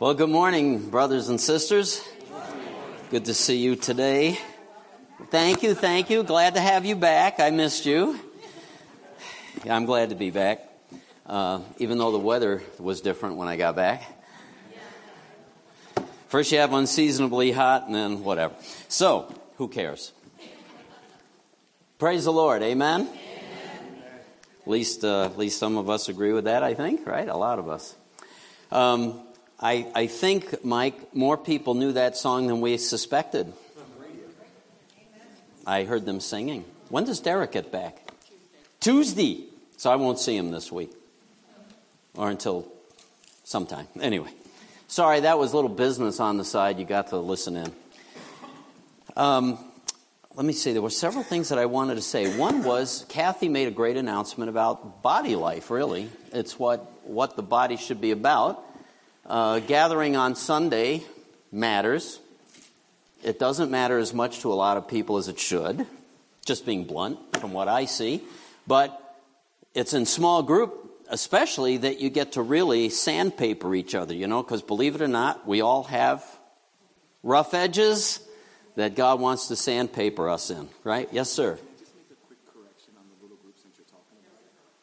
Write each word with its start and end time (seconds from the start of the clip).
Well, 0.00 0.12
good 0.14 0.28
morning, 0.28 0.90
brothers 0.90 1.28
and 1.28 1.40
sisters. 1.40 2.02
Good 3.10 3.26
to 3.26 3.32
see 3.32 3.58
you 3.58 3.76
today. 3.76 4.36
Thank 5.30 5.62
you, 5.62 5.74
thank 5.74 6.10
you. 6.10 6.24
Glad 6.24 6.54
to 6.54 6.60
have 6.60 6.84
you 6.84 6.96
back. 6.96 7.38
I 7.38 7.50
missed 7.50 7.86
you. 7.86 8.18
Yeah, 9.64 9.76
I'm 9.76 9.84
glad 9.84 10.08
to 10.08 10.16
be 10.16 10.30
back, 10.30 10.68
uh, 11.26 11.60
even 11.78 11.98
though 11.98 12.10
the 12.10 12.18
weather 12.18 12.60
was 12.80 13.02
different 13.02 13.36
when 13.36 13.46
I 13.46 13.56
got 13.56 13.76
back. 13.76 14.02
First, 16.26 16.50
you 16.50 16.58
have 16.58 16.72
unseasonably 16.72 17.52
hot, 17.52 17.86
and 17.86 17.94
then 17.94 18.24
whatever. 18.24 18.54
So, 18.88 19.32
who 19.58 19.68
cares? 19.68 20.12
Praise 22.00 22.24
the 22.24 22.32
Lord. 22.32 22.64
Amen. 22.64 23.02
Amen. 23.02 23.16
At 24.62 24.68
least, 24.68 25.04
uh, 25.04 25.26
at 25.26 25.38
least 25.38 25.60
some 25.60 25.76
of 25.76 25.88
us 25.88 26.08
agree 26.08 26.32
with 26.32 26.46
that. 26.46 26.64
I 26.64 26.74
think, 26.74 27.06
right? 27.06 27.28
A 27.28 27.36
lot 27.36 27.60
of 27.60 27.68
us. 27.68 27.94
Um, 28.72 29.20
I, 29.64 29.86
I 29.94 30.06
think, 30.08 30.62
Mike, 30.62 31.14
more 31.14 31.38
people 31.38 31.72
knew 31.72 31.92
that 31.92 32.18
song 32.18 32.48
than 32.48 32.60
we 32.60 32.76
suspected. 32.76 33.50
I 35.66 35.84
heard 35.84 36.04
them 36.04 36.20
singing. 36.20 36.66
When 36.90 37.04
does 37.04 37.20
Derek 37.20 37.52
get 37.52 37.72
back? 37.72 37.96
Tuesday. 38.80 39.46
So 39.78 39.90
I 39.90 39.96
won't 39.96 40.18
see 40.18 40.36
him 40.36 40.50
this 40.50 40.70
week. 40.70 40.92
Or 42.14 42.28
until 42.28 42.70
sometime. 43.44 43.88
Anyway. 43.98 44.28
Sorry, 44.86 45.20
that 45.20 45.38
was 45.38 45.54
a 45.54 45.56
little 45.56 45.70
business 45.70 46.20
on 46.20 46.36
the 46.36 46.44
side. 46.44 46.78
You 46.78 46.84
got 46.84 47.08
to 47.08 47.16
listen 47.16 47.56
in. 47.56 47.72
Um, 49.16 49.58
let 50.34 50.44
me 50.44 50.52
see. 50.52 50.74
There 50.74 50.82
were 50.82 50.90
several 50.90 51.24
things 51.24 51.48
that 51.48 51.58
I 51.58 51.64
wanted 51.64 51.94
to 51.94 52.02
say. 52.02 52.36
One 52.36 52.64
was 52.64 53.06
Kathy 53.08 53.48
made 53.48 53.68
a 53.68 53.70
great 53.70 53.96
announcement 53.96 54.50
about 54.50 55.02
body 55.02 55.36
life, 55.36 55.70
really. 55.70 56.10
It's 56.34 56.58
what, 56.58 57.06
what 57.06 57.36
the 57.36 57.42
body 57.42 57.78
should 57.78 58.02
be 58.02 58.10
about. 58.10 58.63
Uh, 59.26 59.58
gathering 59.60 60.16
on 60.16 60.34
Sunday 60.34 61.02
matters. 61.50 62.20
It 63.22 63.38
doesn't 63.38 63.70
matter 63.70 63.96
as 63.96 64.12
much 64.12 64.40
to 64.40 64.52
a 64.52 64.54
lot 64.54 64.76
of 64.76 64.86
people 64.86 65.16
as 65.16 65.28
it 65.28 65.38
should, 65.38 65.86
just 66.44 66.66
being 66.66 66.84
blunt 66.84 67.18
from 67.38 67.54
what 67.54 67.66
I 67.66 67.86
see. 67.86 68.22
But 68.66 69.00
it's 69.72 69.94
in 69.94 70.04
small 70.04 70.42
group, 70.42 71.04
especially, 71.08 71.78
that 71.78 72.00
you 72.00 72.10
get 72.10 72.32
to 72.32 72.42
really 72.42 72.90
sandpaper 72.90 73.74
each 73.74 73.94
other, 73.94 74.12
you 74.12 74.26
know, 74.26 74.42
because 74.42 74.60
believe 74.60 74.94
it 74.94 75.00
or 75.00 75.08
not, 75.08 75.46
we 75.46 75.62
all 75.62 75.84
have 75.84 76.22
rough 77.22 77.54
edges 77.54 78.20
that 78.76 78.94
God 78.94 79.20
wants 79.20 79.48
to 79.48 79.56
sandpaper 79.56 80.28
us 80.28 80.50
in, 80.50 80.68
right? 80.82 81.08
Yes, 81.12 81.30
sir. 81.30 81.58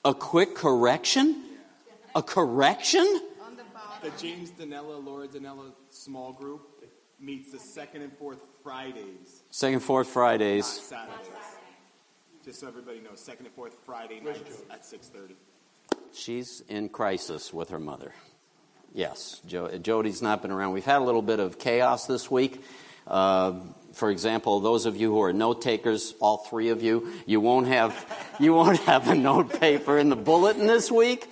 A 0.04 0.16
quick 0.16 0.56
correction? 0.56 1.44
A 2.16 2.24
correction? 2.24 3.22
The 4.02 4.12
James 4.20 4.52
Danella, 4.52 5.04
Laura 5.04 5.28
Danella 5.28 5.72
small 5.90 6.34
group 6.34 6.84
meets 7.20 7.52
the 7.52 7.60
second 7.60 8.02
and 8.02 8.12
fourth 8.18 8.42
Fridays. 8.64 9.44
Second, 9.52 9.82
fourth 9.82 10.08
Fridays. 10.08 10.66
Saturdays. 10.66 11.28
Just 12.44 12.60
so 12.60 12.68
everybody 12.68 13.00
knows, 13.00 13.20
second 13.20 13.46
and 13.46 13.54
fourth 13.54 13.78
Friday 13.86 14.20
nights 14.20 14.64
at 14.72 14.82
6.30. 14.82 15.34
She's 16.14 16.64
in 16.68 16.90
crisis 16.90 17.54
with 17.54 17.70
her 17.70 17.80
mother. 17.80 18.14
Yes, 18.94 19.40
jo- 19.46 19.78
Jody's 19.78 20.22
not 20.22 20.42
been 20.42 20.52
around. 20.52 20.74
We've 20.74 20.84
had 20.84 20.98
a 20.98 21.06
little 21.06 21.22
bit 21.22 21.40
of 21.40 21.60
chaos 21.60 22.08
this 22.08 22.30
week. 22.32 22.64
Uh, 23.08 23.54
for 23.94 24.10
example, 24.10 24.60
those 24.60 24.86
of 24.86 24.98
you 24.98 25.12
who 25.12 25.22
are 25.22 25.32
note 25.32 25.62
takers, 25.62 26.16
all 26.20 26.38
three 26.38 26.70
of 26.70 26.82
you, 26.82 27.14
you 27.26 27.40
won't 27.40 27.68
have 27.68 28.06
you 28.40 28.54
won't 28.54 28.80
have 28.80 29.10
a 29.10 29.16
note 29.16 29.60
paper 29.60 29.98
in 29.98 30.10
the 30.10 30.16
bulletin 30.16 30.68
this 30.68 30.92
week. 30.92 31.30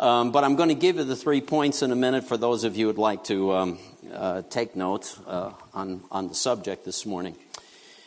Um, 0.00 0.32
but 0.32 0.44
I'm 0.44 0.56
going 0.56 0.70
to 0.70 0.74
give 0.74 0.96
you 0.96 1.04
the 1.04 1.14
three 1.14 1.42
points 1.42 1.82
in 1.82 1.92
a 1.92 1.94
minute 1.94 2.24
for 2.24 2.38
those 2.38 2.64
of 2.64 2.74
you 2.74 2.86
who'd 2.86 2.96
like 2.96 3.24
to 3.24 3.52
um, 3.52 3.78
uh, 4.10 4.40
take 4.48 4.74
notes 4.74 5.20
uh, 5.26 5.52
on, 5.74 6.00
on 6.10 6.28
the 6.28 6.34
subject 6.34 6.86
this 6.86 7.04
morning. 7.04 7.36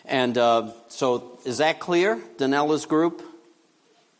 And 0.03 0.35
uh, 0.35 0.71
so, 0.87 1.37
is 1.45 1.59
that 1.59 1.79
clear? 1.79 2.19
Danella's 2.37 2.87
group? 2.87 3.21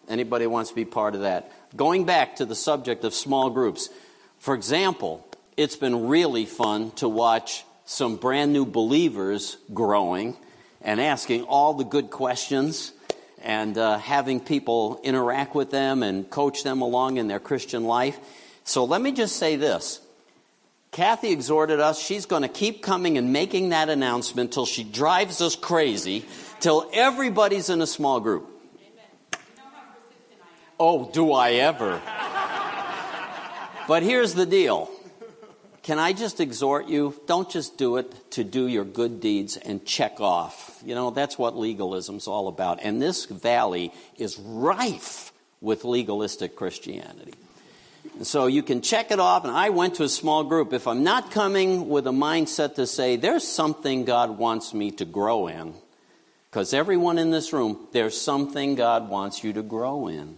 Anybody 0.08 0.46
wants 0.46 0.70
to 0.70 0.76
be 0.76 0.86
part 0.86 1.16
of 1.16 1.22
that? 1.22 1.52
Going 1.76 2.06
back 2.06 2.36
to 2.36 2.46
the 2.46 2.54
subject 2.54 3.04
of 3.06 3.14
small 3.16 3.50
groups. 3.50 3.90
For 4.38 4.54
example, 4.54 5.28
it's 5.58 5.76
been 5.76 6.06
really 6.06 6.46
fun 6.46 6.92
to 6.98 7.10
watch 7.10 7.66
some 7.86 8.18
brand 8.18 8.54
new 8.54 8.68
believers 8.68 9.58
growing 9.74 10.38
and 10.80 11.02
asking 11.02 11.46
all 11.46 11.74
the 11.74 11.86
good 11.86 12.12
questions 12.12 12.93
and 13.44 13.78
uh, 13.78 13.98
having 13.98 14.40
people 14.40 15.00
interact 15.04 15.54
with 15.54 15.70
them 15.70 16.02
and 16.02 16.30
coach 16.30 16.64
them 16.64 16.82
along 16.82 17.18
in 17.18 17.28
their 17.28 17.40
Christian 17.40 17.84
life. 17.84 18.18
So 18.64 18.86
let 18.86 19.02
me 19.02 19.12
just 19.12 19.36
say 19.36 19.56
this. 19.56 20.00
Kathy 20.92 21.32
exhorted 21.32 21.80
us, 21.80 22.00
she's 22.00 22.28
going 22.28 22.44
to 22.44 22.48
keep 22.48 22.84
coming 22.84 23.18
and 23.18 23.34
making 23.34 23.70
that 23.70 23.90
announcement 23.90 24.54
till 24.54 24.68
she 24.68 24.84
drives 24.84 25.42
us 25.42 25.56
crazy, 25.56 26.24
till 26.60 26.90
everybody's 26.94 27.70
in 27.70 27.82
a 27.82 27.88
small 27.88 28.20
group. 28.20 28.48
Oh, 30.80 31.10
do 31.12 31.34
I 31.34 31.54
ever? 31.54 32.00
but 33.88 34.04
here's 34.04 34.36
the 34.36 34.46
deal 34.46 34.90
can 35.84 36.00
I 36.00 36.14
just 36.14 36.40
exhort 36.40 36.88
you? 36.88 37.14
Don't 37.28 37.50
just 37.50 37.78
do 37.78 37.98
it 37.98 38.32
to 38.32 38.44
do 38.44 38.68
your 38.68 38.86
good 38.86 39.20
deeds 39.20 39.58
and 39.58 39.86
check 39.86 40.22
off. 40.22 40.82
You 40.86 40.96
know, 40.96 41.12
that's 41.12 41.38
what 41.38 41.58
legalism's 41.58 42.26
all 42.26 42.48
about. 42.48 42.80
And 42.82 43.02
this 43.02 43.26
valley 43.26 43.92
is 44.18 44.40
rife 44.40 45.34
with 45.60 45.84
legalistic 45.84 46.56
Christianity. 46.56 47.34
And 48.16 48.26
so 48.26 48.48
you 48.48 48.64
can 48.64 48.82
check 48.82 49.12
it 49.12 49.20
off. 49.20 49.44
And 49.44 49.54
I 49.54 49.70
went 49.72 49.96
to 49.96 50.04
a 50.04 50.10
small 50.10 50.46
group. 50.46 50.72
If 50.72 50.88
I'm 50.88 51.04
not 51.04 51.32
coming 51.32 51.90
with 51.90 52.08
a 52.08 52.12
mindset 52.12 52.76
to 52.76 52.88
say, 52.88 53.18
there's 53.18 53.48
something 53.48 54.06
God 54.06 54.38
wants 54.38 54.74
me 54.74 54.92
to 54.92 55.06
grow 55.06 55.48
in, 55.48 55.74
because 56.50 56.74
everyone 56.74 57.18
in 57.18 57.32
this 57.32 57.52
room, 57.52 57.88
there's 57.92 58.20
something 58.20 58.76
God 58.76 59.10
wants 59.10 59.44
you 59.44 59.52
to 59.54 59.64
grow 59.64 60.08
in. 60.08 60.38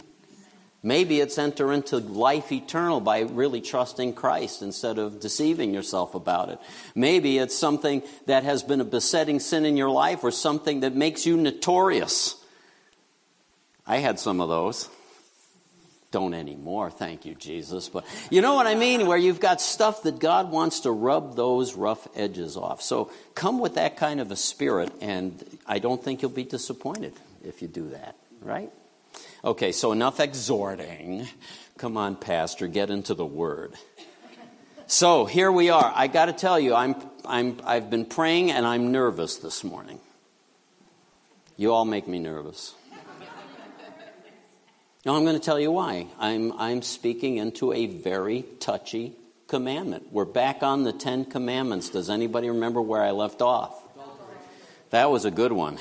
Maybe 0.86 1.20
it's 1.20 1.40
enter 1.40 1.74
into 1.74 1.98
life 1.98 2.52
eternal 2.52 3.02
by 3.02 3.22
really 3.22 3.60
trusting 3.60 4.14
Christ 4.14 4.62
instead 4.62 5.00
of 5.00 5.20
deceiving 5.20 5.74
yourself 5.74 6.14
about 6.14 6.50
it. 6.50 6.60
Maybe 6.94 7.40
it's 7.40 7.58
something 7.58 8.04
that 8.28 8.44
has 8.44 8.62
been 8.62 8.80
a 8.82 8.86
besetting 8.86 9.40
sin 9.40 9.66
in 9.66 9.78
your 9.78 9.90
life 9.90 10.24
or 10.24 10.30
something 10.30 10.82
that 10.82 10.96
makes 10.96 11.26
you 11.26 11.38
notorious. 11.38 12.36
I 13.88 13.98
had 13.98 14.20
some 14.20 14.40
of 14.40 14.48
those. 14.48 14.88
Don't 16.12 16.36
anymore, 16.36 16.92
thank 16.92 17.26
you, 17.26 17.34
Jesus. 17.34 17.90
But 17.90 18.06
you 18.30 18.42
know 18.42 18.54
what 18.54 18.68
I 18.68 18.76
mean? 18.76 19.08
Where 19.08 19.18
you've 19.18 19.40
got 19.40 19.62
stuff 19.62 20.04
that 20.04 20.20
God 20.20 20.52
wants 20.52 20.82
to 20.82 20.92
rub 20.92 21.36
those 21.36 21.74
rough 21.74 22.08
edges 22.16 22.58
off. 22.58 22.84
So 22.84 23.12
come 23.34 23.58
with 23.58 23.74
that 23.74 23.98
kind 23.98 24.20
of 24.20 24.30
a 24.30 24.36
spirit, 24.36 24.92
and 25.02 25.44
I 25.66 25.80
don't 25.80 26.04
think 26.04 26.22
you'll 26.22 26.30
be 26.30 26.44
disappointed 26.44 27.14
if 27.44 27.64
you 27.64 27.68
do 27.68 27.90
that, 27.90 28.16
right? 28.40 28.72
Okay, 29.44 29.72
so 29.72 29.92
enough 29.92 30.20
exhorting. 30.20 31.28
Come 31.78 31.98
on, 31.98 32.16
Pastor, 32.16 32.68
get 32.68 32.90
into 32.90 33.14
the 33.14 33.26
Word. 33.26 33.74
So 34.88 35.26
here 35.26 35.52
we 35.52 35.70
are. 35.70 35.92
I 35.96 36.08
got 36.08 36.26
to 36.26 36.34
tell 36.34 36.60
you, 36.60 36.76
I'm, 36.76 36.96
I'm, 37.26 37.60
I've 37.64 37.90
been 37.90 38.06
praying 38.06 38.52
and 38.52 38.66
I'm 38.66 38.92
nervous 38.92 39.38
this 39.38 39.64
morning. 39.64 40.00
You 41.58 41.74
all 41.74 41.86
make 41.86 42.08
me 42.08 42.20
nervous. 42.20 42.76
Now, 45.06 45.16
I'm 45.16 45.24
going 45.24 45.36
to 45.38 45.44
tell 45.44 45.60
you 45.60 45.72
why. 45.72 46.08
I'm, 46.20 46.52
I'm 46.54 46.82
speaking 46.82 47.38
into 47.38 47.72
a 47.72 47.86
very 47.86 48.44
touchy 48.60 49.14
commandment. 49.48 50.12
We're 50.12 50.26
back 50.26 50.64
on 50.64 50.84
the 50.84 50.94
Ten 50.94 51.26
Commandments. 51.26 51.90
Does 51.90 52.10
anybody 52.10 52.50
remember 52.50 52.82
where 52.82 53.04
I 53.04 53.12
left 53.12 53.42
off? 53.42 53.84
That 54.90 55.12
was 55.12 55.26
a 55.26 55.32
good 55.32 55.52
one. 55.52 55.78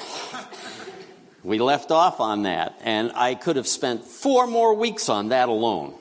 We 1.44 1.58
left 1.58 1.90
off 1.90 2.20
on 2.20 2.44
that, 2.44 2.80
and 2.82 3.12
I 3.14 3.34
could 3.34 3.56
have 3.56 3.68
spent 3.68 4.04
four 4.04 4.46
more 4.46 4.72
weeks 4.72 5.10
on 5.10 5.28
that 5.28 5.50
alone. 5.50 5.94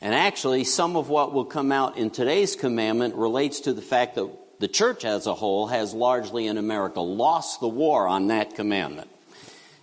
And 0.00 0.14
actually, 0.14 0.64
some 0.64 0.96
of 0.96 1.10
what 1.10 1.34
will 1.34 1.44
come 1.44 1.70
out 1.70 1.98
in 1.98 2.08
today's 2.08 2.56
commandment 2.56 3.14
relates 3.14 3.60
to 3.60 3.74
the 3.74 3.82
fact 3.82 4.14
that 4.14 4.30
the 4.60 4.68
church 4.68 5.04
as 5.04 5.26
a 5.26 5.34
whole 5.34 5.66
has 5.66 5.92
largely 5.92 6.46
in 6.46 6.56
America 6.56 7.00
lost 7.00 7.60
the 7.60 7.68
war 7.68 8.08
on 8.08 8.28
that 8.28 8.54
commandment 8.54 9.10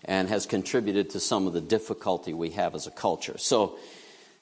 and 0.04 0.28
has 0.30 0.48
contributed 0.48 1.12
to 1.12 1.20
some 1.20 1.46
of 1.46 1.54
the 1.54 1.62
difficulty 1.62 2.34
we 2.34 2.50
have 2.50 2.74
as 2.74 2.88
a 2.88 2.92
culture. 2.92 3.38
So, 3.38 3.78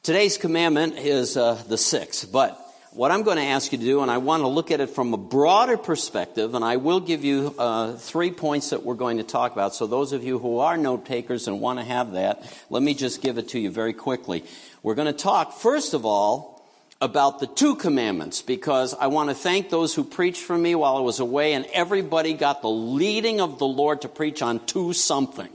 today's 0.03 0.37
commandment 0.37 0.97
is 0.97 1.35
uh, 1.35 1.61
the 1.67 1.77
sixth, 1.77 2.31
but 2.31 2.57
what 2.91 3.11
I'm 3.11 3.23
going 3.23 3.37
to 3.37 3.43
ask 3.43 3.71
you 3.71 3.77
to 3.77 3.83
do, 3.83 4.01
and 4.01 4.09
I 4.09 4.17
want 4.17 4.41
to 4.41 4.47
look 4.47 4.71
at 4.71 4.79
it 4.79 4.89
from 4.89 5.13
a 5.13 5.17
broader 5.17 5.77
perspective, 5.77 6.55
and 6.55 6.65
I 6.65 6.77
will 6.77 6.99
give 6.99 7.23
you 7.23 7.53
uh, 7.57 7.93
three 7.93 8.31
points 8.31 8.71
that 8.71 8.83
we're 8.83 8.95
going 8.95 9.17
to 9.17 9.23
talk 9.23 9.51
about. 9.51 9.75
So, 9.75 9.85
those 9.85 10.11
of 10.11 10.23
you 10.23 10.39
who 10.39 10.59
are 10.59 10.75
note 10.75 11.05
takers 11.05 11.47
and 11.47 11.61
want 11.61 11.79
to 11.79 11.85
have 11.85 12.13
that, 12.13 12.43
let 12.69 12.81
me 12.81 12.93
just 12.93 13.21
give 13.21 13.37
it 13.37 13.49
to 13.49 13.59
you 13.59 13.69
very 13.69 13.93
quickly. 13.93 14.43
We're 14.81 14.95
going 14.95 15.11
to 15.11 15.13
talk, 15.13 15.53
first 15.53 15.93
of 15.93 16.05
all, 16.05 16.65
about 16.99 17.39
the 17.39 17.47
two 17.47 17.75
commandments 17.75 18.41
because 18.41 18.93
I 18.93 19.07
want 19.07 19.29
to 19.29 19.35
thank 19.35 19.69
those 19.69 19.93
who 19.93 20.03
preached 20.03 20.41
for 20.41 20.57
me 20.57 20.73
while 20.73 20.97
I 20.97 21.01
was 21.01 21.19
away, 21.19 21.53
and 21.53 21.65
everybody 21.73 22.33
got 22.33 22.61
the 22.61 22.69
leading 22.69 23.39
of 23.39 23.59
the 23.59 23.67
Lord 23.67 24.01
to 24.01 24.09
preach 24.09 24.41
on 24.41 24.65
two 24.65 24.93
something. 24.93 25.49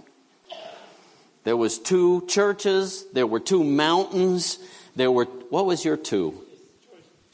There 1.43 1.57
was 1.57 1.79
two 1.79 2.27
churches, 2.27 3.05
there 3.13 3.27
were 3.27 3.41
two 3.41 3.65
mountains, 3.65 4.59
there 4.95 5.11
were 5.11 5.25
what 5.25 5.67
was 5.67 5.85
your 5.85 5.97
two? 5.97 6.44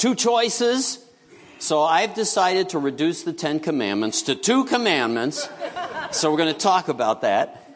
Two 0.01 0.15
choices. 0.15 0.99
So 1.59 1.83
I've 1.83 2.15
decided 2.15 2.71
to 2.71 2.79
reduce 2.79 3.23
the 3.23 3.35
Ten 3.35 3.61
Commandments 3.61 4.23
to 4.23 4.35
two 4.35 4.65
commandments. 4.65 5.47
So 6.11 6.31
we're 6.31 6.39
going 6.39 6.55
to 6.55 6.59
talk 6.59 6.89
about 6.89 7.21
that. 7.21 7.71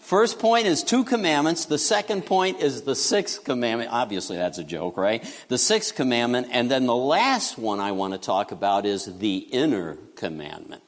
First 0.00 0.40
point 0.40 0.66
is 0.66 0.82
two 0.82 1.04
commandments. 1.04 1.66
The 1.66 1.78
second 1.78 2.26
point 2.26 2.60
is 2.60 2.82
the 2.82 2.96
sixth 2.96 3.44
commandment. 3.44 3.92
Obviously, 3.92 4.36
that's 4.36 4.58
a 4.58 4.64
joke, 4.64 4.96
right? 4.96 5.22
The 5.46 5.56
sixth 5.56 5.94
commandment. 5.94 6.48
And 6.50 6.68
then 6.68 6.86
the 6.86 6.96
last 6.96 7.58
one 7.58 7.78
I 7.78 7.92
want 7.92 8.12
to 8.12 8.18
talk 8.18 8.50
about 8.50 8.84
is 8.84 9.04
the 9.18 9.36
inner 9.36 9.98
commandment. 10.16 10.82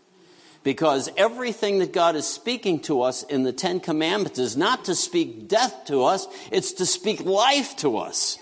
Because 0.65 1.09
everything 1.17 1.79
that 1.79 1.93
God 1.93 2.17
is 2.17 2.27
speaking 2.27 2.81
to 2.81 3.03
us 3.03 3.23
in 3.23 3.45
the 3.45 3.53
Ten 3.53 3.79
Commandments 3.79 4.41
is 4.41 4.57
not 4.57 4.87
to 4.87 4.97
speak 4.97 5.47
death 5.47 5.85
to 5.85 6.03
us, 6.03 6.27
it's 6.51 6.73
to 6.73 6.85
speak 6.85 7.21
life 7.21 7.77
to 7.77 7.97
us. 7.99 8.41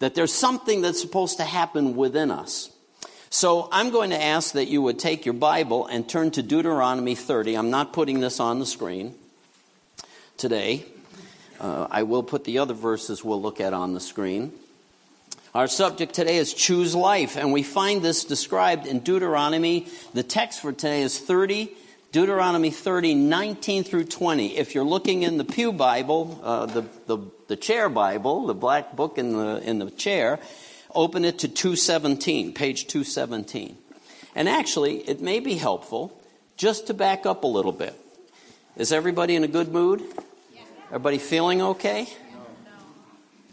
That 0.00 0.14
there's 0.14 0.32
something 0.32 0.82
that's 0.82 1.00
supposed 1.00 1.38
to 1.38 1.44
happen 1.44 1.96
within 1.96 2.30
us. 2.30 2.70
So 3.30 3.68
I'm 3.70 3.90
going 3.90 4.10
to 4.10 4.20
ask 4.20 4.54
that 4.54 4.66
you 4.66 4.82
would 4.82 4.98
take 4.98 5.24
your 5.24 5.34
Bible 5.34 5.86
and 5.86 6.08
turn 6.08 6.32
to 6.32 6.42
Deuteronomy 6.42 7.14
30. 7.14 7.54
I'm 7.54 7.70
not 7.70 7.92
putting 7.92 8.18
this 8.18 8.40
on 8.40 8.58
the 8.58 8.66
screen 8.66 9.14
today. 10.36 10.84
Uh, 11.60 11.86
I 11.90 12.02
will 12.02 12.22
put 12.24 12.44
the 12.44 12.58
other 12.58 12.74
verses 12.74 13.22
we'll 13.22 13.40
look 13.40 13.60
at 13.60 13.72
on 13.72 13.94
the 13.94 14.00
screen. 14.00 14.52
Our 15.54 15.66
subject 15.66 16.14
today 16.14 16.38
is 16.38 16.54
choose 16.54 16.94
life, 16.94 17.36
and 17.36 17.52
we 17.52 17.62
find 17.62 18.02
this 18.02 18.24
described 18.24 18.86
in 18.86 19.00
Deuteronomy. 19.00 19.86
The 20.14 20.22
text 20.22 20.60
for 20.60 20.72
today 20.72 21.02
is 21.02 21.18
30, 21.18 21.72
Deuteronomy 22.12 22.70
30, 22.70 23.14
19 23.14 23.84
through 23.84 24.04
20. 24.04 24.56
If 24.56 24.74
you're 24.74 24.84
looking 24.84 25.24
in 25.24 25.38
the 25.38 25.44
Pew 25.44 25.72
Bible, 25.72 26.40
uh, 26.42 26.66
the, 26.66 26.82
the, 27.06 27.18
the 27.50 27.56
chair 27.56 27.88
Bible, 27.88 28.46
the 28.46 28.54
black 28.54 28.94
book 28.94 29.18
in 29.18 29.32
the, 29.32 29.60
in 29.68 29.80
the 29.80 29.90
chair, 29.90 30.38
open 30.94 31.24
it 31.24 31.40
to 31.40 31.48
217, 31.48 32.54
page 32.54 32.86
217. 32.86 33.76
And 34.36 34.48
actually, 34.48 34.98
it 34.98 35.20
may 35.20 35.40
be 35.40 35.56
helpful 35.56 36.16
just 36.56 36.86
to 36.86 36.94
back 36.94 37.26
up 37.26 37.42
a 37.42 37.48
little 37.48 37.72
bit. 37.72 37.92
Is 38.76 38.92
everybody 38.92 39.34
in 39.34 39.42
a 39.42 39.48
good 39.48 39.72
mood? 39.72 40.00
Everybody 40.86 41.18
feeling 41.18 41.60
okay? 41.60 42.06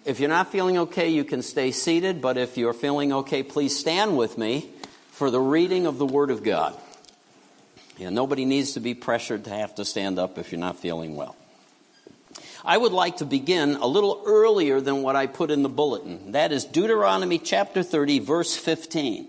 If 0.05 0.19
you're 0.19 0.29
not 0.29 0.51
feeling 0.51 0.77
okay, 0.77 1.09
you 1.09 1.23
can 1.23 1.41
stay 1.41 1.71
seated, 1.71 2.21
but 2.21 2.37
if 2.37 2.55
you're 2.55 2.73
feeling 2.73 3.11
okay, 3.11 3.41
please 3.41 3.75
stand 3.77 4.15
with 4.15 4.37
me 4.37 4.69
for 5.09 5.31
the 5.31 5.41
reading 5.41 5.87
of 5.87 5.97
the 5.97 6.05
Word 6.05 6.29
of 6.29 6.43
God. 6.43 6.77
Yeah, 7.97 8.11
nobody 8.11 8.45
needs 8.45 8.73
to 8.73 8.79
be 8.79 8.93
pressured 8.93 9.45
to 9.45 9.49
have 9.49 9.73
to 9.75 9.85
stand 9.85 10.19
up 10.19 10.37
if 10.37 10.51
you're 10.51 10.61
not 10.61 10.77
feeling 10.77 11.15
well. 11.15 11.35
I 12.67 12.75
would 12.75 12.91
like 12.91 13.17
to 13.17 13.25
begin 13.25 13.77
a 13.77 13.87
little 13.87 14.23
earlier 14.25 14.81
than 14.81 15.01
what 15.01 15.15
I 15.15 15.27
put 15.27 15.51
in 15.51 15.63
the 15.63 15.69
bulletin. 15.69 16.33
That 16.33 16.51
is 16.51 16.65
Deuteronomy 16.65 17.39
chapter 17.39 17.81
30, 17.81 18.19
verse 18.19 18.57
15. 18.57 19.25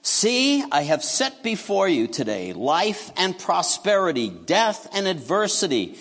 See, 0.00 0.64
I 0.72 0.84
have 0.84 1.04
set 1.04 1.42
before 1.42 1.86
you 1.90 2.06
today 2.06 2.54
life 2.54 3.12
and 3.18 3.38
prosperity, 3.38 4.30
death 4.30 4.88
and 4.94 5.06
adversity 5.06 5.98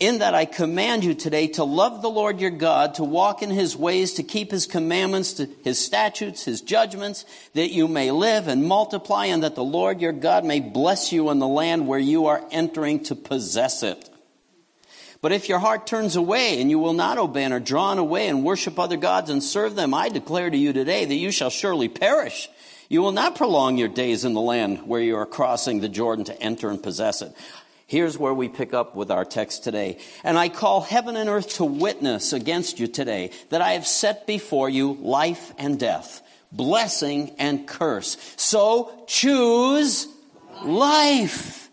in 0.00 0.20
that 0.20 0.34
I 0.34 0.46
command 0.46 1.04
you 1.04 1.12
today 1.12 1.48
to 1.48 1.64
love 1.64 2.00
the 2.00 2.08
Lord 2.08 2.40
your 2.40 2.48
God, 2.48 2.94
to 2.94 3.04
walk 3.04 3.42
in 3.42 3.50
his 3.50 3.76
ways, 3.76 4.14
to 4.14 4.22
keep 4.22 4.50
his 4.50 4.64
commandments, 4.64 5.38
his 5.64 5.78
statutes, 5.78 6.46
his 6.46 6.62
judgments, 6.62 7.26
that 7.52 7.72
you 7.72 7.88
may 7.88 8.10
live 8.10 8.48
and 8.48 8.64
multiply, 8.64 9.26
and 9.26 9.42
that 9.42 9.54
the 9.54 9.62
Lord 9.62 10.00
your 10.00 10.12
God 10.12 10.46
may 10.46 10.60
bless 10.60 11.12
you 11.12 11.28
in 11.28 11.40
the 11.40 11.46
land 11.46 11.86
where 11.86 11.98
you 11.98 12.24
are 12.24 12.42
entering 12.50 13.04
to 13.04 13.14
possess 13.14 13.82
it. 13.82 14.08
But 15.20 15.32
if 15.32 15.48
your 15.48 15.58
heart 15.58 15.86
turns 15.86 16.14
away 16.14 16.60
and 16.60 16.70
you 16.70 16.78
will 16.78 16.92
not 16.92 17.18
obey 17.18 17.42
and 17.42 17.52
are 17.52 17.60
drawn 17.60 17.98
away 17.98 18.28
and 18.28 18.44
worship 18.44 18.78
other 18.78 18.96
gods 18.96 19.30
and 19.30 19.42
serve 19.42 19.74
them, 19.74 19.92
I 19.92 20.08
declare 20.08 20.48
to 20.48 20.56
you 20.56 20.72
today 20.72 21.04
that 21.04 21.14
you 21.14 21.32
shall 21.32 21.50
surely 21.50 21.88
perish. 21.88 22.48
You 22.88 23.02
will 23.02 23.12
not 23.12 23.34
prolong 23.34 23.76
your 23.76 23.88
days 23.88 24.24
in 24.24 24.32
the 24.32 24.40
land 24.40 24.86
where 24.86 25.00
you 25.00 25.16
are 25.16 25.26
crossing 25.26 25.80
the 25.80 25.88
Jordan 25.88 26.24
to 26.26 26.42
enter 26.42 26.70
and 26.70 26.82
possess 26.82 27.20
it. 27.20 27.32
Here's 27.86 28.18
where 28.18 28.34
we 28.34 28.48
pick 28.48 28.74
up 28.74 28.94
with 28.94 29.10
our 29.10 29.24
text 29.24 29.64
today. 29.64 29.98
And 30.22 30.38
I 30.38 30.50
call 30.50 30.82
heaven 30.82 31.16
and 31.16 31.28
earth 31.28 31.54
to 31.54 31.64
witness 31.64 32.32
against 32.32 32.78
you 32.78 32.86
today 32.86 33.32
that 33.48 33.62
I 33.62 33.72
have 33.72 33.86
set 33.86 34.26
before 34.26 34.68
you 34.68 34.92
life 35.00 35.52
and 35.58 35.80
death, 35.80 36.22
blessing 36.52 37.34
and 37.38 37.66
curse. 37.66 38.16
So 38.36 39.04
choose 39.06 40.06
life 40.62 41.67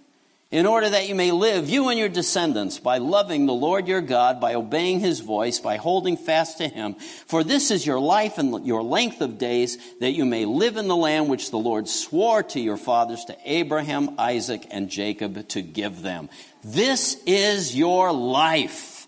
in 0.55 0.65
order 0.65 0.89
that 0.89 1.09
you 1.09 1.15
may 1.15 1.33
live, 1.33 1.69
you 1.69 1.89
and 1.89 1.99
your 1.99 2.07
descendants, 2.07 2.79
by 2.79 2.97
loving 2.97 3.45
the 3.45 3.53
Lord 3.53 3.89
your 3.89 3.99
God, 3.99 4.39
by 4.39 4.53
obeying 4.53 5.01
his 5.01 5.19
voice, 5.19 5.59
by 5.59 5.75
holding 5.75 6.15
fast 6.15 6.59
to 6.59 6.69
him. 6.69 6.95
For 7.27 7.43
this 7.43 7.71
is 7.71 7.85
your 7.85 7.99
life 7.99 8.37
and 8.37 8.65
your 8.65 8.81
length 8.81 9.19
of 9.19 9.37
days, 9.37 9.77
that 9.99 10.11
you 10.11 10.23
may 10.23 10.45
live 10.45 10.77
in 10.77 10.87
the 10.87 10.95
land 10.95 11.27
which 11.27 11.51
the 11.51 11.57
Lord 11.57 11.89
swore 11.89 12.41
to 12.41 12.59
your 12.61 12.77
fathers, 12.77 13.25
to 13.25 13.37
Abraham, 13.43 14.15
Isaac, 14.17 14.65
and 14.71 14.89
Jacob, 14.89 15.45
to 15.49 15.61
give 15.61 16.01
them. 16.01 16.29
This 16.63 17.21
is 17.25 17.75
your 17.75 18.13
life. 18.13 19.07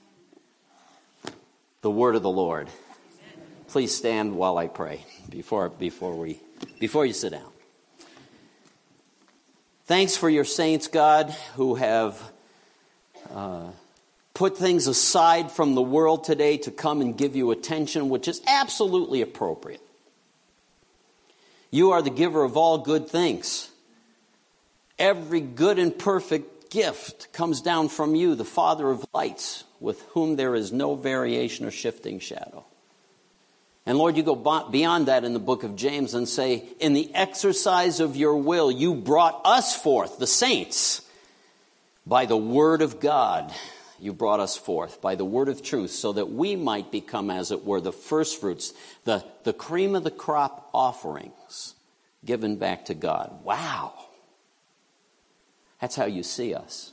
The 1.79 1.89
word 1.89 2.17
of 2.17 2.23
the 2.23 2.29
Lord. 2.29 2.67
Please 3.69 3.95
stand 3.95 4.35
while 4.35 4.57
I 4.57 4.67
pray 4.67 5.05
before, 5.29 5.69
before, 5.69 6.13
we, 6.13 6.41
before 6.81 7.05
you 7.05 7.13
sit 7.13 7.31
down. 7.31 7.56
Thanks 9.87 10.17
for 10.17 10.29
your 10.29 10.43
saints, 10.43 10.89
God, 10.89 11.33
who 11.55 11.75
have 11.75 12.21
uh, 13.33 13.67
put 14.33 14.57
things 14.57 14.85
aside 14.87 15.49
from 15.49 15.75
the 15.75 15.81
world 15.81 16.25
today 16.25 16.57
to 16.57 16.71
come 16.71 16.99
and 16.99 17.17
give 17.17 17.37
you 17.37 17.51
attention, 17.51 18.09
which 18.09 18.27
is 18.27 18.41
absolutely 18.45 19.21
appropriate. 19.21 19.79
You 21.71 21.91
are 21.91 22.01
the 22.01 22.09
giver 22.09 22.43
of 22.43 22.57
all 22.57 22.79
good 22.79 23.07
things. 23.07 23.69
Every 24.99 25.39
good 25.39 25.79
and 25.79 25.97
perfect 25.97 26.69
gift 26.69 27.31
comes 27.31 27.61
down 27.61 27.87
from 27.87 28.13
you, 28.13 28.35
the 28.35 28.43
Father 28.43 28.89
of 28.89 29.05
lights, 29.13 29.63
with 29.79 30.01
whom 30.09 30.35
there 30.35 30.53
is 30.53 30.73
no 30.73 30.95
variation 30.95 31.65
or 31.65 31.71
shifting 31.71 32.19
shadow. 32.19 32.65
And 33.87 33.97
Lord, 33.97 34.17
you 34.17 34.23
go 34.23 34.35
beyond 34.69 35.05
that 35.05 35.23
in 35.23 35.31
the 35.31 35.39
book 35.39 35.63
of 35.63 35.77
James 35.77 36.13
and 36.13 36.27
say, 36.27 36.65
in 36.81 36.91
the 36.91 37.09
exercise 37.15 38.01
of 38.01 38.17
your 38.17 38.35
will, 38.35 38.69
you 38.69 38.93
brought 38.93 39.39
us 39.45 39.81
forth, 39.81 40.19
the 40.19 40.27
saints, 40.27 41.01
by 42.05 42.25
the 42.25 42.35
word 42.35 42.81
of 42.81 42.99
God. 42.99 43.49
You 43.97 44.11
brought 44.11 44.41
us 44.41 44.57
forth 44.57 45.01
by 45.01 45.15
the 45.15 45.23
word 45.23 45.47
of 45.47 45.63
truth 45.63 45.91
so 45.91 46.11
that 46.11 46.29
we 46.29 46.57
might 46.57 46.91
become, 46.91 47.31
as 47.31 47.49
it 47.51 47.63
were, 47.63 47.79
the 47.79 47.93
first 47.93 48.41
fruits, 48.41 48.73
the, 49.05 49.23
the 49.45 49.53
cream 49.53 49.95
of 49.95 50.03
the 50.03 50.11
crop 50.11 50.69
offerings 50.73 51.73
given 52.25 52.57
back 52.57 52.85
to 52.85 52.93
God. 52.93 53.41
Wow. 53.45 53.93
That's 55.79 55.95
how 55.95 56.05
you 56.05 56.23
see 56.23 56.53
us. 56.53 56.91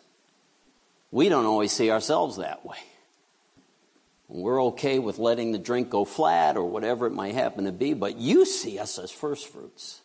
We 1.11 1.29
don't 1.29 1.45
always 1.45 1.73
see 1.73 1.91
ourselves 1.91 2.37
that 2.37 2.65
way. 2.65 2.79
We're 4.29 4.63
okay 4.67 4.99
with 4.99 5.19
letting 5.19 5.53
the 5.53 5.59
drink 5.59 5.91
go 5.91 6.05
flat 6.05 6.57
or 6.57 6.65
whatever 6.65 7.07
it 7.07 7.13
might 7.13 7.35
happen 7.35 7.65
to 7.65 7.73
be, 7.73 7.95
but 7.95 8.17
you 8.17 8.45
see 8.47 8.79
us 8.79 8.99
as 8.99 9.11
first 9.11 9.49
fruits. 9.49 10.01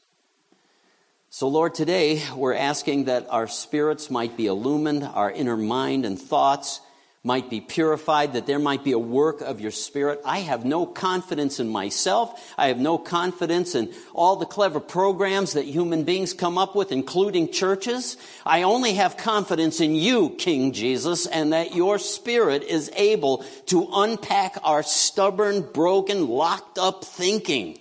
So, 1.29 1.47
Lord, 1.47 1.73
today 1.73 2.23
we're 2.35 2.55
asking 2.55 3.05
that 3.05 3.27
our 3.29 3.47
spirits 3.47 4.09
might 4.09 4.35
be 4.35 4.47
illumined, 4.47 5.03
our 5.03 5.31
inner 5.31 5.55
mind 5.55 6.05
and 6.05 6.19
thoughts 6.19 6.81
might 7.21 7.49
be 7.49 7.59
purified, 7.59 8.33
that 8.33 8.47
there 8.47 8.59
might 8.59 8.83
be 8.83 8.93
a 8.93 8.99
work 8.99 9.41
of 9.41 9.59
your 9.59 9.71
Spirit. 9.71 10.21
I 10.23 10.39
have 10.39 10.63
no 10.63 10.85
confidence 10.85 11.59
in 11.59 11.67
myself. 11.67 12.53
I 12.57 12.67
have 12.69 12.79
no 12.79 12.97
confidence 12.97 13.75
in 13.75 13.93
all 14.13 14.37
the 14.37 14.45
clever 14.45 14.79
programs 14.79 15.53
that 15.53 15.65
human 15.65 16.05
beings 16.05 16.31
come 16.31 16.57
up 16.57 16.77
with, 16.77 16.93
including 16.93 17.51
churches. 17.51 18.15
I 18.45 18.63
only 18.63 18.93
have 18.93 19.17
confidence 19.17 19.81
in 19.81 19.95
you, 19.95 20.29
King 20.37 20.71
Jesus, 20.71 21.25
and 21.27 21.51
that 21.51 21.75
your 21.75 21.99
Spirit 21.99 22.63
is 22.63 22.89
able 22.95 23.43
to 23.65 23.89
unpack 23.91 24.57
our 24.63 24.81
stubborn, 24.81 25.61
broken, 25.61 26.29
locked 26.29 26.77
up 26.77 27.03
thinking. 27.03 27.77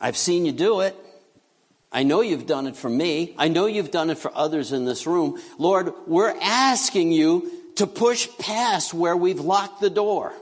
I've 0.00 0.16
seen 0.16 0.46
you 0.46 0.52
do 0.52 0.80
it. 0.80 0.96
I 1.94 2.02
know 2.02 2.22
you've 2.22 2.46
done 2.46 2.66
it 2.66 2.74
for 2.74 2.90
me. 2.90 3.36
I 3.38 3.46
know 3.46 3.66
you've 3.66 3.92
done 3.92 4.10
it 4.10 4.18
for 4.18 4.36
others 4.36 4.72
in 4.72 4.84
this 4.84 5.06
room. 5.06 5.40
Lord, 5.58 5.92
we're 6.08 6.34
asking 6.42 7.12
you 7.12 7.48
to 7.76 7.86
push 7.86 8.28
past 8.36 8.92
where 8.92 9.16
we've 9.16 9.38
locked 9.38 9.80
the 9.80 9.90
door. 9.90 10.32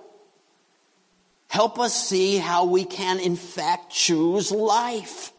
Help 1.48 1.78
us 1.78 1.92
see 2.08 2.38
how 2.38 2.64
we 2.64 2.86
can, 2.86 3.20
in 3.20 3.36
fact, 3.36 3.92
choose 3.92 4.50
life. 4.50 5.30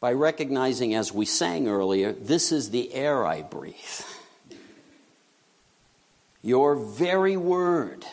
By 0.00 0.14
recognizing, 0.14 0.94
as 0.96 1.12
we 1.12 1.24
sang 1.24 1.68
earlier, 1.68 2.10
this 2.10 2.50
is 2.50 2.70
the 2.70 2.92
air 2.92 3.24
I 3.24 3.42
breathe. 3.42 3.76
Your 6.42 6.74
very 6.74 7.36
word 7.36 8.04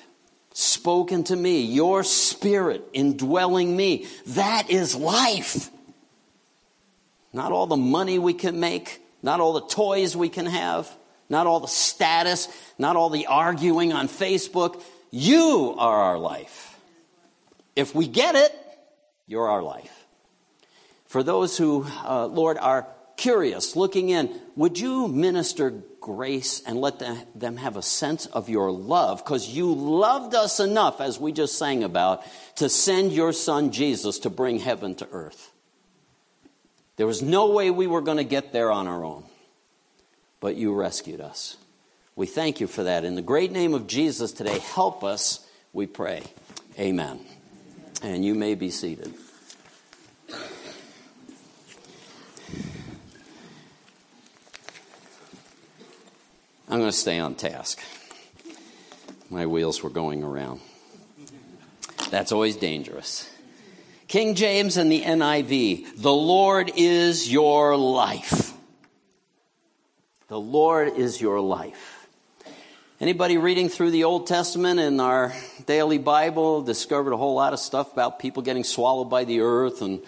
spoken 0.53 1.23
to 1.23 1.35
me, 1.35 1.61
your 1.61 2.03
spirit 2.03 2.87
indwelling 2.93 3.75
me, 3.75 4.05
that 4.27 4.69
is 4.69 4.95
life. 4.95 5.71
Not 7.31 7.51
all 7.51 7.67
the 7.67 7.77
money 7.77 8.19
we 8.19 8.33
can 8.33 8.59
make, 8.59 9.01
not 9.21 9.39
all 9.39 9.53
the 9.53 9.67
toys 9.67 10.15
we 10.15 10.29
can 10.29 10.45
have, 10.45 10.89
not 11.29 11.45
all 11.45 11.59
the 11.59 11.67
status, 11.67 12.47
not 12.77 12.95
all 12.95 13.09
the 13.09 13.27
arguing 13.27 13.93
on 13.93 14.07
Facebook. 14.07 14.81
You 15.11 15.75
are 15.77 16.01
our 16.01 16.17
life. 16.17 16.77
If 17.75 17.93
we 17.93 18.07
get 18.07 18.35
it, 18.35 18.55
you're 19.27 19.47
our 19.47 19.61
life. 19.61 20.05
For 21.05 21.23
those 21.23 21.57
who, 21.57 21.85
uh, 22.03 22.25
Lord, 22.27 22.57
are 22.57 22.87
curious, 23.15 23.75
looking 23.75 24.09
in, 24.09 24.39
would 24.55 24.79
you 24.79 25.07
minister 25.07 25.71
grace 25.99 26.61
and 26.65 26.79
let 26.79 26.99
them 27.35 27.57
have 27.57 27.77
a 27.77 27.81
sense 27.81 28.25
of 28.25 28.49
your 28.49 28.71
love? 28.71 29.23
Because 29.23 29.49
you 29.49 29.73
loved 29.73 30.33
us 30.33 30.59
enough, 30.59 31.01
as 31.01 31.19
we 31.19 31.31
just 31.31 31.57
sang 31.57 31.83
about, 31.83 32.23
to 32.55 32.69
send 32.69 33.11
your 33.11 33.33
son 33.33 33.71
Jesus 33.71 34.19
to 34.19 34.29
bring 34.29 34.59
heaven 34.59 34.95
to 34.95 35.07
earth. 35.11 35.51
There 36.99 37.07
was 37.07 37.21
no 37.21 37.51
way 37.51 37.71
we 37.71 37.87
were 37.87 38.01
going 38.01 38.17
to 38.17 38.25
get 38.25 38.51
there 38.51 38.69
on 38.73 38.85
our 38.85 39.05
own, 39.05 39.23
but 40.41 40.57
you 40.57 40.73
rescued 40.73 41.21
us. 41.21 41.55
We 42.17 42.25
thank 42.27 42.59
you 42.59 42.67
for 42.67 42.83
that. 42.83 43.05
In 43.05 43.15
the 43.15 43.21
great 43.21 43.53
name 43.53 43.73
of 43.73 43.87
Jesus 43.87 44.33
today, 44.33 44.59
help 44.59 45.01
us, 45.01 45.47
we 45.71 45.87
pray. 45.87 46.23
Amen. 46.77 47.21
And 48.03 48.25
you 48.25 48.35
may 48.35 48.53
be 48.53 48.69
seated. 48.69 49.13
I'm 56.67 56.79
going 56.79 56.81
to 56.81 56.91
stay 56.91 57.17
on 57.17 57.35
task. 57.35 57.79
My 59.29 59.45
wheels 59.45 59.81
were 59.81 59.89
going 59.89 60.21
around. 60.21 60.59
That's 62.09 62.33
always 62.33 62.57
dangerous. 62.57 63.38
King 64.09 64.33
James 64.33 64.77
and 64.77 64.91
the 64.91 65.03
NIV, 65.03 66.01
the 66.01 66.11
Lord 66.11 66.71
is 66.75 67.31
your 67.31 67.77
life. 67.77 68.51
The 70.29 70.39
Lord 70.39 70.97
is 70.97 71.21
your 71.21 71.39
life. 71.39 72.07
Anybody 72.99 73.37
reading 73.37 73.69
through 73.69 73.91
the 73.91 74.05
Old 74.05 74.25
Testament 74.25 74.79
in 74.79 74.99
our 74.99 75.31
daily 75.67 75.99
Bible 75.99 76.63
discovered 76.63 77.13
a 77.13 77.17
whole 77.17 77.35
lot 77.35 77.53
of 77.53 77.59
stuff 77.59 77.93
about 77.93 78.17
people 78.17 78.41
getting 78.41 78.63
swallowed 78.63 79.11
by 79.11 79.25
the 79.25 79.41
earth 79.41 79.83
and 79.83 80.01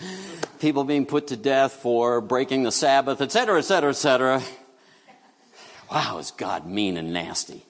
people 0.59 0.83
being 0.83 1.05
put 1.05 1.27
to 1.27 1.37
death 1.37 1.73
for 1.73 2.21
breaking 2.21 2.63
the 2.63 2.71
Sabbath, 2.71 3.21
etc., 3.21 3.59
etc., 3.59 3.91
etc. 3.91 4.41
Wow, 5.91 6.17
is 6.17 6.31
God 6.31 6.65
mean 6.65 6.97
and 6.97 7.13
nasty? 7.13 7.63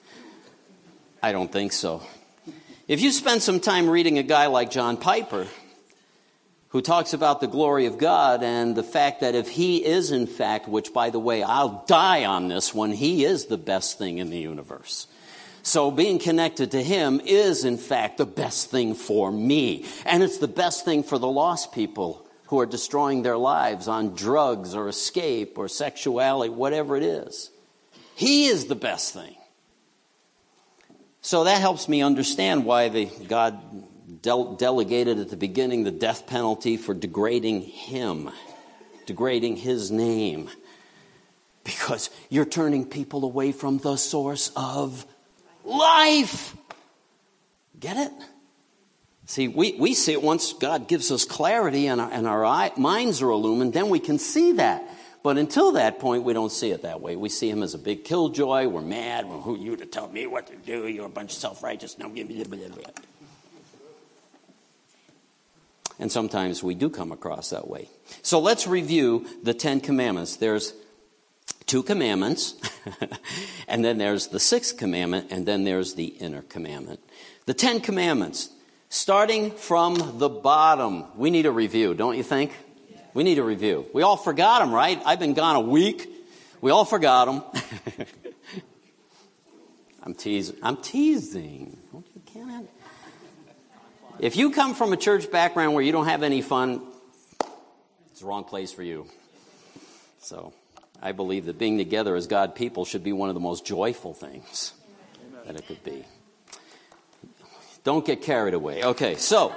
I 1.22 1.32
don't 1.32 1.52
think 1.52 1.72
so. 1.72 2.02
If 2.88 3.02
you 3.02 3.12
spend 3.12 3.42
some 3.42 3.60
time 3.60 3.86
reading 3.86 4.16
a 4.16 4.22
guy 4.22 4.46
like 4.46 4.70
John 4.70 4.96
Piper, 4.96 5.46
who 6.72 6.80
talks 6.80 7.12
about 7.12 7.40
the 7.40 7.46
glory 7.46 7.84
of 7.84 7.98
God 7.98 8.42
and 8.42 8.74
the 8.74 8.82
fact 8.82 9.20
that 9.20 9.34
if 9.34 9.46
he 9.46 9.84
is, 9.84 10.10
in 10.10 10.26
fact, 10.26 10.66
which 10.66 10.94
by 10.94 11.10
the 11.10 11.18
way, 11.18 11.42
I'll 11.42 11.84
die 11.86 12.24
on 12.24 12.48
this 12.48 12.74
one, 12.74 12.92
he 12.92 13.26
is 13.26 13.46
the 13.46 13.58
best 13.58 13.98
thing 13.98 14.16
in 14.16 14.30
the 14.30 14.38
universe. 14.38 15.06
So 15.62 15.90
being 15.90 16.18
connected 16.18 16.70
to 16.70 16.82
him 16.82 17.20
is, 17.24 17.66
in 17.66 17.76
fact, 17.76 18.16
the 18.16 18.26
best 18.26 18.70
thing 18.70 18.94
for 18.94 19.30
me. 19.30 19.84
And 20.06 20.22
it's 20.22 20.38
the 20.38 20.48
best 20.48 20.86
thing 20.86 21.02
for 21.02 21.18
the 21.18 21.28
lost 21.28 21.72
people 21.72 22.26
who 22.46 22.58
are 22.58 22.66
destroying 22.66 23.22
their 23.22 23.36
lives 23.36 23.86
on 23.86 24.14
drugs 24.14 24.74
or 24.74 24.88
escape 24.88 25.58
or 25.58 25.68
sexuality, 25.68 26.50
whatever 26.50 26.96
it 26.96 27.02
is. 27.02 27.50
He 28.14 28.46
is 28.46 28.64
the 28.64 28.74
best 28.74 29.12
thing. 29.12 29.36
So 31.20 31.44
that 31.44 31.60
helps 31.60 31.86
me 31.86 32.02
understand 32.02 32.64
why 32.64 32.88
the, 32.88 33.10
God 33.28 33.60
de- 34.20 34.56
delegated 34.58 35.18
at 35.18 35.30
the 35.30 35.36
beginning 35.36 35.84
the 35.84 35.90
death 35.90 36.26
penalty 36.26 36.76
for 36.76 36.94
degrading 36.94 37.62
Him, 37.62 38.30
degrading 39.06 39.56
His 39.56 39.90
name. 39.90 40.48
Because 41.64 42.10
you're 42.28 42.44
turning 42.44 42.84
people 42.84 43.24
away 43.24 43.52
from 43.52 43.78
the 43.78 43.96
source 43.96 44.50
of 44.56 45.06
life. 45.64 46.56
Get 47.78 47.96
it? 47.96 48.12
See, 49.26 49.48
we, 49.48 49.72
we 49.78 49.94
see 49.94 50.12
it 50.12 50.22
once 50.22 50.52
God 50.52 50.88
gives 50.88 51.10
us 51.10 51.24
clarity 51.24 51.86
and 51.86 52.00
our, 52.00 52.10
and 52.10 52.26
our 52.26 52.44
eye, 52.44 52.72
minds 52.76 53.22
are 53.22 53.30
illumined, 53.30 53.72
then 53.72 53.88
we 53.88 54.00
can 54.00 54.18
see 54.18 54.52
that. 54.52 54.82
But 55.22 55.38
until 55.38 55.72
that 55.72 56.00
point, 56.00 56.24
we 56.24 56.32
don't 56.32 56.50
see 56.50 56.72
it 56.72 56.82
that 56.82 57.00
way. 57.00 57.14
We 57.14 57.28
see 57.28 57.48
him 57.48 57.62
as 57.62 57.74
a 57.74 57.78
big 57.78 58.04
killjoy. 58.04 58.66
We're 58.66 58.82
mad. 58.82 59.28
Well, 59.28 59.40
who 59.40 59.54
are 59.54 59.58
you 59.58 59.76
to 59.76 59.86
tell 59.86 60.08
me 60.08 60.26
what 60.26 60.48
to 60.48 60.56
do? 60.56 60.88
You're 60.88 61.06
a 61.06 61.08
bunch 61.08 61.32
of 61.32 61.38
self 61.38 61.62
righteous. 61.62 61.96
No, 61.98 62.08
give 62.08 62.28
me 62.28 62.42
And 66.02 66.10
sometimes 66.10 66.64
we 66.64 66.74
do 66.74 66.90
come 66.90 67.12
across 67.12 67.50
that 67.50 67.68
way. 67.68 67.88
So 68.22 68.40
let's 68.40 68.66
review 68.66 69.24
the 69.44 69.54
Ten 69.54 69.80
Commandments. 69.80 70.34
There's 70.34 70.74
two 71.66 71.84
commandments, 71.84 72.56
and 73.68 73.84
then 73.84 73.98
there's 73.98 74.26
the 74.26 74.40
sixth 74.40 74.76
commandment, 74.76 75.28
and 75.30 75.46
then 75.46 75.62
there's 75.62 75.94
the 75.94 76.06
inner 76.06 76.42
commandment. 76.42 76.98
The 77.46 77.54
Ten 77.54 77.78
Commandments, 77.78 78.50
starting 78.88 79.52
from 79.52 80.18
the 80.18 80.28
bottom. 80.28 81.04
We 81.14 81.30
need 81.30 81.46
a 81.46 81.52
review, 81.52 81.94
don't 81.94 82.16
you 82.16 82.24
think? 82.24 82.50
We 83.14 83.22
need 83.22 83.38
a 83.38 83.44
review. 83.44 83.86
We 83.94 84.02
all 84.02 84.16
forgot 84.16 84.58
them, 84.58 84.74
right? 84.74 85.00
I've 85.06 85.20
been 85.20 85.34
gone 85.34 85.54
a 85.54 85.60
week. 85.60 86.08
We 86.60 86.72
all 86.72 86.84
forgot 86.84 87.26
them. 87.26 88.06
I'm 90.02 90.14
teasing. 90.14 90.56
I'm 90.64 90.78
teasing. 90.78 91.78
Don't 91.92 92.06
you 92.12 92.22
can't. 92.26 92.68
If 94.18 94.36
you 94.36 94.50
come 94.50 94.74
from 94.74 94.92
a 94.92 94.96
church 94.96 95.30
background 95.30 95.74
where 95.74 95.82
you 95.82 95.92
don't 95.92 96.06
have 96.06 96.22
any 96.22 96.42
fun, 96.42 96.82
it's 98.10 98.20
the 98.20 98.26
wrong 98.26 98.44
place 98.44 98.72
for 98.72 98.82
you. 98.82 99.06
So, 100.20 100.52
I 101.00 101.12
believe 101.12 101.46
that 101.46 101.58
being 101.58 101.78
together 101.78 102.14
as 102.14 102.26
God 102.26 102.54
people 102.54 102.84
should 102.84 103.02
be 103.02 103.12
one 103.12 103.28
of 103.28 103.34
the 103.34 103.40
most 103.40 103.66
joyful 103.66 104.14
things 104.14 104.74
that 105.46 105.56
it 105.56 105.66
could 105.66 105.82
be. 105.82 106.04
Don't 107.84 108.06
get 108.06 108.22
carried 108.22 108.54
away. 108.54 108.84
Okay, 108.84 109.16
so. 109.16 109.52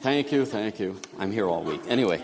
Thank 0.00 0.32
you, 0.32 0.44
thank 0.44 0.80
you. 0.80 1.00
I'm 1.18 1.30
here 1.30 1.48
all 1.48 1.62
week. 1.62 1.82
Anyway, 1.88 2.22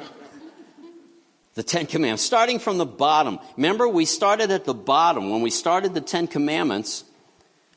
the 1.55 1.63
Ten 1.63 1.87
Commandments, 1.87 2.25
starting 2.25 2.59
from 2.59 2.79
the 2.79 2.87
bottom. 2.87 3.39
Remember, 3.57 3.89
we 3.89 4.05
started 4.05 4.51
at 4.51 4.65
the 4.65 4.75
bottom. 4.75 5.31
When 5.31 5.43
we 5.43 5.51
started 5.51 5.95
the 5.95 6.01
Ten 6.01 6.27
Commandments, 6.27 7.05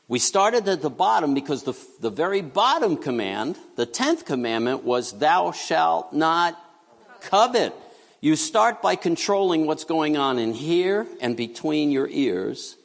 we 0.08 0.18
started 0.18 0.68
at 0.68 0.82
the 0.82 0.90
bottom 0.90 1.34
because 1.34 1.62
the, 1.62 1.74
the 2.00 2.10
very 2.10 2.42
bottom 2.42 2.96
command, 2.96 3.58
the 3.76 3.86
tenth 3.86 4.24
commandment, 4.24 4.84
was, 4.84 5.12
Thou 5.12 5.52
shalt 5.52 6.12
not 6.12 6.58
covet. 7.20 7.72
You 8.20 8.36
start 8.36 8.82
by 8.82 8.96
controlling 8.96 9.66
what's 9.66 9.84
going 9.84 10.16
on 10.16 10.38
in 10.38 10.52
here 10.52 11.06
and 11.20 11.36
between 11.36 11.90
your 11.90 12.08
ears 12.08 12.76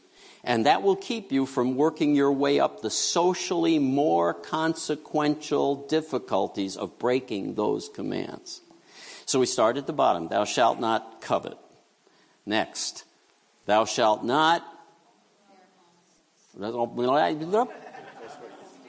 and 0.44 0.66
that 0.66 0.84
will 0.84 0.96
keep 0.96 1.32
you 1.32 1.46
from 1.46 1.76
working 1.76 2.16
your 2.16 2.32
way 2.32 2.60
up 2.60 2.82
the 2.82 2.90
socially 2.90 3.78
more 3.78 4.34
consequential 4.34 5.88
difficulties 5.88 6.78
of 6.78 6.98
breaking 6.98 7.56
those 7.56 7.90
commands. 7.90 8.62
So 9.26 9.40
we 9.40 9.46
start 9.46 9.78
at 9.78 9.86
the 9.86 9.94
bottom. 9.94 10.30
Thou 10.30 10.46
shalt 10.46 10.80
not 10.80 11.22
covet. 11.22 11.58
Next, 12.46 13.04
thou 13.66 13.86
shalt 13.86 14.24
not. 14.24 14.64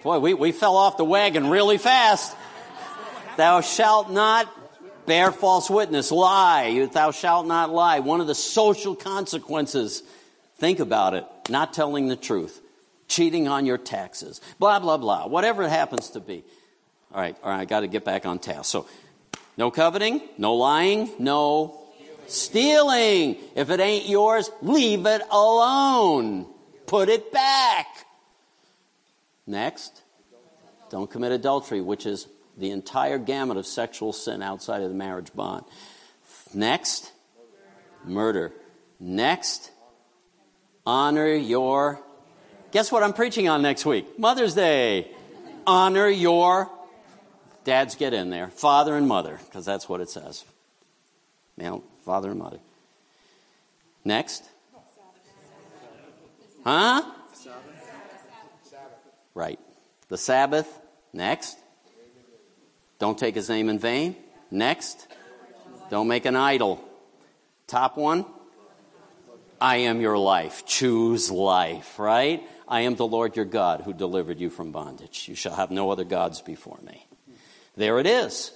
Boy, 0.02 0.18
we, 0.18 0.34
we 0.34 0.52
fell 0.52 0.76
off 0.76 0.96
the 0.96 1.04
wagon 1.04 1.50
really 1.50 1.78
fast. 1.78 2.34
Thou 3.36 3.60
shalt 3.60 4.10
not 4.10 4.48
bear 5.06 5.30
false 5.32 5.68
witness, 5.68 6.10
lie. 6.10 6.88
Thou 6.92 7.10
shalt 7.10 7.46
not 7.46 7.70
lie. 7.70 8.00
One 8.00 8.20
of 8.20 8.26
the 8.26 8.34
social 8.34 8.94
consequences 8.94 10.02
Think 10.60 10.78
about 10.78 11.14
it. 11.14 11.24
Not 11.48 11.72
telling 11.72 12.08
the 12.08 12.16
truth, 12.16 12.60
cheating 13.08 13.48
on 13.48 13.64
your 13.64 13.78
taxes, 13.78 14.42
blah, 14.58 14.78
blah, 14.78 14.98
blah, 14.98 15.26
whatever 15.26 15.62
it 15.62 15.70
happens 15.70 16.10
to 16.10 16.20
be. 16.20 16.44
All 17.12 17.20
right, 17.20 17.34
all 17.42 17.50
right, 17.50 17.60
I 17.60 17.64
got 17.64 17.80
to 17.80 17.88
get 17.88 18.04
back 18.04 18.26
on 18.26 18.38
task. 18.38 18.66
So, 18.66 18.86
no 19.56 19.70
coveting, 19.70 20.20
no 20.36 20.54
lying, 20.54 21.10
no 21.18 21.80
stealing. 22.26 23.38
If 23.56 23.70
it 23.70 23.80
ain't 23.80 24.06
yours, 24.06 24.50
leave 24.60 25.06
it 25.06 25.22
alone. 25.30 26.46
Put 26.90 27.08
it 27.08 27.32
back. 27.32 27.86
Next, 29.46 30.02
don't 30.90 31.08
commit 31.08 31.30
adultery, 31.30 31.80
which 31.80 32.04
is 32.04 32.26
the 32.58 32.72
entire 32.72 33.16
gamut 33.16 33.56
of 33.56 33.64
sexual 33.64 34.12
sin 34.12 34.42
outside 34.42 34.82
of 34.82 34.88
the 34.88 34.96
marriage 34.96 35.32
bond. 35.32 35.64
Next, 36.52 37.12
murder. 38.04 38.50
Next, 38.98 39.70
Honor 40.84 41.32
your. 41.32 42.00
Guess 42.72 42.90
what 42.90 43.04
I'm 43.04 43.12
preaching 43.12 43.48
on 43.48 43.62
next 43.62 43.86
week? 43.86 44.18
Mother's 44.18 44.54
Day. 44.54 45.06
Honor 45.68 46.08
your. 46.08 46.68
Dads 47.62 47.94
get 47.94 48.12
in 48.12 48.30
there. 48.30 48.48
Father 48.48 48.96
and 48.96 49.06
mother, 49.06 49.38
because 49.44 49.64
that's 49.64 49.88
what 49.88 50.00
it 50.00 50.10
says. 50.10 50.44
Male, 51.56 51.84
father 52.04 52.30
and 52.30 52.40
mother. 52.40 52.58
Next. 54.04 54.42
Huh? 56.70 57.02
Right. 59.34 59.58
The 60.06 60.16
Sabbath. 60.16 60.68
Next. 61.12 61.58
Don't 63.00 63.18
take 63.18 63.34
his 63.34 63.48
name 63.48 63.68
in 63.68 63.80
vain. 63.80 64.14
Next. 64.52 65.08
Don't 65.90 66.06
make 66.06 66.26
an 66.26 66.36
idol. 66.36 66.80
Top 67.66 67.96
one. 67.96 68.24
I 69.60 69.78
am 69.78 70.00
your 70.00 70.16
life. 70.16 70.64
Choose 70.64 71.28
life, 71.28 71.98
right? 71.98 72.40
I 72.68 72.82
am 72.82 72.94
the 72.94 73.06
Lord 73.06 73.34
your 73.34 73.46
God 73.46 73.80
who 73.80 73.92
delivered 73.92 74.38
you 74.38 74.48
from 74.48 74.70
bondage. 74.70 75.26
You 75.28 75.34
shall 75.34 75.56
have 75.56 75.72
no 75.72 75.90
other 75.90 76.04
gods 76.04 76.40
before 76.40 76.78
me. 76.86 77.04
There 77.74 77.98
it 77.98 78.06
is. 78.06 78.52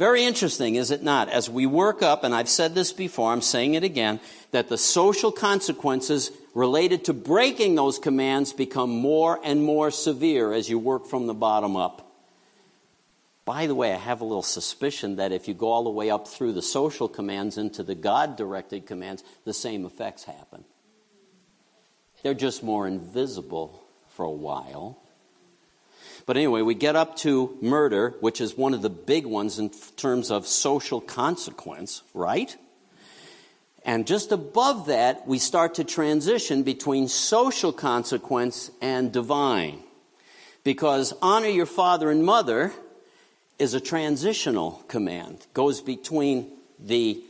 Very 0.00 0.24
interesting, 0.24 0.76
is 0.76 0.90
it 0.90 1.02
not? 1.02 1.28
As 1.28 1.50
we 1.50 1.66
work 1.66 2.00
up, 2.00 2.24
and 2.24 2.34
I've 2.34 2.48
said 2.48 2.74
this 2.74 2.90
before, 2.90 3.30
I'm 3.30 3.42
saying 3.42 3.74
it 3.74 3.84
again, 3.84 4.18
that 4.50 4.70
the 4.70 4.78
social 4.78 5.30
consequences 5.30 6.30
related 6.54 7.04
to 7.04 7.12
breaking 7.12 7.74
those 7.74 7.98
commands 7.98 8.54
become 8.54 8.88
more 8.88 9.38
and 9.44 9.62
more 9.62 9.90
severe 9.90 10.54
as 10.54 10.70
you 10.70 10.78
work 10.78 11.04
from 11.04 11.26
the 11.26 11.34
bottom 11.34 11.76
up. 11.76 12.10
By 13.44 13.66
the 13.66 13.74
way, 13.74 13.92
I 13.92 13.98
have 13.98 14.22
a 14.22 14.24
little 14.24 14.42
suspicion 14.42 15.16
that 15.16 15.32
if 15.32 15.48
you 15.48 15.52
go 15.52 15.68
all 15.68 15.84
the 15.84 15.90
way 15.90 16.08
up 16.08 16.26
through 16.26 16.54
the 16.54 16.62
social 16.62 17.06
commands 17.06 17.58
into 17.58 17.82
the 17.82 17.94
God 17.94 18.36
directed 18.36 18.86
commands, 18.86 19.22
the 19.44 19.52
same 19.52 19.84
effects 19.84 20.24
happen. 20.24 20.64
They're 22.22 22.32
just 22.32 22.62
more 22.62 22.86
invisible 22.86 23.84
for 24.08 24.24
a 24.24 24.30
while. 24.30 24.96
But 26.26 26.36
anyway, 26.36 26.62
we 26.62 26.74
get 26.74 26.96
up 26.96 27.16
to 27.18 27.56
murder, 27.60 28.14
which 28.20 28.40
is 28.40 28.56
one 28.56 28.74
of 28.74 28.82
the 28.82 28.90
big 28.90 29.26
ones 29.26 29.58
in 29.58 29.70
terms 29.96 30.30
of 30.30 30.46
social 30.46 31.00
consequence, 31.00 32.02
right? 32.14 32.56
And 33.84 34.06
just 34.06 34.30
above 34.30 34.86
that, 34.86 35.26
we 35.26 35.38
start 35.38 35.74
to 35.76 35.84
transition 35.84 36.62
between 36.62 37.08
social 37.08 37.72
consequence 37.72 38.70
and 38.80 39.12
divine. 39.12 39.82
Because 40.62 41.14
honor 41.22 41.48
your 41.48 41.66
father 41.66 42.10
and 42.10 42.24
mother 42.24 42.72
is 43.58 43.72
a 43.74 43.80
transitional 43.80 44.82
command, 44.88 45.46
goes 45.54 45.80
between 45.80 46.50
the 46.78 47.22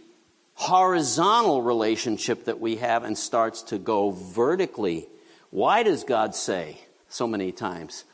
horizontal 0.55 1.63
relationship 1.63 2.45
that 2.45 2.61
we 2.61 2.77
have 2.77 3.05
and 3.05 3.17
starts 3.17 3.63
to 3.63 3.79
go 3.79 4.11
vertically. 4.11 5.09
Why 5.51 5.83
does 5.83 6.05
God 6.05 6.35
say 6.35 6.79
so 7.09 7.27
many 7.27 7.51
times, 7.51 8.05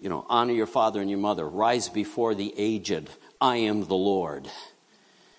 you 0.00 0.08
know, 0.08 0.24
honor 0.28 0.52
your 0.52 0.66
father 0.66 1.00
and 1.00 1.10
your 1.10 1.18
mother, 1.18 1.48
rise 1.48 1.88
before 1.88 2.34
the 2.34 2.54
aged, 2.56 3.08
I 3.40 3.56
am 3.56 3.84
the 3.84 3.94
Lord? 3.94 4.48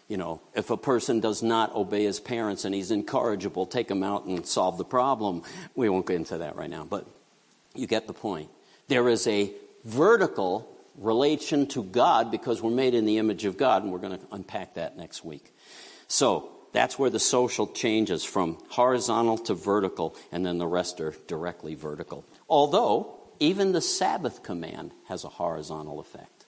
You 0.08 0.18
know, 0.18 0.42
if 0.54 0.70
a 0.70 0.78
person 0.78 1.20
does 1.20 1.42
not 1.42 1.74
obey 1.74 2.04
his 2.04 2.20
parents 2.20 2.66
and 2.66 2.76
he's 2.76 2.92
incorrigible, 2.92 3.66
take 3.66 3.90
him 3.90 4.04
out 4.04 4.26
and 4.26 4.46
solve 4.46 4.78
the 4.78 4.86
problem. 4.86 5.44
We 5.74 5.88
won't 5.90 6.06
get 6.06 6.18
into 6.18 6.40
that 6.40 6.58
right 6.58 6.70
now, 6.70 6.84
but 6.84 7.08
you 7.76 7.88
get 7.88 8.08
the 8.08 8.14
point. 8.14 8.50
There 8.88 9.08
is 9.08 9.26
a 9.28 9.52
vertical 9.86 10.68
relation 10.98 11.66
to 11.68 11.84
God 11.84 12.30
because 12.30 12.62
we're 12.62 12.72
made 12.72 12.94
in 12.94 13.06
the 13.06 13.18
image 13.18 13.46
of 13.46 13.58
God, 13.58 13.84
and 13.84 13.92
we're 13.92 14.00
going 14.00 14.20
to 14.20 14.26
unpack 14.32 14.76
that 14.76 14.98
next 14.98 15.24
week. 15.24 15.54
So 16.08 16.52
that's 16.74 17.00
where 17.00 17.10
the 17.10 17.20
social 17.20 17.68
changes 17.68 18.24
from 18.24 18.58
horizontal 18.70 19.38
to 19.40 19.54
vertical, 19.54 20.16
and 20.32 20.46
then 20.46 20.58
the 20.58 20.68
rest 20.68 21.00
are 21.00 21.14
directly 21.28 21.76
vertical. 21.76 22.26
Although, 22.50 23.21
even 23.42 23.72
the 23.72 23.82
Sabbath 23.82 24.44
command 24.44 24.92
has 25.08 25.24
a 25.24 25.28
horizontal 25.28 26.00
effect. 26.00 26.46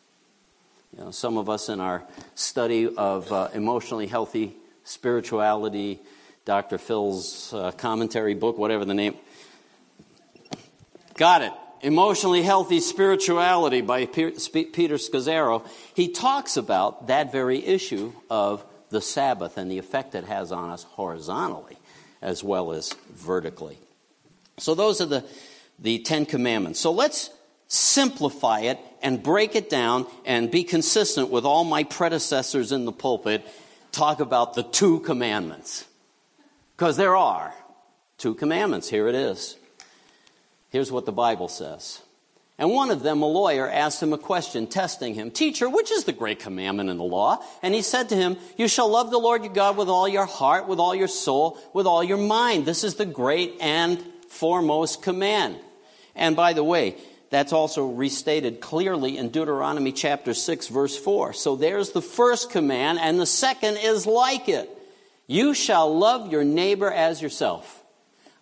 You 0.96 1.04
know, 1.04 1.12
some 1.12 1.38
of 1.38 1.50
us 1.50 1.68
in 1.68 1.82
our 1.82 2.04
study 2.36 2.88
of 2.96 3.32
uh, 3.32 3.50
emotionally 3.54 4.06
healthy 4.06 4.56
spirituality, 4.84 6.00
Dr. 6.46 6.78
Phil's 6.78 7.52
uh, 7.52 7.72
commentary 7.72 8.36
book, 8.36 8.60
whatever 8.60 8.86
the 8.86 8.94
name. 8.94 9.16
Got 11.16 11.42
it. 11.42 11.54
Emotionally 11.82 12.44
Healthy 12.44 12.80
Spirituality 12.80 13.82
by 13.82 14.06
Peter 14.06 14.32
Scazzero. 14.38 15.68
He 15.96 16.10
talks 16.10 16.56
about 16.56 17.08
that 17.08 17.32
very 17.32 17.66
issue 17.66 18.14
of 18.30 18.64
the 18.90 19.02
Sabbath 19.02 19.58
and 19.58 19.70
the 19.70 19.80
effect 19.80 20.16
it 20.16 20.24
has 20.26 20.52
on 20.52 20.70
us 20.70 20.84
horizontally 20.84 21.78
as 22.22 22.44
well 22.44 22.72
as 22.72 22.94
vertically. 23.12 23.78
So, 24.60 24.76
those 24.76 25.02
are 25.02 25.08
the, 25.08 25.26
the 25.80 26.00
Ten 26.00 26.26
Commandments. 26.26 26.80
So, 26.80 26.92
let's 26.92 27.30
simplify 27.68 28.62
it 28.62 28.80
and 29.02 29.22
break 29.22 29.56
it 29.56 29.70
down 29.70 30.06
and 30.26 30.52
be 30.52 30.64
consistent 30.64 31.30
with 31.30 31.46
all 31.46 31.64
my 31.64 31.84
predecessors 31.84 32.72
in 32.72 32.86
the 32.86 32.92
pulpit. 32.92 33.46
Talk 33.92 34.20
about 34.20 34.54
the 34.54 34.64
two 34.64 35.00
commandments. 35.02 35.86
Because 36.76 36.98
there 36.98 37.16
are 37.16 37.54
two 38.18 38.34
commandments. 38.34 38.90
Here 38.90 39.08
it 39.08 39.16
is. 39.16 39.58
Here's 40.70 40.92
what 40.92 41.06
the 41.06 41.12
Bible 41.12 41.48
says 41.48 42.02
and 42.60 42.72
one 42.72 42.92
of 42.92 43.02
them, 43.02 43.22
a 43.24 43.28
lawyer, 43.28 43.68
asked 43.68 44.02
him 44.02 44.14
a 44.14 44.18
question, 44.18 44.68
testing 44.68 45.16
him 45.16 45.32
Teacher, 45.32 45.68
which 45.68 45.92
is 45.92 46.04
the 46.04 46.14
great 46.14 46.40
commandment 46.40 46.90
in 46.90 46.98
the 46.98 47.04
law? 47.04 47.44
And 47.64 47.74
he 47.74 47.82
said 47.82 48.10
to 48.10 48.16
him, 48.16 48.38
You 48.58 48.68
shall 48.68 48.90
love 48.90 49.10
the 49.10 49.18
Lord 49.18 49.44
your 49.44 49.54
God 49.54 49.76
with 49.76 49.90
all 49.90 50.08
your 50.08 50.26
heart, 50.26 50.68
with 50.68 50.80
all 50.80 50.94
your 50.94 51.08
soul, 51.08 51.58
with 51.74 51.88
all 51.88 52.04
your 52.04 52.18
mind. 52.18 52.66
This 52.66 52.84
is 52.84 52.96
the 52.96 53.06
great 53.06 53.58
and 53.60 54.04
foremost 54.34 55.02
command. 55.02 55.58
And 56.16 56.36
by 56.36 56.54
the 56.54 56.64
way, 56.64 56.98
that's 57.30 57.54
also 57.54 57.88
restated 57.88 58.62
clearly 58.62 59.18
in 59.18 59.30
Deuteronomy 59.30 59.92
chapter 59.92 60.34
6, 60.34 60.68
verse 60.68 60.98
4. 60.98 61.34
So 61.34 61.56
there's 61.56 61.92
the 61.92 62.02
first 62.02 62.52
command, 62.52 63.00
and 63.00 63.20
the 63.20 63.26
second 63.26 63.78
is 63.78 64.06
like 64.06 64.50
it. 64.50 64.70
You 65.26 65.54
shall 65.54 65.98
love 65.98 66.32
your 66.32 66.44
neighbor 66.44 66.92
as 66.92 67.22
yourself. 67.22 67.84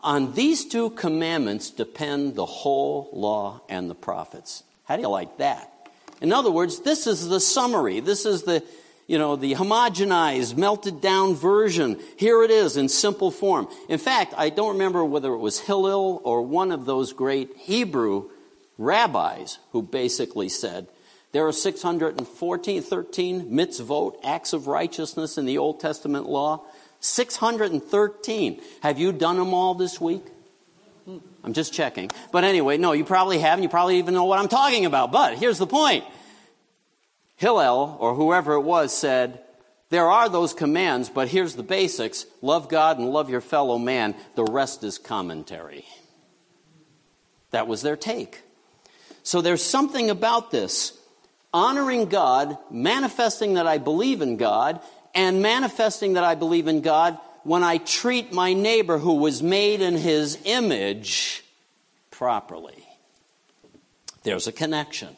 On 0.02 0.34
these 0.34 0.66
two 0.66 0.90
commandments 0.90 1.70
depend 1.70 2.36
the 2.36 2.46
whole 2.46 3.10
law 3.14 3.62
and 3.70 3.90
the 3.90 3.96
prophets. 3.96 4.64
How 4.84 4.96
do 4.96 5.04
you 5.04 5.10
like 5.10 5.38
that? 5.38 5.72
In 6.20 6.34
other 6.34 6.52
words, 6.52 6.80
this 6.80 7.08
is 7.08 7.30
the 7.30 7.40
summary. 7.40 8.00
This 8.00 8.26
is 8.26 8.44
the, 8.44 8.64
you 9.12 9.18
know, 9.18 9.36
the 9.36 9.56
homogenized, 9.56 10.56
melted 10.56 11.02
down 11.02 11.36
version. 11.36 12.00
Here 12.16 12.44
it 12.44 12.50
is 12.50 12.78
in 12.78 12.88
simple 12.88 13.30
form. 13.30 13.68
In 13.90 14.00
fact, 14.00 14.34
I 14.38 14.50
don't 14.50 14.72
remember 14.72 15.04
whether 15.04 15.34
it 15.34 15.40
was 15.40 15.60
Hillel 15.60 16.22
or 16.24 16.42
one 16.44 16.72
of 16.72 16.86
those 16.86 17.12
great 17.12 17.50
Hebrew 17.58 18.30
rabbis 18.78 19.60
who 19.74 19.82
basically 19.82 20.48
said, 20.48 20.88
there 21.34 21.46
are 21.46 21.52
614, 21.52 22.82
13 22.82 23.52
mitzvot, 23.52 24.16
acts 24.24 24.54
of 24.54 24.68
righteousness 24.68 25.38
in 25.38 25.46
the 25.46 25.58
Old 25.58 25.82
Testament 25.82 26.30
law. 26.30 26.62
613. 27.02 28.62
Have 28.82 28.98
you 28.98 29.12
done 29.12 29.36
them 29.36 29.54
all 29.54 29.74
this 29.74 30.00
week? 30.00 30.24
I'm 31.44 31.52
just 31.52 31.74
checking. 31.74 32.12
But 32.32 32.46
anyway, 32.46 32.78
no, 32.78 32.94
you 32.94 33.04
probably 33.04 33.40
haven't. 33.40 33.64
You 33.64 33.70
probably 33.70 33.98
even 33.98 34.14
know 34.14 34.24
what 34.24 34.40
I'm 34.40 34.48
talking 34.48 34.86
about. 34.86 35.12
But 35.12 35.38
here's 35.38 35.58
the 35.58 35.68
point 35.68 36.06
Hillel, 37.42 37.98
or 38.00 38.14
whoever 38.14 38.54
it 38.54 38.62
was, 38.62 38.96
said, 38.96 39.42
There 39.90 40.08
are 40.12 40.30
those 40.30 40.54
commands, 40.54 41.10
but 41.10 41.28
here's 41.28 41.56
the 41.56 41.64
basics 41.64 42.28
love 42.44 42.70
God 42.70 43.00
and 43.00 43.10
love 43.10 43.32
your 43.32 43.42
fellow 43.42 43.80
man. 43.80 44.14
The 44.36 44.44
rest 44.44 44.84
is 44.84 45.00
commentary. 45.00 45.84
That 47.50 47.68
was 47.68 47.82
their 47.82 47.98
take. 47.98 48.44
So 49.24 49.42
there's 49.42 49.64
something 49.64 50.12
about 50.12 50.52
this 50.52 50.96
honoring 51.52 52.10
God, 52.10 52.60
manifesting 52.70 53.56
that 53.56 53.66
I 53.66 53.80
believe 53.80 54.22
in 54.22 54.38
God, 54.38 54.80
and 55.16 55.42
manifesting 55.42 56.14
that 56.14 56.24
I 56.24 56.36
believe 56.36 56.68
in 56.68 56.82
God 56.82 57.18
when 57.42 57.64
I 57.64 57.80
treat 57.80 58.32
my 58.32 58.54
neighbor 58.54 59.00
who 59.00 59.16
was 59.16 59.42
made 59.42 59.82
in 59.82 59.98
his 59.98 60.38
image 60.46 61.44
properly. 62.12 62.88
There's 64.22 64.46
a 64.46 64.52
connection. 64.52 65.18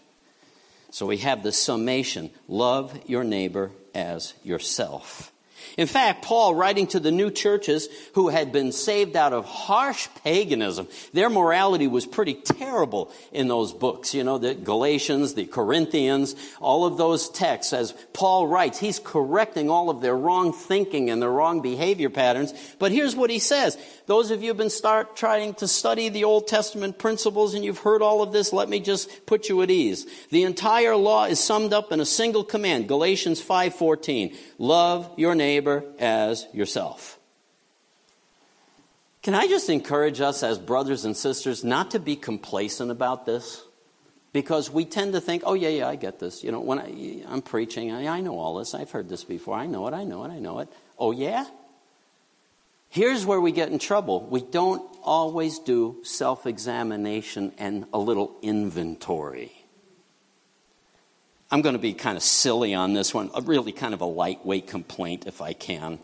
So 0.93 1.07
we 1.07 1.17
have 1.17 1.41
the 1.41 1.51
summation 1.51 2.29
love 2.47 3.09
your 3.09 3.23
neighbor 3.23 3.71
as 3.95 4.35
yourself. 4.43 5.31
In 5.77 5.87
fact, 5.87 6.23
Paul, 6.23 6.55
writing 6.55 6.87
to 6.87 6.99
the 6.99 7.11
new 7.11 7.31
churches 7.31 7.87
who 8.13 8.29
had 8.29 8.51
been 8.51 8.71
saved 8.71 9.15
out 9.15 9.33
of 9.33 9.45
harsh 9.45 10.07
paganism, 10.23 10.87
their 11.13 11.29
morality 11.29 11.87
was 11.87 12.05
pretty 12.05 12.33
terrible 12.33 13.11
in 13.31 13.47
those 13.47 13.73
books. 13.73 14.13
You 14.13 14.23
know, 14.23 14.37
the 14.37 14.53
Galatians, 14.53 15.33
the 15.33 15.45
Corinthians, 15.45 16.35
all 16.59 16.85
of 16.85 16.97
those 16.97 17.29
texts, 17.29 17.73
as 17.73 17.93
Paul 18.13 18.47
writes, 18.47 18.79
he's 18.79 18.99
correcting 18.99 19.69
all 19.69 19.89
of 19.89 20.01
their 20.01 20.15
wrong 20.15 20.53
thinking 20.53 21.09
and 21.09 21.21
their 21.21 21.31
wrong 21.31 21.61
behavior 21.61 22.09
patterns. 22.09 22.53
But 22.79 22.91
here's 22.91 23.15
what 23.15 23.29
he 23.29 23.39
says. 23.39 23.77
Those 24.05 24.31
of 24.31 24.41
you 24.41 24.49
who've 24.49 24.57
been 24.57 24.69
start 24.69 25.15
trying 25.15 25.53
to 25.55 25.67
study 25.67 26.09
the 26.09 26.25
Old 26.25 26.47
Testament 26.47 26.97
principles 26.97 27.53
and 27.53 27.63
you've 27.63 27.79
heard 27.79 28.01
all 28.01 28.21
of 28.21 28.33
this, 28.33 28.51
let 28.51 28.67
me 28.67 28.79
just 28.79 29.25
put 29.25 29.47
you 29.49 29.61
at 29.61 29.71
ease. 29.71 30.05
The 30.29 30.43
entire 30.43 30.95
law 30.95 31.25
is 31.25 31.39
summed 31.39 31.73
up 31.73 31.91
in 31.91 31.99
a 31.99 32.05
single 32.05 32.43
command, 32.43 32.87
Galatians 32.87 33.41
5:14. 33.41 34.35
Love 34.57 35.09
your 35.17 35.35
neighbor 35.35 35.52
as 35.99 36.47
yourself. 36.53 37.19
Can 39.21 39.33
I 39.33 39.47
just 39.47 39.69
encourage 39.69 40.19
us 40.19 40.43
as 40.43 40.59
brothers 40.59 41.05
and 41.05 41.15
sisters 41.15 41.63
not 41.63 41.91
to 41.91 41.99
be 41.99 42.15
complacent 42.15 42.91
about 42.91 43.25
this? 43.25 43.63
Because 44.33 44.69
we 44.69 44.83
tend 44.83 45.13
to 45.13 45.21
think, 45.21 45.43
oh, 45.45 45.53
yeah, 45.53 45.69
yeah, 45.69 45.87
I 45.87 45.95
get 45.95 46.19
this. 46.19 46.43
You 46.43 46.51
know, 46.51 46.59
when 46.59 46.79
I, 46.79 47.23
am 47.31 47.41
preaching, 47.41 47.91
I, 47.91 48.07
I 48.07 48.21
know 48.21 48.37
all 48.37 48.57
this. 48.57 48.73
I've 48.73 48.91
heard 48.91 49.07
this 49.07 49.23
before. 49.23 49.55
I 49.55 49.67
know 49.67 49.87
it, 49.87 49.93
I 49.93 50.03
know 50.03 50.25
it, 50.25 50.31
I 50.31 50.39
know 50.39 50.59
it. 50.59 50.69
Oh, 50.97 51.11
yeah? 51.11 51.45
Here's 52.89 53.25
where 53.25 53.39
we 53.39 53.51
get 53.51 53.69
in 53.69 53.79
trouble. 53.79 54.21
We 54.21 54.41
don't 54.41 54.83
always 55.03 55.59
do 55.59 55.97
self 56.03 56.45
examination 56.45 57.53
and 57.57 57.85
a 57.93 57.97
little 57.97 58.35
inventory. 58.41 59.62
I'm 61.53 61.61
going 61.61 61.73
to 61.73 61.79
be 61.79 61.93
kind 61.93 62.17
of 62.17 62.23
silly 62.23 62.73
on 62.73 62.93
this 62.93 63.13
one, 63.13 63.29
a 63.35 63.41
really 63.41 63.71
kind 63.71 63.93
of 63.93 64.01
a 64.01 64.05
lightweight 64.05 64.65
complaint 64.65 65.27
if 65.27 65.39
I 65.39 65.53
can. 65.53 65.99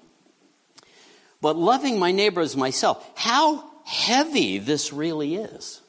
But 1.42 1.56
loving 1.58 1.98
my 1.98 2.12
neighbor 2.12 2.42
as 2.42 2.56
myself, 2.56 3.04
how 3.16 3.68
heavy 3.84 4.60
this 4.60 4.94
really 4.94 5.38
is. 5.38 5.82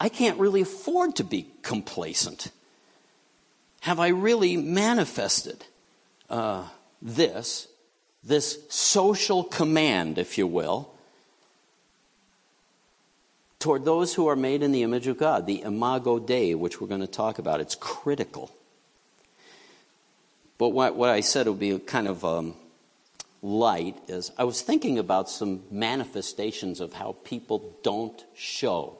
I 0.00 0.08
can't 0.08 0.40
really 0.40 0.62
afford 0.62 1.16
to 1.16 1.24
be 1.24 1.50
complacent. 1.60 2.50
Have 3.80 4.00
I 4.00 4.08
really 4.08 4.56
manifested 4.56 5.66
uh, 6.30 6.68
this, 7.02 7.68
this 8.24 8.60
social 8.70 9.44
command, 9.44 10.16
if 10.16 10.38
you 10.38 10.46
will, 10.46 10.94
toward 13.60 13.84
those 13.84 14.14
who 14.14 14.26
are 14.26 14.34
made 14.34 14.62
in 14.62 14.72
the 14.72 14.82
image 14.82 15.06
of 15.06 15.18
God, 15.18 15.46
the 15.46 15.62
imago 15.62 16.18
Dei, 16.18 16.54
which 16.56 16.80
we're 16.80 16.88
going 16.88 17.02
to 17.02 17.06
talk 17.06 17.38
about? 17.38 17.60
It's 17.60 17.76
critical. 17.76 18.50
But 20.58 20.70
what, 20.70 20.96
what 20.96 21.10
I 21.10 21.20
said 21.20 21.46
would 21.46 21.60
be 21.60 21.78
kind 21.78 22.08
of 22.08 22.24
um, 22.24 22.54
light 23.42 23.96
is 24.08 24.32
I 24.36 24.44
was 24.44 24.62
thinking 24.62 24.98
about 24.98 25.30
some 25.30 25.62
manifestations 25.70 26.80
of 26.80 26.94
how 26.94 27.16
people 27.24 27.76
don't 27.82 28.24
show 28.34 28.98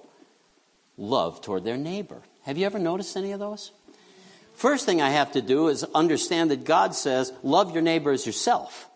love 0.97 1.41
toward 1.41 1.65
their 1.65 1.77
neighbor. 1.77 2.23
Have 2.43 2.59
you 2.59 2.67
ever 2.67 2.79
noticed 2.79 3.17
any 3.17 3.33
of 3.33 3.41
those? 3.41 3.73
First 4.55 4.85
thing 4.85 5.01
I 5.01 5.09
have 5.09 5.33
to 5.33 5.41
do 5.41 5.69
is 5.69 5.85
understand 5.95 6.51
that 6.51 6.65
God 6.65 6.95
says, 6.95 7.33
love 7.43 7.73
your 7.73 7.83
neighbor 7.83 8.11
as 8.11 8.27
yourself. 8.27 8.90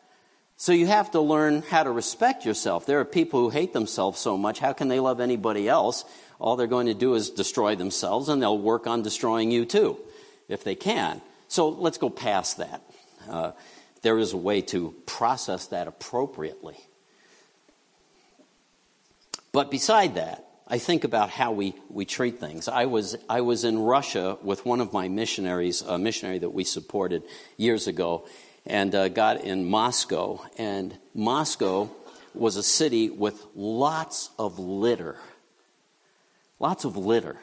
So 0.65 0.73
you 0.73 0.87
have 0.87 1.11
to 1.11 1.21
learn 1.21 1.61
how 1.61 1.83
to 1.83 1.91
respect 1.91 2.47
yourself. 2.47 2.87
There 2.87 2.99
are 2.99 3.05
people 3.05 3.39
who 3.39 3.51
hate 3.51 3.75
themselves 3.75 4.19
so 4.19 4.39
much, 4.39 4.61
how 4.61 4.73
can 4.73 4.89
they 4.89 4.99
love 4.99 5.21
anybody 5.21 5.69
else? 5.69 6.07
All 6.39 6.57
they're 6.57 6.67
going 6.67 6.87
to 6.87 6.95
do 6.95 7.13
is 7.13 7.29
destroy 7.29 7.77
themselves, 7.77 8.31
and 8.31 8.41
they'll 8.41 8.57
work 8.57 8.87
on 8.87 9.03
destroying 9.03 9.51
you 9.51 9.67
too, 9.67 9.99
if 10.49 10.65
they 10.65 10.75
can. 10.75 11.21
So 11.49 11.69
let's 11.69 11.99
go 11.99 12.09
past 12.09 12.57
that. 12.57 12.81
Uh, 13.29 13.53
there 14.01 14.17
is 14.17 14.33
a 14.33 14.39
way 14.39 14.63
to 14.63 14.95
process 15.05 15.67
that 15.67 15.87
appropriately. 15.87 16.79
But 19.53 19.71
beside 19.71 20.15
that, 20.15 20.47
I 20.67 20.79
think 20.79 21.05
about 21.05 21.29
how 21.29 21.53
we, 21.53 21.75
we 21.91 22.07
treat 22.07 22.41
things. 22.41 22.69
I 22.69 22.87
was, 22.87 23.19
I 23.29 23.43
was 23.43 23.65
in 23.65 23.79
Russia 23.79 24.39
with 24.41 24.65
one 24.65 24.81
of 24.81 24.95
my 24.95 25.09
missionaries, 25.09 25.83
a 25.83 25.99
missionary 25.99 26.39
that 26.39 26.55
we 26.55 26.65
supported 26.65 27.23
years 27.59 27.87
ago, 27.87 28.27
and 28.67 28.95
uh, 28.95 29.09
got 29.09 29.43
in 29.43 29.65
Moscow. 29.65 30.45
And 30.59 30.97
Moscow 31.15 31.91
was 32.35 32.57
a 32.57 32.63
city 32.63 33.11
with 33.11 33.45
lots 33.55 34.31
of 34.39 34.59
litter. 34.59 35.17
Lots 36.59 36.85
of 36.85 36.97
litter. 36.97 37.37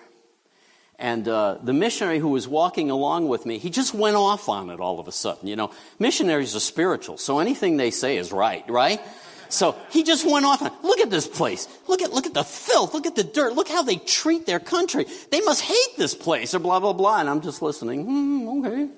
And 0.98 1.28
uh, 1.28 1.58
the 1.64 1.74
missionary 1.74 2.20
who 2.20 2.30
was 2.30 2.48
walking 2.48 2.92
along 2.92 3.28
with 3.28 3.46
me, 3.46 3.58
he 3.58 3.72
just 3.72 3.94
went 3.94 4.16
off 4.16 4.48
on 4.48 4.70
it 4.70 4.80
all 4.80 5.00
of 5.00 5.08
a 5.08 5.12
sudden. 5.12 5.48
You 5.48 5.56
know, 5.56 5.72
missionaries 5.98 6.56
are 6.56 6.60
spiritual, 6.60 7.18
so 7.18 7.40
anything 7.40 7.78
they 7.78 7.90
say 7.90 8.18
is 8.18 8.32
right, 8.32 8.64
right? 8.70 9.02
So 9.50 9.76
he 9.90 10.04
just 10.04 10.30
went 10.30 10.46
off 10.46 10.62
on, 10.62 10.72
look 10.84 11.00
at 11.00 11.10
this 11.10 11.28
place. 11.28 11.68
Look 11.88 12.02
at, 12.02 12.14
look 12.14 12.26
at 12.26 12.34
the 12.34 12.44
filth. 12.44 12.94
Look 12.94 13.06
at 13.06 13.16
the 13.16 13.24
dirt. 13.24 13.54
Look 13.54 13.68
how 13.68 13.84
they 13.84 13.98
treat 13.98 14.46
their 14.46 14.60
country. 14.60 15.06
They 15.30 15.42
must 15.42 15.62
hate 15.62 15.98
this 15.98 16.16
place 16.16 16.54
or 16.54 16.60
blah, 16.60 16.80
blah, 16.80 16.94
blah. 16.94 17.20
And 17.20 17.30
I'm 17.30 17.42
just 17.42 17.62
listening. 17.62 18.06
Hmm, 18.06 18.66
okay. 18.66 18.90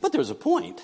But 0.00 0.12
there's 0.12 0.30
a 0.30 0.34
point. 0.34 0.80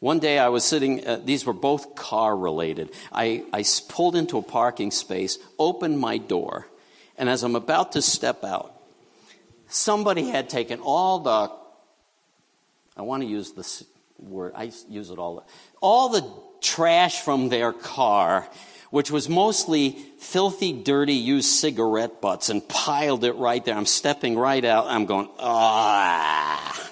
One 0.00 0.20
day 0.20 0.38
I 0.38 0.48
was 0.48 0.64
sitting, 0.64 1.06
uh, 1.06 1.20
these 1.24 1.44
were 1.44 1.52
both 1.52 1.96
car 1.96 2.36
related. 2.36 2.90
I, 3.10 3.44
I 3.52 3.64
pulled 3.88 4.14
into 4.14 4.38
a 4.38 4.42
parking 4.42 4.92
space, 4.92 5.38
opened 5.58 5.98
my 5.98 6.18
door, 6.18 6.68
and 7.16 7.28
as 7.28 7.42
I'm 7.42 7.56
about 7.56 7.92
to 7.92 8.02
step 8.02 8.44
out, 8.44 8.72
somebody 9.66 10.28
had 10.28 10.48
taken 10.48 10.78
all 10.80 11.18
the, 11.18 11.50
I 12.96 13.02
want 13.02 13.24
to 13.24 13.28
use 13.28 13.52
this 13.52 13.82
word, 14.18 14.52
I 14.54 14.70
use 14.88 15.10
it 15.10 15.18
all, 15.18 15.44
all 15.80 16.10
the 16.10 16.24
trash 16.60 17.20
from 17.20 17.48
their 17.48 17.72
car, 17.72 18.48
which 18.90 19.10
was 19.10 19.28
mostly 19.28 19.90
filthy, 20.18 20.72
dirty, 20.72 21.14
used 21.14 21.48
cigarette 21.48 22.20
butts, 22.20 22.50
and 22.50 22.66
piled 22.68 23.24
it 23.24 23.32
right 23.32 23.64
there. 23.64 23.76
I'm 23.76 23.84
stepping 23.84 24.38
right 24.38 24.64
out. 24.64 24.86
I'm 24.86 25.06
going, 25.06 25.28
ah. 25.38 26.87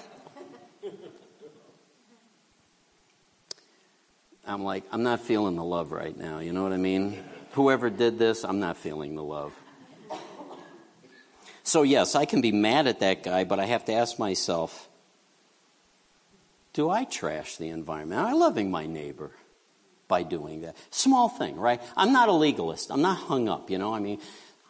I'm 4.47 4.63
like, 4.63 4.83
I'm 4.91 5.03
not 5.03 5.19
feeling 5.19 5.57
the 5.57 5.63
love 5.63 5.91
right 5.91 6.17
now. 6.17 6.39
You 6.39 6.53
know 6.53 6.63
what 6.63 6.71
I 6.71 6.77
mean? 6.77 7.21
Whoever 7.51 7.89
did 7.89 8.17
this, 8.17 8.45
I'm 8.45 8.59
not 8.59 8.77
feeling 8.77 9.15
the 9.15 9.23
love. 9.23 9.53
So, 11.63 11.83
yes, 11.83 12.15
I 12.15 12.23
can 12.23 12.39
be 12.39 12.53
mad 12.53 12.87
at 12.87 13.01
that 13.01 13.23
guy, 13.23 13.43
but 13.43 13.59
I 13.59 13.65
have 13.65 13.83
to 13.85 13.93
ask 13.93 14.17
myself 14.17 14.87
do 16.71 16.89
I 16.91 17.05
trash 17.05 17.57
the 17.57 17.69
environment? 17.69 18.21
Am 18.21 18.27
I 18.27 18.33
loving 18.33 18.69
my 18.69 18.85
neighbor 18.85 19.31
by 20.07 20.21
doing 20.21 20.61
that? 20.61 20.77
Small 20.91 21.27
thing, 21.27 21.57
right? 21.57 21.81
I'm 21.97 22.13
not 22.13 22.29
a 22.29 22.33
legalist. 22.33 22.91
I'm 22.91 23.01
not 23.01 23.17
hung 23.17 23.49
up, 23.49 23.71
you 23.71 23.79
know? 23.79 23.95
I 23.95 23.99
mean, 23.99 24.19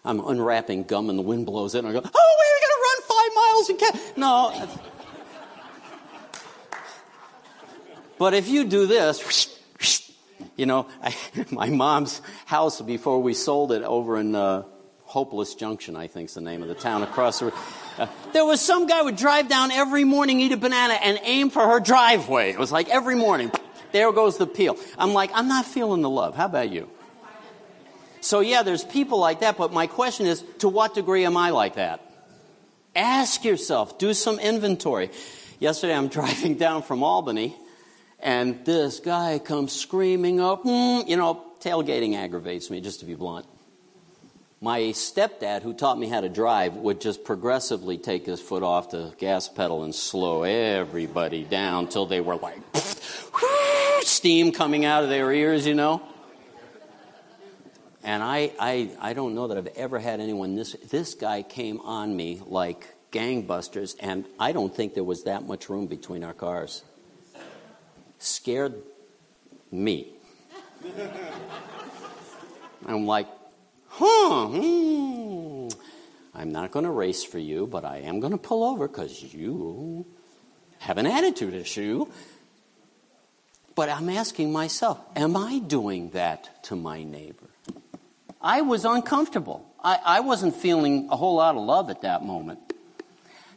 I'm 0.05 0.25
unwrapping 0.25 0.83
gum 0.83 1.09
and 1.09 1.19
the 1.19 1.23
wind 1.23 1.45
blows 1.45 1.75
in, 1.75 1.85
and 1.85 1.89
I 1.89 1.99
go, 1.99 2.09
oh, 2.15 2.35
we're 2.39 2.59
going 2.61 2.71
to 2.71 2.81
run 2.87 3.01
five 3.11 3.31
miles 3.35 3.69
and 3.69 3.79
catch. 3.79 4.17
No. 4.17 4.67
but 8.17 8.33
if 8.33 8.47
you 8.47 8.63
do 8.63 8.87
this, 8.87 9.56
you 10.57 10.65
know, 10.65 10.87
I, 11.01 11.15
my 11.51 11.69
mom's 11.69 12.21
house 12.45 12.81
before 12.81 13.21
we 13.21 13.33
sold 13.33 13.71
it 13.71 13.83
over 13.83 14.17
in 14.17 14.35
uh, 14.35 14.63
Hopewell 15.03 15.45
Junction, 15.45 15.95
I 15.95 16.07
think 16.07 16.29
is 16.29 16.35
the 16.35 16.41
name 16.41 16.61
of 16.61 16.67
the 16.67 16.75
town 16.75 17.03
across 17.03 17.39
the. 17.39 17.53
Uh, 17.97 18.07
there 18.33 18.45
was 18.45 18.59
some 18.59 18.87
guy 18.87 19.01
would 19.01 19.15
drive 19.15 19.47
down 19.47 19.71
every 19.71 20.03
morning, 20.03 20.41
eat 20.41 20.51
a 20.51 20.57
banana, 20.57 20.95
and 20.95 21.17
aim 21.23 21.49
for 21.49 21.65
her 21.65 21.79
driveway. 21.79 22.49
It 22.49 22.59
was 22.59 22.71
like 22.71 22.89
every 22.89 23.15
morning, 23.15 23.51
there 23.93 24.11
goes 24.11 24.37
the 24.37 24.47
peel. 24.47 24.77
I'm 24.97 25.13
like, 25.13 25.31
I'm 25.33 25.47
not 25.47 25.65
feeling 25.65 26.01
the 26.01 26.09
love. 26.09 26.35
How 26.35 26.47
about 26.47 26.69
you? 26.71 26.89
So 28.19 28.41
yeah, 28.41 28.63
there's 28.63 28.83
people 28.83 29.19
like 29.19 29.39
that, 29.39 29.57
but 29.57 29.71
my 29.71 29.87
question 29.87 30.25
is, 30.25 30.43
to 30.59 30.67
what 30.67 30.93
degree 30.93 31.23
am 31.23 31.37
I 31.37 31.51
like 31.51 31.75
that? 31.75 32.01
Ask 32.95 33.45
yourself, 33.45 33.99
do 33.99 34.13
some 34.13 34.39
inventory. 34.39 35.11
Yesterday 35.59 35.95
I'm 35.95 36.07
driving 36.19 36.55
down 36.55 36.81
from 36.81 37.03
Albany, 37.03 37.55
and 38.19 38.65
this 38.65 38.99
guy 38.99 39.39
comes 39.39 39.73
screaming 39.73 40.39
up, 40.39 40.63
mm, 40.63 41.07
you 41.07 41.17
know, 41.17 41.43
tailgating 41.59 42.15
aggravates 42.15 42.69
me, 42.69 42.81
just 42.81 42.99
to 43.01 43.05
be 43.05 43.15
blunt. 43.15 43.45
My 44.59 44.79
stepdad, 44.79 45.61
who 45.61 45.73
taught 45.73 45.99
me 45.99 46.07
how 46.07 46.21
to 46.21 46.29
drive, 46.29 46.75
would 46.77 46.99
just 46.99 47.23
progressively 47.23 47.99
take 47.99 48.25
his 48.25 48.41
foot 48.41 48.63
off 48.63 48.89
the 48.89 49.13
gas 49.19 49.47
pedal 49.47 49.83
and 49.83 49.93
slow 49.93 50.43
everybody 50.43 51.43
down 51.43 51.87
till 51.87 52.07
they 52.07 52.21
were 52.21 52.37
like 52.37 52.59
steam 54.01 54.51
coming 54.51 54.83
out 54.83 55.03
of 55.03 55.09
their 55.09 55.31
ears, 55.31 55.67
you 55.67 55.75
know. 55.75 56.01
And 58.03 58.23
I, 58.23 58.51
I, 58.59 58.89
I 58.99 59.13
don't 59.13 59.35
know 59.35 59.49
that 59.49 59.57
I've 59.57 59.67
ever 59.75 59.99
had 59.99 60.21
anyone 60.21 60.55
this. 60.55 60.73
This 60.89 61.13
guy 61.13 61.43
came 61.43 61.79
on 61.81 62.15
me 62.15 62.41
like 62.45 62.95
gangbusters, 63.11 63.95
and 63.99 64.25
I 64.39 64.53
don't 64.53 64.73
think 64.73 64.95
there 64.95 65.03
was 65.03 65.25
that 65.25 65.43
much 65.43 65.69
room 65.69 65.85
between 65.87 66.23
our 66.23 66.33
cars. 66.33 66.83
Scared 68.19 68.75
me. 69.71 70.13
I'm 72.85 73.05
like, 73.05 73.27
huh, 73.87 74.47
hmm. 74.47 75.67
I'm 76.33 76.51
not 76.51 76.71
going 76.71 76.85
to 76.85 76.91
race 76.91 77.23
for 77.23 77.39
you, 77.39 77.65
but 77.65 77.83
I 77.83 77.97
am 77.97 78.19
going 78.19 78.31
to 78.31 78.37
pull 78.37 78.63
over 78.63 78.87
because 78.87 79.23
you 79.33 80.05
have 80.79 80.97
an 80.97 81.07
attitude 81.07 81.53
issue. 81.53 82.05
But 83.75 83.89
I'm 83.89 84.09
asking 84.09 84.51
myself, 84.51 84.99
am 85.15 85.35
I 85.35 85.59
doing 85.59 86.11
that 86.11 86.63
to 86.65 86.75
my 86.75 87.03
neighbor? 87.03 87.49
I 88.41 88.61
was 88.61 88.85
uncomfortable. 88.85 89.67
I, 89.83 89.99
I 90.03 90.19
wasn't 90.21 90.55
feeling 90.55 91.09
a 91.11 91.15
whole 91.15 91.35
lot 91.35 91.55
of 91.55 91.63
love 91.63 91.89
at 91.89 92.01
that 92.01 92.23
moment. 92.23 92.59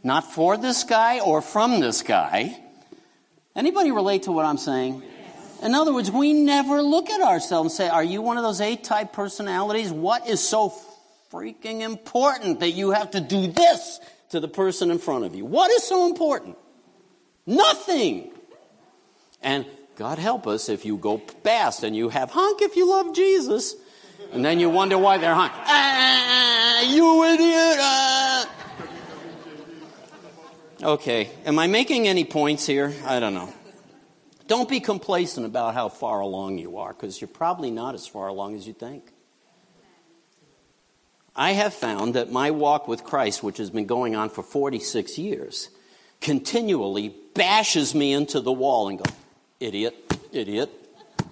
Not 0.03 0.33
for 0.33 0.57
this 0.57 0.85
guy 0.85 1.21
or 1.21 1.43
from 1.43 1.81
this 1.81 2.03
guy. 2.03 2.59
Anybody 3.61 3.91
relate 3.91 4.23
to 4.23 4.33
what 4.33 4.47
I'm 4.47 4.57
saying? 4.57 5.03
In 5.63 5.75
other 5.75 5.93
words, 5.93 6.11
we 6.11 6.33
never 6.33 6.81
look 6.81 7.11
at 7.11 7.21
ourselves 7.21 7.67
and 7.67 7.73
say, 7.77 7.89
Are 7.91 8.03
you 8.03 8.23
one 8.23 8.39
of 8.39 8.43
those 8.43 8.59
A 8.63 8.75
type 8.75 9.13
personalities? 9.13 9.93
What 9.93 10.27
is 10.27 10.41
so 10.41 10.73
freaking 11.31 11.83
important 11.83 12.61
that 12.61 12.71
you 12.71 12.93
have 12.93 13.11
to 13.11 13.21
do 13.21 13.49
this 13.49 14.01
to 14.31 14.41
the 14.41 14.49
person 14.49 14.91
in 14.91 14.99
front 14.99 15.27
of 15.27 15.35
you? 15.35 15.45
What 15.45 15.71
is 15.73 15.83
so 15.83 16.07
important? 16.07 16.57
Nothing. 17.45 18.31
And 19.43 19.67
God 19.95 20.19
help 20.19 20.47
us 20.47 20.71
if 20.71 20.87
you 20.87 20.97
go 20.97 21.19
fast 21.45 21.83
and 21.83 21.95
you 21.95 22.09
have 22.09 22.31
honk 22.31 22.63
if 22.63 22.77
you 22.77 22.89
love 22.89 23.15
Jesus, 23.15 23.75
and 24.33 24.43
then 24.43 24.59
you 24.59 24.71
wonder 24.71 24.97
why 24.97 25.19
they're 25.19 25.35
honk. 25.35 25.53
Ah, 25.55 26.81
you 26.81 27.25
idiot! 27.25 27.77
Ah. 27.79 28.30
Okay, 30.83 31.29
am 31.45 31.59
I 31.59 31.67
making 31.67 32.09
any 32.09 32.25
points 32.25 32.67
here? 32.67 32.95
I 33.05 33.21
don't 33.21 33.35
know. 33.35 33.53
Don't 34.47 34.67
be 34.67 34.81
complacent 34.81 35.45
about 35.45 35.75
how 35.75 35.91
far 35.91 36.21
along 36.21 36.57
you 36.57 36.79
are, 36.79 36.95
because 36.95 37.21
you're 37.21 37.29
probably 37.29 37.71
not 37.71 37.95
as 37.95 38.07
far 38.07 38.29
along 38.29 38.57
as 38.57 38.67
you 38.67 38.73
think. 38.73 39.13
I 41.37 41.53
have 41.53 41.75
found 41.75 42.15
that 42.15 42.33
my 42.33 42.51
walk 42.51 42.89
with 42.89 43.05
Christ, 43.05 43.43
which 43.43 43.59
has 43.59 43.69
been 43.69 43.85
going 43.85 44.17
on 44.17 44.31
for 44.31 44.43
46 44.43 45.19
years, 45.19 45.69
continually 46.23 47.15
bashes 47.35 47.95
me 47.95 48.15
into 48.15 48.41
the 48.41 48.51
wall 48.51 48.89
and 48.89 48.99
goes, 48.99 49.15
idiot, 49.61 49.95
idiot, 50.33 50.71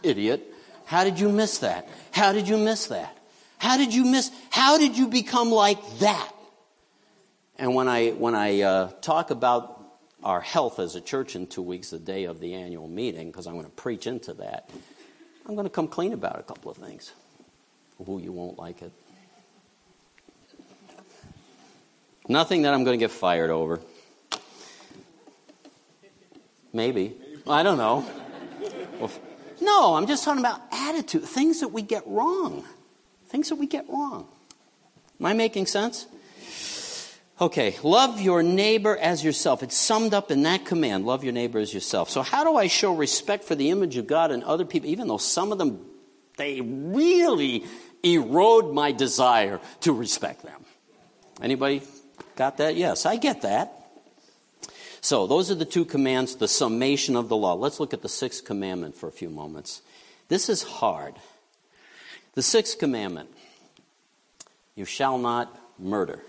idiot. 0.03 0.43
How 0.85 1.05
did 1.05 1.19
you 1.19 1.31
miss 1.31 1.59
that? 1.59 1.89
How 2.13 2.35
did 2.35 2.49
you 2.49 2.59
miss 2.59 2.89
that? 2.89 3.17
How 3.57 3.79
did 3.79 3.95
you 3.95 4.05
miss? 4.05 4.31
How 4.51 4.77
did 4.77 4.99
you 4.99 5.09
become 5.09 5.51
like 5.51 5.79
that? 6.01 6.33
And 7.59 7.75
when 7.75 7.89
I, 7.89 8.11
when 8.11 8.35
I 8.35 8.61
uh, 8.61 8.91
talk 9.01 9.31
about 9.31 9.83
our 10.23 10.41
health 10.41 10.79
as 10.79 10.95
a 10.95 11.01
church 11.01 11.35
in 11.35 11.47
two 11.47 11.63
weeks, 11.63 11.91
the 11.91 11.99
day 11.99 12.25
of 12.25 12.41
the 12.41 12.55
annual 12.55 12.87
meeting, 12.87 13.31
because 13.31 13.47
I'm 13.47 13.55
going 13.55 13.65
to 13.65 13.71
preach 13.71 14.07
into 14.07 14.35
that, 14.35 14.71
I'm 15.47 15.55
going 15.55 15.67
to 15.67 15.71
come 15.71 15.89
clean 15.89 16.13
about 16.13 16.39
a 16.39 16.43
couple 16.43 16.71
of 16.71 16.77
things. 16.77 17.13
Ooh, 18.09 18.21
you 18.23 18.33
won't 18.33 18.59
like 18.59 18.83
it. 18.83 18.93
Nothing 22.29 22.63
that 22.63 22.75
I'm 22.75 22.85
going 22.85 22.99
to 22.99 23.03
get 23.03 23.11
fired 23.11 23.51
over. 23.51 23.81
Maybe. 26.73 27.17
I 27.49 27.63
don't 27.63 27.79
know. 27.79 28.09
No, 29.61 29.95
I'm 29.95 30.07
just 30.07 30.25
talking 30.25 30.41
about 30.41 30.61
attitude, 30.71 31.25
things 31.25 31.61
that 31.61 31.69
we 31.69 31.83
get 31.83 32.07
wrong. 32.07 32.65
Things 33.29 33.49
that 33.49 33.57
we 33.57 33.67
get 33.67 33.89
wrong. 33.89 34.29
Am 35.19 35.27
I 35.27 35.33
making 35.33 35.67
sense? 35.67 36.07
Okay, 37.41 37.77
love 37.85 38.21
your 38.21 38.43
neighbor 38.43 38.97
as 38.97 39.23
yourself. 39.23 39.63
It's 39.63 39.77
summed 39.77 40.13
up 40.13 40.33
in 40.33 40.43
that 40.43 40.65
command 40.65 41.07
love 41.07 41.23
your 41.23 41.33
neighbor 41.33 41.61
as 41.61 41.73
yourself. 41.73 42.11
So, 42.11 42.23
how 42.23 42.43
do 42.43 42.57
I 42.57 42.67
show 42.67 42.93
respect 42.93 43.45
for 43.45 43.55
the 43.55 43.71
image 43.71 43.97
of 43.97 44.09
God 44.09 44.33
and 44.33 44.43
other 44.43 44.65
people, 44.65 44.91
even 44.91 45.07
though 45.07 45.19
some 45.19 45.53
of 45.53 45.59
them, 45.59 45.87
they 46.37 46.61
really 46.61 47.65
erode 48.03 48.75
my 48.75 48.91
desire 48.91 49.61
to 49.83 49.93
respect 49.93 50.43
them? 50.43 50.65
Anybody 51.41 51.83
got 52.35 52.57
that? 52.57 52.75
Yes, 52.75 53.07
I 53.07 53.17
get 53.17 53.43
that. 53.43 53.73
So, 55.01 55.29
those 55.29 55.49
are 55.53 55.55
the 55.55 55.65
two 55.65 55.85
commands, 55.85 56.35
the 56.35 56.49
summation 56.49 57.15
of 57.15 57.29
the 57.29 57.37
law. 57.37 57.55
Let's 57.55 57.79
look 57.79 57.95
at 57.95 58.03
the 58.03 58.09
sixth 58.09 58.45
commandment 58.45 58.97
for 58.97 59.09
a 59.09 59.13
few 59.13 59.31
moments. 59.31 59.81
This 60.27 60.49
is 60.49 60.65
hard. 60.65 61.15
The 62.35 62.43
sixth 62.43 62.81
commandment 62.81 63.31
you 64.75 64.85
shall 64.85 65.19
not 65.19 65.57
murder. 65.79 66.21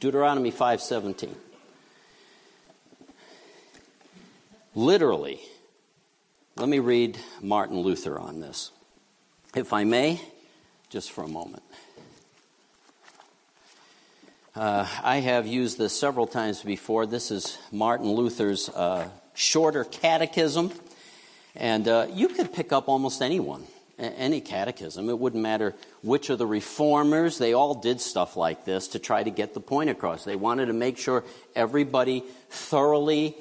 Deuteronomy 0.00 0.52
5:17. 0.52 1.34
Literally, 4.74 5.40
let 6.56 6.68
me 6.68 6.78
read 6.78 7.18
Martin 7.40 7.78
Luther 7.80 8.18
on 8.18 8.40
this. 8.40 8.70
If 9.56 9.72
I 9.72 9.84
may, 9.84 10.20
just 10.88 11.10
for 11.10 11.24
a 11.24 11.28
moment. 11.28 11.62
Uh, 14.54 14.86
I 15.02 15.16
have 15.16 15.46
used 15.46 15.78
this 15.78 15.98
several 15.98 16.26
times 16.26 16.62
before. 16.62 17.06
This 17.06 17.30
is 17.30 17.58
Martin 17.72 18.10
Luther's 18.10 18.68
uh, 18.68 19.08
shorter 19.34 19.84
catechism, 19.84 20.72
and 21.54 21.88
uh, 21.88 22.06
you 22.12 22.28
could 22.28 22.52
pick 22.52 22.72
up 22.72 22.88
almost 22.88 23.22
anyone, 23.22 23.66
any 23.98 24.40
catechism. 24.40 25.08
It 25.08 25.18
wouldn't 25.18 25.42
matter 25.42 25.74
which 26.02 26.30
of 26.30 26.38
the 26.38 26.46
reformers, 26.46 27.38
they 27.38 27.52
all 27.52 27.74
did 27.74 28.00
stuff 28.00 28.36
like 28.36 28.64
this 28.64 28.88
to 28.88 28.98
try 28.98 29.22
to 29.22 29.30
get 29.30 29.54
the 29.54 29.60
point 29.60 29.90
across. 29.90 30.24
They 30.24 30.36
wanted 30.36 30.66
to 30.66 30.72
make 30.72 30.98
sure 30.98 31.24
everybody 31.56 32.24
thoroughly 32.50 33.36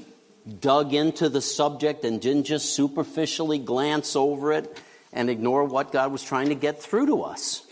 dug 0.60 0.94
into 0.94 1.30
the 1.30 1.42
subject 1.42 2.06
and 2.06 2.22
didn't 2.22 2.46
just 2.46 2.74
superficially 2.74 3.60
glance 3.60 4.16
over 4.16 4.54
it 4.54 4.82
and 5.14 5.30
ignore 5.30 5.66
what 5.66 5.92
God 5.92 6.12
was 6.12 6.24
trying 6.24 6.50
to 6.50 6.56
get 6.56 6.82
through 6.82 7.08
to 7.08 7.24
us. 7.24 7.64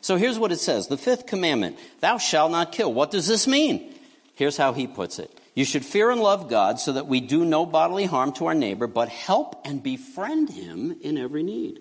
So 0.00 0.16
here's 0.16 0.38
what 0.38 0.52
it 0.52 0.58
says 0.60 0.88
The 0.88 0.96
fifth 0.96 1.26
commandment 1.26 1.78
Thou 2.00 2.18
shalt 2.18 2.52
not 2.52 2.72
kill. 2.72 2.92
What 2.92 3.10
does 3.10 3.26
this 3.26 3.46
mean? 3.46 3.94
Here's 4.34 4.56
how 4.56 4.72
he 4.72 4.86
puts 4.86 5.18
it 5.18 5.39
You 5.60 5.66
should 5.66 5.84
fear 5.84 6.10
and 6.10 6.22
love 6.22 6.48
God 6.48 6.80
so 6.80 6.94
that 6.94 7.06
we 7.06 7.20
do 7.20 7.44
no 7.44 7.66
bodily 7.66 8.06
harm 8.06 8.32
to 8.36 8.46
our 8.46 8.54
neighbor, 8.54 8.86
but 8.86 9.10
help 9.10 9.60
and 9.66 9.82
befriend 9.82 10.48
him 10.48 10.96
in 11.02 11.18
every 11.18 11.42
need. 11.42 11.80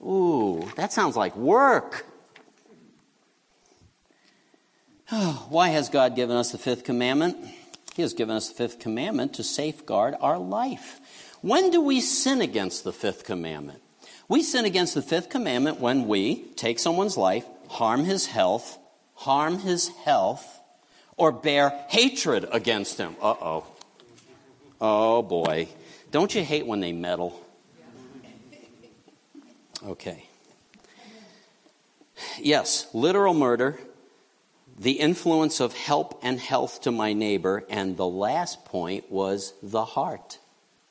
Ooh, 0.00 0.66
that 0.76 0.90
sounds 0.90 1.14
like 1.14 1.36
work. 1.36 2.06
Why 5.10 5.68
has 5.68 5.90
God 5.90 6.16
given 6.16 6.38
us 6.38 6.52
the 6.52 6.56
fifth 6.56 6.84
commandment? 6.84 7.36
He 7.94 8.00
has 8.00 8.14
given 8.14 8.34
us 8.34 8.48
the 8.48 8.54
fifth 8.54 8.78
commandment 8.78 9.34
to 9.34 9.42
safeguard 9.42 10.14
our 10.18 10.38
life. 10.38 11.02
When 11.42 11.70
do 11.70 11.82
we 11.82 12.00
sin 12.00 12.40
against 12.40 12.82
the 12.82 12.94
fifth 12.94 13.24
commandment? 13.24 13.82
We 14.26 14.42
sin 14.42 14.64
against 14.64 14.94
the 14.94 15.02
fifth 15.02 15.28
commandment 15.28 15.80
when 15.80 16.08
we 16.08 16.36
take 16.56 16.78
someone's 16.78 17.18
life, 17.18 17.44
harm 17.68 18.04
his 18.04 18.24
health, 18.24 18.78
harm 19.16 19.58
his 19.58 19.88
health, 20.06 20.53
or 21.16 21.32
bear 21.32 21.70
hatred 21.88 22.46
against 22.50 22.98
him. 22.98 23.16
Uh 23.20 23.34
oh. 23.40 23.66
Oh 24.80 25.22
boy. 25.22 25.68
Don't 26.10 26.34
you 26.34 26.44
hate 26.44 26.66
when 26.66 26.80
they 26.80 26.92
meddle? 26.92 27.40
Okay. 29.84 30.24
Yes, 32.38 32.86
literal 32.94 33.34
murder, 33.34 33.78
the 34.78 34.92
influence 34.92 35.60
of 35.60 35.74
help 35.74 36.20
and 36.22 36.38
health 36.40 36.82
to 36.82 36.90
my 36.90 37.12
neighbor, 37.12 37.64
and 37.68 37.96
the 37.96 38.06
last 38.06 38.64
point 38.64 39.10
was 39.10 39.52
the 39.62 39.84
heart, 39.84 40.38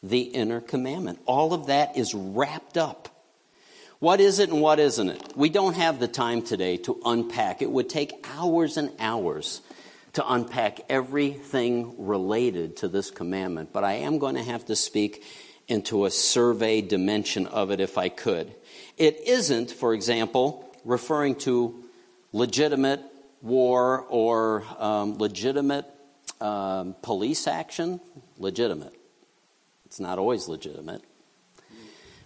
the 0.04 0.22
inner 0.22 0.62
commandment. 0.62 1.20
All 1.26 1.54
of 1.54 1.68
that 1.68 1.98
is 1.98 2.14
wrapped 2.14 2.78
up 2.78 3.10
what 4.04 4.20
is 4.20 4.40
it 4.40 4.50
and 4.50 4.60
what 4.60 4.82
isn't 4.82 5.08
it? 5.08 5.32
We 5.38 5.48
don't 5.48 5.78
have 5.78 5.98
the 5.98 6.10
time 6.10 6.42
today 6.42 6.76
to 6.76 7.00
unpack. 7.06 7.62
It 7.62 7.72
would 7.72 7.88
take 7.88 8.28
hours 8.36 8.76
and 8.76 8.92
hours 9.00 9.62
to 10.14 10.32
unpack 10.32 10.82
everything 10.90 11.96
related 12.06 12.78
to 12.78 12.88
this 12.88 13.12
commandment, 13.12 13.74
but 13.74 13.84
I 13.84 13.94
am 13.94 14.20
going 14.20 14.36
to 14.36 14.44
have 14.44 14.66
to 14.66 14.76
speak 14.76 15.24
into 15.68 16.06
a 16.06 16.12
survey 16.12 16.82
dimension 16.82 17.48
of 17.48 17.72
it 17.72 17.80
if 17.80 17.98
I 17.98 18.10
could. 18.10 18.54
It 18.98 19.20
isn't, 19.26 19.72
for 19.72 19.94
example, 19.94 20.70
referring 20.86 21.36
to 21.38 21.84
legitimate 22.32 23.02
war 23.42 24.06
or 24.10 24.64
um, 24.78 25.18
legitimate 25.18 25.86
um, 26.40 26.96
police 27.02 27.48
action. 27.48 28.00
Legitimate. 28.38 28.94
It's 29.86 30.00
not 30.00 30.20
always 30.20 30.48
legitimate 30.48 31.04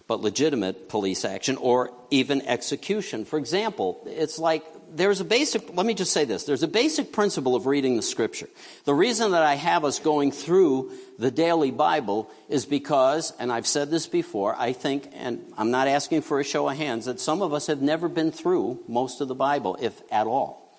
but 0.08 0.22
legitimate 0.22 0.88
police 0.88 1.24
action 1.24 1.56
or 1.58 1.92
even 2.10 2.40
execution. 2.42 3.26
For 3.26 3.38
example, 3.38 4.02
it's 4.06 4.38
like 4.38 4.64
there's 4.94 5.20
a 5.20 5.24
basic, 5.24 5.74
let 5.74 5.86
me 5.86 5.94
just 5.94 6.12
say 6.12 6.24
this 6.24 6.44
there's 6.44 6.62
a 6.62 6.68
basic 6.68 7.12
principle 7.12 7.54
of 7.54 7.66
reading 7.66 7.96
the 7.96 8.02
scripture. 8.02 8.48
The 8.84 8.94
reason 8.94 9.32
that 9.32 9.42
I 9.42 9.54
have 9.54 9.84
us 9.84 9.98
going 9.98 10.32
through 10.32 10.92
the 11.18 11.30
daily 11.30 11.70
Bible 11.70 12.30
is 12.48 12.66
because, 12.66 13.32
and 13.38 13.52
I've 13.52 13.66
said 13.66 13.90
this 13.90 14.06
before, 14.06 14.54
I 14.56 14.72
think, 14.72 15.10
and 15.14 15.40
I'm 15.56 15.70
not 15.70 15.88
asking 15.88 16.22
for 16.22 16.40
a 16.40 16.44
show 16.44 16.68
of 16.68 16.76
hands, 16.76 17.06
that 17.06 17.20
some 17.20 17.42
of 17.42 17.52
us 17.52 17.66
have 17.66 17.82
never 17.82 18.08
been 18.08 18.32
through 18.32 18.80
most 18.88 19.20
of 19.20 19.28
the 19.28 19.34
Bible, 19.34 19.76
if 19.80 20.00
at 20.10 20.26
all. 20.26 20.78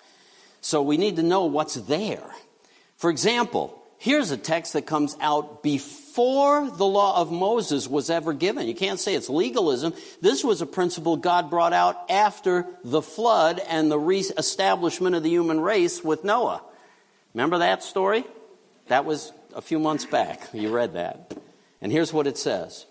So 0.60 0.82
we 0.82 0.96
need 0.96 1.16
to 1.16 1.22
know 1.22 1.46
what's 1.46 1.74
there. 1.74 2.30
For 2.96 3.10
example, 3.10 3.82
here's 3.98 4.30
a 4.30 4.36
text 4.36 4.74
that 4.74 4.82
comes 4.82 5.16
out 5.20 5.62
before 5.62 5.99
before 6.10 6.68
the 6.68 6.84
law 6.84 7.20
of 7.20 7.30
Moses 7.30 7.86
was 7.86 8.10
ever 8.10 8.32
given. 8.32 8.66
You 8.66 8.74
can't 8.74 8.98
say 8.98 9.14
it's 9.14 9.28
legalism. 9.28 9.94
This 10.20 10.42
was 10.42 10.60
a 10.60 10.66
principle 10.66 11.16
God 11.16 11.50
brought 11.50 11.72
out 11.72 12.10
after 12.10 12.66
the 12.82 13.00
flood 13.00 13.60
and 13.60 13.88
the 13.88 13.98
re-establishment 13.98 15.14
of 15.14 15.22
the 15.22 15.30
human 15.30 15.60
race 15.60 16.02
with 16.02 16.24
Noah. 16.24 16.62
Remember 17.32 17.58
that 17.58 17.84
story? 17.84 18.24
That 18.88 19.04
was 19.04 19.32
a 19.54 19.62
few 19.62 19.78
months 19.78 20.04
back. 20.04 20.48
You 20.52 20.74
read 20.74 20.94
that. 20.94 21.32
And 21.80 21.92
here's 21.92 22.12
what 22.12 22.26
it 22.26 22.36
says. 22.36 22.86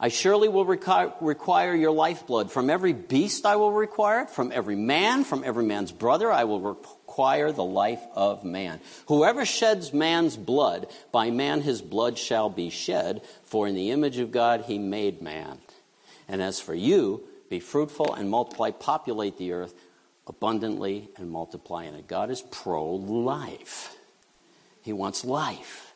I 0.00 0.08
surely 0.08 0.48
will 0.48 0.64
require 0.64 1.72
your 1.72 1.92
lifeblood. 1.92 2.50
From 2.50 2.68
every 2.68 2.92
beast 2.92 3.46
I 3.46 3.54
will 3.54 3.70
require 3.70 4.22
it. 4.22 4.30
From 4.30 4.50
every 4.50 4.74
man, 4.74 5.22
from 5.22 5.44
every 5.44 5.64
man's 5.64 5.92
brother, 5.92 6.32
I 6.32 6.44
will 6.44 6.76
require 7.14 7.52
the 7.52 7.62
life 7.62 8.02
of 8.16 8.42
man. 8.42 8.80
Whoever 9.06 9.44
sheds 9.44 9.92
man's 9.92 10.36
blood, 10.36 10.88
by 11.12 11.30
man 11.30 11.60
his 11.60 11.80
blood 11.80 12.18
shall 12.18 12.50
be 12.50 12.70
shed, 12.70 13.22
for 13.44 13.68
in 13.68 13.76
the 13.76 13.92
image 13.92 14.18
of 14.18 14.32
God 14.32 14.62
he 14.62 14.78
made 14.78 15.22
man. 15.22 15.58
And 16.26 16.42
as 16.42 16.58
for 16.58 16.74
you, 16.74 17.22
be 17.48 17.60
fruitful 17.60 18.14
and 18.14 18.28
multiply, 18.28 18.72
populate 18.72 19.38
the 19.38 19.52
earth 19.52 19.74
abundantly 20.26 21.08
and 21.16 21.30
multiply 21.30 21.84
in 21.84 21.94
it. 21.94 22.08
God 22.08 22.30
is 22.30 22.42
pro 22.50 22.84
life. 22.84 23.96
He 24.82 24.92
wants 24.92 25.24
life. 25.24 25.94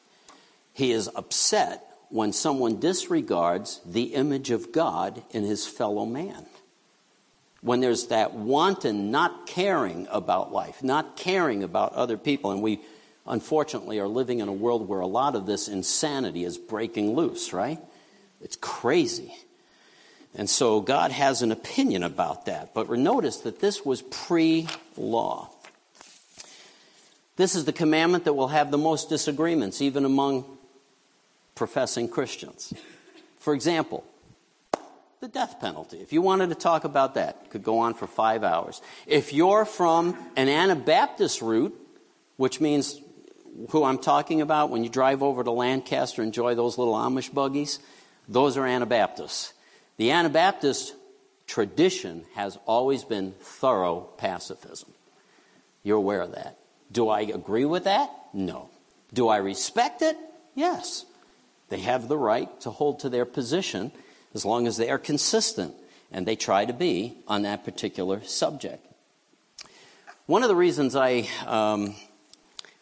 He 0.73 0.93
is 0.93 1.11
upset 1.17 1.85
when 2.11 2.33
someone 2.33 2.79
disregards 2.79 3.81
the 3.85 4.15
image 4.15 4.53
of 4.53 4.71
God 4.71 5.21
in 5.33 5.43
his 5.43 5.67
fellow 5.67 6.07
man 6.07 6.47
when 7.61 7.81
there's 7.81 8.07
that 8.09 8.35
wanton 8.35 9.11
not 9.11 9.47
caring 9.47 10.07
about 10.11 10.53
life, 10.53 10.83
not 10.83 11.17
caring 11.17 11.63
about 11.63 11.93
other 11.93 12.17
people, 12.17 12.53
and 12.53 12.63
we 12.63 12.81
unfortunately 13.27 13.99
are 13.99 14.09
living 14.09 14.41
in 14.41 14.49
a 14.49 14.53
world 14.53 14.89
where 14.89 15.01
a 15.01 15.07
lot 15.07 15.35
of 15.35 15.47
this 15.47 15.69
insanity 15.69 16.45
is 16.45 16.57
breaking 16.57 17.15
loose, 17.15 17.53
right? 17.53 17.79
It's 18.41 18.57
crazy. 18.57 19.35
And 20.35 20.49
so 20.49 20.81
God 20.81 21.11
has 21.11 21.43
an 21.43 21.53
opinion 21.53 22.03
about 22.03 22.47
that. 22.47 22.75
But 22.75 22.89
notice 22.91 23.39
that 23.39 23.61
this 23.61 23.85
was 23.85 24.03
pre 24.03 24.69
law. 24.97 25.51
This 27.37 27.55
is 27.55 27.65
the 27.65 27.73
commandment 27.73 28.25
that 28.25 28.35
will 28.35 28.49
have 28.49 28.71
the 28.71 28.79
most 28.79 29.09
disagreements, 29.09 29.81
even 29.81 30.05
among 30.05 30.59
professing 31.55 32.09
Christians. 32.09 32.73
For 33.39 33.55
example, 33.55 34.05
the 35.21 35.29
death 35.29 35.61
penalty. 35.61 35.99
If 35.99 36.13
you 36.13 36.23
wanted 36.23 36.51
to 36.51 36.55
talk 36.55 36.85
about 36.85 37.15
that, 37.15 37.51
could 37.51 37.63
go 37.63 37.81
on 37.81 37.95
for 37.95 38.07
five 38.07 38.45
hours. 38.45 38.81
If 39.07 39.33
you're 39.33 39.65
from 39.65 40.17
an 40.37 40.49
Anabaptist 40.49 41.43
root, 41.43 41.75
which 42.37 42.61
means 42.61 43.01
who 43.71 43.83
I'm 43.83 43.99
talking 43.99 44.41
about 44.41 44.71
when 44.71 44.85
you 44.85 44.91
drive 44.91 45.23
over 45.23 45.43
to 45.43 45.51
Lancaster, 45.51 46.23
and 46.23 46.29
enjoy 46.29 46.55
those 46.55 46.79
little 46.79 46.95
Amish 46.95 47.33
buggies, 47.33 47.81
those 48.29 48.57
are 48.57 48.65
Anabaptists. 48.65 49.53
The 49.97 50.13
Anabaptist 50.13 50.95
tradition 51.47 52.25
has 52.35 52.57
always 52.67 53.03
been 53.03 53.33
thorough 53.41 54.09
pacifism. 54.19 54.93
You're 55.83 55.97
aware 55.97 56.21
of 56.21 56.33
that. 56.33 56.59
Do 56.93 57.09
I 57.09 57.23
agree 57.23 57.65
with 57.65 57.85
that? 57.85 58.11
No. 58.33 58.69
Do 59.13 59.29
I 59.29 59.39
respect 59.39 60.03
it? 60.03 60.17
Yes. 60.55 61.05
They 61.71 61.81
have 61.81 62.09
the 62.09 62.17
right 62.17 62.49
to 62.61 62.71
hold 62.71 63.01
to 63.01 63.09
their 63.09 63.25
position 63.25 63.91
as 64.35 64.45
long 64.45 64.67
as 64.67 64.77
they 64.77 64.91
are 64.91 64.99
consistent, 64.99 65.75
and 66.11 66.27
they 66.27 66.37
try 66.37 66.65
to 66.65 66.73
be 66.73 67.15
on 67.27 67.43
that 67.43 67.65
particular 67.65 68.23
subject. 68.25 68.85
One 70.27 70.43
of 70.43 70.49
the 70.49 70.57
reasons 70.57 70.95
I, 70.95 71.27
um, 71.47 71.95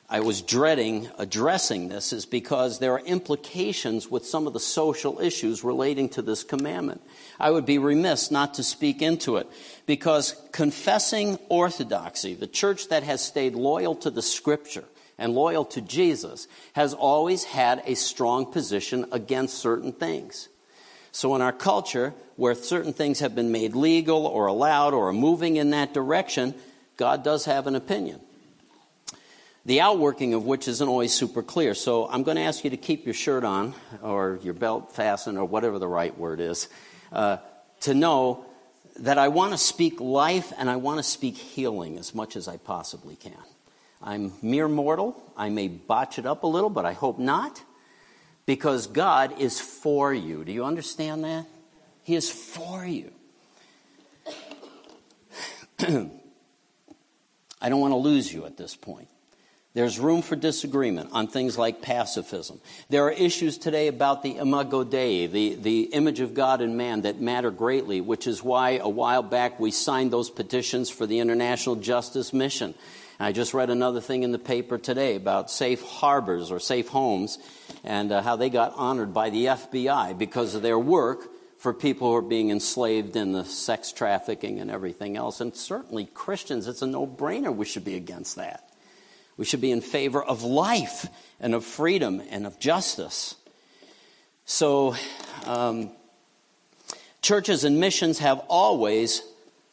I 0.08 0.20
was 0.20 0.42
dreading 0.42 1.08
addressing 1.18 1.88
this 1.88 2.12
is 2.12 2.26
because 2.26 2.78
there 2.78 2.92
are 2.92 3.00
implications 3.00 4.10
with 4.10 4.26
some 4.26 4.46
of 4.46 4.52
the 4.52 4.60
social 4.60 5.20
issues 5.20 5.64
relating 5.64 6.08
to 6.10 6.22
this 6.22 6.42
commandment. 6.44 7.02
I 7.38 7.50
would 7.50 7.66
be 7.66 7.78
remiss 7.78 8.30
not 8.30 8.54
to 8.54 8.62
speak 8.62 9.02
into 9.02 9.36
it 9.36 9.48
because 9.86 10.40
confessing 10.52 11.38
orthodoxy, 11.48 12.34
the 12.34 12.46
church 12.46 12.88
that 12.88 13.02
has 13.02 13.24
stayed 13.24 13.54
loyal 13.54 13.94
to 13.96 14.10
the 14.10 14.22
scripture, 14.22 14.84
and 15.18 15.34
loyal 15.34 15.64
to 15.64 15.80
Jesus 15.80 16.46
has 16.74 16.94
always 16.94 17.44
had 17.44 17.82
a 17.86 17.94
strong 17.94 18.52
position 18.52 19.06
against 19.12 19.58
certain 19.58 19.92
things. 19.92 20.48
So, 21.16 21.34
in 21.34 21.40
our 21.40 21.50
culture, 21.50 22.12
where 22.36 22.54
certain 22.54 22.92
things 22.92 23.20
have 23.20 23.34
been 23.34 23.50
made 23.50 23.74
legal 23.74 24.26
or 24.26 24.48
allowed 24.48 24.92
or 24.92 25.08
are 25.08 25.14
moving 25.14 25.56
in 25.56 25.70
that 25.70 25.94
direction, 25.94 26.54
God 26.98 27.24
does 27.24 27.46
have 27.46 27.66
an 27.66 27.74
opinion. 27.74 28.20
The 29.64 29.80
outworking 29.80 30.34
of 30.34 30.44
which 30.44 30.68
isn't 30.68 30.86
always 30.86 31.14
super 31.14 31.42
clear. 31.42 31.72
So, 31.72 32.06
I'm 32.06 32.22
going 32.22 32.36
to 32.36 32.42
ask 32.42 32.64
you 32.64 32.68
to 32.68 32.76
keep 32.76 33.06
your 33.06 33.14
shirt 33.14 33.44
on 33.44 33.72
or 34.02 34.38
your 34.42 34.52
belt 34.52 34.92
fastened 34.94 35.38
or 35.38 35.46
whatever 35.46 35.78
the 35.78 35.88
right 35.88 36.14
word 36.18 36.38
is 36.38 36.68
uh, 37.12 37.38
to 37.80 37.94
know 37.94 38.44
that 38.98 39.16
I 39.16 39.28
want 39.28 39.52
to 39.52 39.58
speak 39.58 40.02
life 40.02 40.52
and 40.58 40.68
I 40.68 40.76
want 40.76 40.98
to 40.98 41.02
speak 41.02 41.38
healing 41.38 41.96
as 41.96 42.14
much 42.14 42.36
as 42.36 42.46
I 42.46 42.58
possibly 42.58 43.16
can. 43.16 43.32
I'm 44.02 44.34
mere 44.42 44.68
mortal. 44.68 45.16
I 45.34 45.48
may 45.48 45.68
botch 45.68 46.18
it 46.18 46.26
up 46.26 46.42
a 46.42 46.46
little, 46.46 46.68
but 46.68 46.84
I 46.84 46.92
hope 46.92 47.18
not 47.18 47.62
because 48.46 48.86
God 48.86 49.40
is 49.40 49.60
for 49.60 50.14
you. 50.14 50.44
Do 50.44 50.52
you 50.52 50.64
understand 50.64 51.24
that? 51.24 51.46
He 52.04 52.14
is 52.14 52.30
for 52.30 52.86
you. 52.86 53.10
I 57.60 57.68
don't 57.68 57.80
want 57.80 57.92
to 57.92 57.96
lose 57.96 58.32
you 58.32 58.46
at 58.46 58.56
this 58.56 58.76
point. 58.76 59.08
There's 59.74 59.98
room 59.98 60.22
for 60.22 60.36
disagreement 60.36 61.10
on 61.12 61.26
things 61.28 61.58
like 61.58 61.82
pacifism. 61.82 62.62
There 62.88 63.04
are 63.04 63.10
issues 63.10 63.58
today 63.58 63.88
about 63.88 64.22
the 64.22 64.38
imago 64.38 64.84
Dei, 64.84 65.26
the, 65.26 65.54
the 65.56 65.82
image 65.82 66.20
of 66.20 66.32
God 66.32 66.62
in 66.62 66.78
man, 66.78 67.02
that 67.02 67.20
matter 67.20 67.50
greatly, 67.50 68.00
which 68.00 68.26
is 68.26 68.42
why 68.42 68.78
a 68.78 68.88
while 68.88 69.22
back 69.22 69.60
we 69.60 69.70
signed 69.70 70.10
those 70.10 70.30
petitions 70.30 70.88
for 70.88 71.04
the 71.04 71.18
International 71.18 71.76
Justice 71.76 72.32
Mission. 72.32 72.74
I 73.18 73.32
just 73.32 73.54
read 73.54 73.70
another 73.70 74.02
thing 74.02 74.24
in 74.24 74.32
the 74.32 74.38
paper 74.38 74.76
today 74.76 75.14
about 75.14 75.50
safe 75.50 75.82
harbors 75.82 76.50
or 76.50 76.60
safe 76.60 76.88
homes 76.88 77.38
and 77.82 78.12
uh, 78.12 78.20
how 78.20 78.36
they 78.36 78.50
got 78.50 78.74
honored 78.76 79.14
by 79.14 79.30
the 79.30 79.46
FBI 79.46 80.18
because 80.18 80.54
of 80.54 80.60
their 80.60 80.78
work 80.78 81.30
for 81.56 81.72
people 81.72 82.08
who 82.10 82.16
are 82.16 82.22
being 82.22 82.50
enslaved 82.50 83.16
in 83.16 83.32
the 83.32 83.44
sex 83.44 83.90
trafficking 83.90 84.60
and 84.60 84.70
everything 84.70 85.16
else. 85.16 85.40
And 85.40 85.56
certainly 85.56 86.04
Christians, 86.12 86.68
it's 86.68 86.82
a 86.82 86.86
no 86.86 87.06
brainer 87.06 87.54
we 87.54 87.64
should 87.64 87.86
be 87.86 87.94
against 87.94 88.36
that. 88.36 88.68
We 89.38 89.46
should 89.46 89.62
be 89.62 89.70
in 89.70 89.80
favor 89.80 90.22
of 90.22 90.42
life 90.42 91.06
and 91.40 91.54
of 91.54 91.64
freedom 91.64 92.22
and 92.30 92.46
of 92.46 92.58
justice. 92.58 93.34
So, 94.44 94.94
um, 95.46 95.90
churches 97.22 97.64
and 97.64 97.80
missions 97.80 98.18
have 98.18 98.40
always 98.48 99.22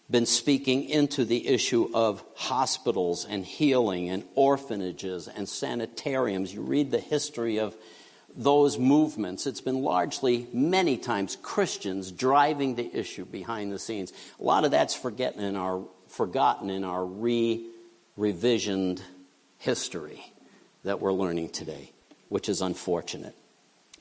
been 0.09 0.25
speaking 0.25 0.89
into 0.89 1.25
the 1.25 1.47
issue 1.47 1.89
of 1.93 2.23
hospitals 2.35 3.25
and 3.25 3.45
healing 3.45 4.09
and 4.09 4.23
orphanages 4.35 5.27
and 5.27 5.47
sanitariums. 5.47 6.53
You 6.53 6.61
read 6.61 6.91
the 6.91 6.99
history 6.99 7.59
of 7.59 7.75
those 8.35 8.77
movements. 8.77 9.47
It's 9.47 9.61
been 9.61 9.81
largely, 9.81 10.47
many 10.51 10.97
times, 10.97 11.37
Christians 11.41 12.11
driving 12.11 12.75
the 12.75 12.93
issue 12.95 13.25
behind 13.25 13.71
the 13.71 13.79
scenes. 13.79 14.11
A 14.39 14.43
lot 14.43 14.65
of 14.65 14.71
that's 14.71 14.95
forgotten 14.95 15.43
in 15.43 15.55
our, 15.55 15.83
forgotten 16.07 16.69
in 16.69 16.83
our 16.83 17.05
re 17.05 17.65
revisioned 18.17 19.01
history 19.57 20.23
that 20.83 20.99
we're 20.99 21.13
learning 21.13 21.49
today, 21.49 21.91
which 22.29 22.49
is 22.49 22.61
unfortunate. 22.61 23.35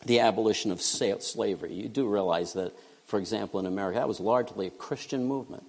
The 0.04 0.20
abolition 0.20 0.72
of 0.72 0.82
slavery. 0.82 1.72
You 1.72 1.88
do 1.88 2.06
realize 2.08 2.54
that, 2.54 2.72
for 3.06 3.18
example, 3.18 3.60
in 3.60 3.66
America, 3.66 4.00
that 4.00 4.08
was 4.08 4.20
largely 4.20 4.66
a 4.66 4.70
Christian 4.70 5.26
movement. 5.26 5.64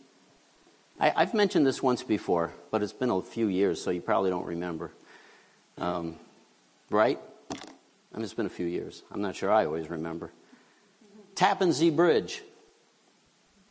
I, 1.00 1.10
have 1.10 1.34
mentioned 1.34 1.66
this 1.66 1.82
once 1.82 2.04
before, 2.04 2.54
but 2.72 2.84
it's 2.84 2.94
been 2.94 3.10
a 3.10 3.22
few 3.22 3.48
years, 3.48 3.82
so 3.82 3.90
you 3.92 4.02
probably 4.02 4.30
don't 4.30 4.46
remember. 4.46 4.92
Um, 5.78 6.16
right? 6.90 7.20
I 7.52 8.18
mean, 8.18 8.24
it's 8.24 8.34
been 8.34 8.46
a 8.46 8.50
few 8.50 8.68
years. 8.68 9.04
I'm 9.12 9.22
not 9.22 9.36
sure 9.36 9.52
I 9.52 9.66
always 9.66 9.90
remember. 9.90 10.32
Tappan 11.36 11.74
Zee 11.74 11.90
Bridge. 11.90 12.44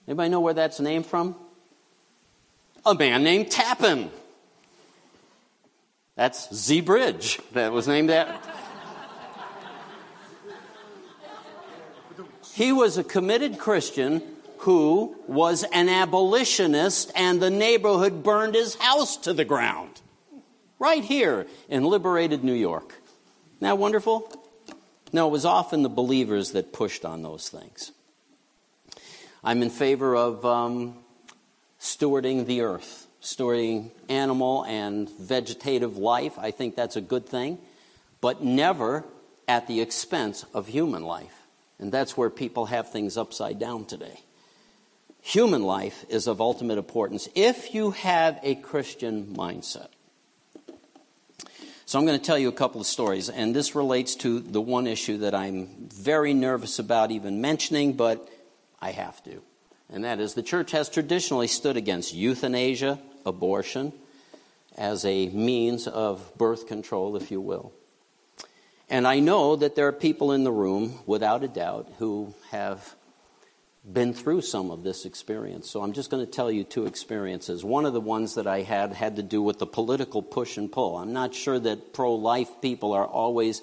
Anybody 0.06 0.30
know 0.30 0.40
where 0.40 0.54
that's 0.54 0.80
named 0.80 1.06
from? 1.06 1.36
A 2.84 2.94
man 2.94 3.22
named 3.22 3.50
Tappan. 3.50 4.10
That's 6.16 6.52
Z 6.54 6.82
Bridge 6.82 7.40
that 7.52 7.72
was 7.72 7.86
named 7.86 8.10
that. 8.10 8.44
he 12.54 12.72
was 12.72 12.98
a 12.98 13.04
committed 13.04 13.58
Christian 13.58 14.22
who 14.62 15.16
was 15.26 15.64
an 15.72 15.88
abolitionist, 15.88 17.10
and 17.16 17.42
the 17.42 17.50
neighborhood 17.50 18.22
burned 18.22 18.54
his 18.54 18.76
house 18.76 19.16
to 19.16 19.32
the 19.32 19.44
ground. 19.44 20.00
Right 20.78 21.02
here 21.02 21.48
in 21.68 21.82
liberated 21.82 22.44
New 22.44 22.54
York. 22.54 22.94
Isn't 23.56 23.60
that 23.60 23.78
wonderful? 23.78 24.30
No, 25.12 25.26
it 25.26 25.32
was 25.32 25.44
often 25.44 25.82
the 25.82 25.88
believers 25.88 26.52
that 26.52 26.72
pushed 26.72 27.04
on 27.04 27.22
those 27.22 27.48
things. 27.48 27.90
I'm 29.42 29.62
in 29.62 29.70
favor 29.70 30.14
of 30.14 30.46
um, 30.46 30.96
stewarding 31.80 32.46
the 32.46 32.60
earth, 32.60 33.08
stewarding 33.20 33.90
animal 34.08 34.64
and 34.66 35.10
vegetative 35.10 35.96
life. 35.98 36.38
I 36.38 36.52
think 36.52 36.76
that's 36.76 36.94
a 36.94 37.00
good 37.00 37.26
thing, 37.26 37.58
but 38.20 38.44
never 38.44 39.04
at 39.48 39.66
the 39.66 39.80
expense 39.80 40.44
of 40.54 40.68
human 40.68 41.02
life. 41.02 41.34
And 41.80 41.90
that's 41.90 42.16
where 42.16 42.30
people 42.30 42.66
have 42.66 42.92
things 42.92 43.16
upside 43.16 43.58
down 43.58 43.86
today 43.86 44.20
human 45.22 45.62
life 45.62 46.04
is 46.10 46.26
of 46.26 46.40
ultimate 46.40 46.76
importance 46.76 47.28
if 47.34 47.74
you 47.74 47.92
have 47.92 48.38
a 48.42 48.56
Christian 48.56 49.34
mindset. 49.34 49.88
So 51.86 51.98
I'm 51.98 52.06
going 52.06 52.18
to 52.18 52.24
tell 52.24 52.38
you 52.38 52.48
a 52.48 52.52
couple 52.52 52.80
of 52.80 52.86
stories, 52.86 53.28
and 53.28 53.54
this 53.54 53.74
relates 53.74 54.14
to 54.16 54.40
the 54.40 54.60
one 54.60 54.86
issue 54.86 55.18
that 55.18 55.34
I'm 55.34 55.88
very 55.92 56.34
nervous 56.34 56.78
about 56.78 57.10
even 57.10 57.40
mentioning, 57.40 57.94
but 57.94 58.28
I 58.80 58.92
have 58.92 59.22
to. 59.24 59.42
And 59.90 60.04
that 60.04 60.18
is 60.18 60.34
the 60.34 60.42
church 60.42 60.70
has 60.70 60.88
traditionally 60.88 61.48
stood 61.48 61.76
against 61.76 62.14
euthanasia, 62.14 62.98
abortion, 63.26 63.92
as 64.76 65.04
a 65.04 65.28
means 65.28 65.86
of 65.86 66.32
birth 66.38 66.66
control, 66.66 67.14
if 67.14 67.30
you 67.30 67.40
will. 67.40 67.72
And 68.88 69.06
I 69.06 69.20
know 69.20 69.54
that 69.56 69.76
there 69.76 69.86
are 69.86 69.92
people 69.92 70.32
in 70.32 70.44
the 70.44 70.52
room, 70.52 70.98
without 71.06 71.44
a 71.44 71.48
doubt, 71.48 71.92
who 71.98 72.34
have 72.50 72.96
been 73.90 74.14
through 74.14 74.42
some 74.42 74.70
of 74.70 74.84
this 74.84 75.04
experience. 75.04 75.68
So 75.68 75.82
I'm 75.82 75.92
just 75.92 76.10
going 76.10 76.24
to 76.24 76.30
tell 76.30 76.50
you 76.50 76.62
two 76.62 76.86
experiences. 76.86 77.64
One 77.64 77.84
of 77.84 77.92
the 77.92 78.00
ones 78.00 78.36
that 78.36 78.46
I 78.46 78.62
had 78.62 78.92
had 78.92 79.16
to 79.16 79.22
do 79.22 79.42
with 79.42 79.58
the 79.58 79.66
political 79.66 80.22
push 80.22 80.56
and 80.56 80.70
pull. 80.70 80.96
I'm 80.96 81.12
not 81.12 81.34
sure 81.34 81.58
that 81.58 81.92
pro 81.92 82.14
life 82.14 82.60
people 82.60 82.92
are 82.92 83.06
always 83.06 83.60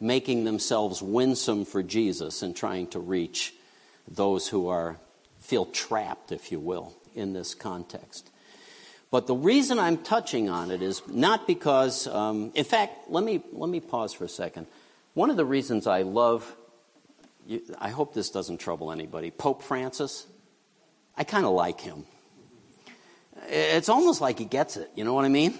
making 0.00 0.44
themselves 0.44 1.02
winsome 1.02 1.64
for 1.64 1.82
Jesus 1.82 2.42
and 2.42 2.54
trying 2.54 2.86
to 2.88 3.00
reach 3.00 3.54
those 4.06 4.46
who 4.48 4.68
are 4.68 4.98
feel 5.40 5.66
trapped, 5.66 6.32
if 6.32 6.52
you 6.52 6.60
will, 6.60 6.94
in 7.14 7.32
this 7.32 7.54
context. 7.54 8.30
But 9.10 9.26
the 9.26 9.34
reason 9.34 9.78
I'm 9.78 9.98
touching 9.98 10.48
on 10.48 10.70
it 10.70 10.82
is 10.82 11.00
not 11.08 11.46
because, 11.46 12.06
um, 12.06 12.52
in 12.54 12.64
fact, 12.64 13.08
let 13.08 13.24
me, 13.24 13.42
let 13.52 13.70
me 13.70 13.80
pause 13.80 14.12
for 14.12 14.24
a 14.24 14.28
second. 14.28 14.66
One 15.14 15.30
of 15.30 15.36
the 15.36 15.44
reasons 15.44 15.86
I 15.86 16.02
love 16.02 16.54
you, 17.46 17.62
I 17.78 17.90
hope 17.90 18.12
this 18.12 18.30
doesn't 18.30 18.58
trouble 18.58 18.90
anybody. 18.90 19.30
Pope 19.30 19.62
Francis, 19.62 20.26
I 21.16 21.24
kind 21.24 21.46
of 21.46 21.52
like 21.52 21.80
him. 21.80 22.04
It's 23.48 23.88
almost 23.88 24.20
like 24.20 24.38
he 24.38 24.44
gets 24.44 24.76
it, 24.76 24.90
you 24.94 25.04
know 25.04 25.14
what 25.14 25.24
I 25.24 25.28
mean? 25.28 25.54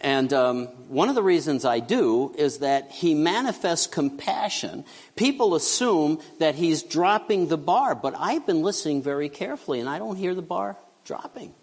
And 0.00 0.32
um, 0.32 0.66
one 0.88 1.08
of 1.08 1.14
the 1.14 1.22
reasons 1.22 1.64
I 1.64 1.78
do 1.78 2.34
is 2.36 2.58
that 2.58 2.90
he 2.90 3.14
manifests 3.14 3.86
compassion. 3.86 4.84
People 5.14 5.54
assume 5.54 6.20
that 6.40 6.56
he's 6.56 6.82
dropping 6.82 7.46
the 7.46 7.56
bar, 7.56 7.94
but 7.94 8.14
I've 8.18 8.44
been 8.44 8.62
listening 8.62 9.02
very 9.02 9.28
carefully 9.28 9.78
and 9.78 9.88
I 9.88 9.98
don't 9.98 10.16
hear 10.16 10.34
the 10.34 10.42
bar 10.42 10.76
dropping. 11.04 11.54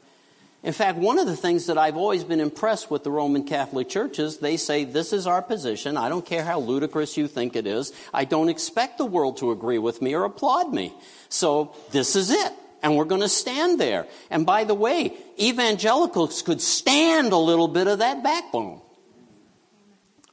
In 0.62 0.74
fact, 0.74 0.98
one 0.98 1.20
of 1.20 1.26
the 1.26 1.38
things 1.38 1.68
that 1.68 1.78
I've 1.78 1.96
always 1.96 2.26
been 2.26 2.42
impressed 2.42 2.92
with 2.92 3.06
the 3.06 3.12
Roman 3.12 3.46
Catholic 3.46 3.88
Church 3.88 4.20
is 4.20 4.38
they 4.38 4.58
say, 4.58 4.84
This 4.84 5.14
is 5.14 5.26
our 5.26 5.42
position. 5.42 5.96
I 5.96 6.10
don't 6.10 6.26
care 6.26 6.44
how 6.44 6.60
ludicrous 6.60 7.16
you 7.16 7.28
think 7.28 7.56
it 7.56 7.66
is. 7.66 7.94
I 8.14 8.26
don't 8.26 8.50
expect 8.50 8.98
the 8.98 9.06
world 9.06 9.38
to 9.38 9.52
agree 9.52 9.78
with 9.78 10.02
me 10.02 10.14
or 10.14 10.26
applaud 10.26 10.74
me. 10.74 10.94
So 11.30 11.76
this 11.92 12.16
is 12.16 12.30
it. 12.30 12.54
And 12.84 12.98
we're 12.98 13.06
going 13.06 13.22
to 13.22 13.30
stand 13.30 13.80
there. 13.80 14.06
And 14.30 14.46
by 14.46 14.66
the 14.66 14.74
way, 14.74 15.14
evangelicals 15.40 16.42
could 16.42 16.62
stand 16.62 17.32
a 17.32 17.38
little 17.38 17.68
bit 17.68 17.88
of 17.88 18.00
that 18.00 18.22
backbone. 18.24 18.82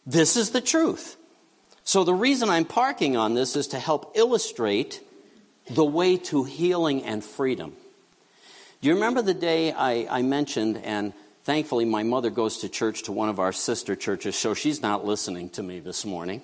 This 0.06 0.36
is 0.36 0.50
the 0.50 0.60
truth. 0.60 1.16
So 1.84 2.02
the 2.02 2.14
reason 2.14 2.50
I'm 2.50 2.64
parking 2.64 3.16
on 3.16 3.34
this 3.34 3.54
is 3.54 3.68
to 3.68 3.78
help 3.78 4.12
illustrate 4.16 5.00
the 5.70 5.84
way 5.84 6.16
to 6.16 6.44
healing 6.44 7.04
and 7.04 7.22
freedom. 7.22 7.76
Do 8.86 8.90
you 8.90 8.94
remember 8.94 9.20
the 9.20 9.34
day 9.34 9.72
I, 9.72 10.06
I, 10.08 10.22
mentioned, 10.22 10.76
and 10.76 11.12
thankfully 11.42 11.84
my 11.84 12.04
mother 12.04 12.30
goes 12.30 12.58
to 12.58 12.68
church 12.68 13.02
to 13.02 13.12
one 13.12 13.28
of 13.28 13.40
our 13.40 13.50
sister 13.50 13.96
churches, 13.96 14.36
so 14.36 14.54
she's 14.54 14.80
not 14.80 15.04
listening 15.04 15.50
to 15.50 15.62
me 15.64 15.80
this 15.80 16.04
morning. 16.04 16.40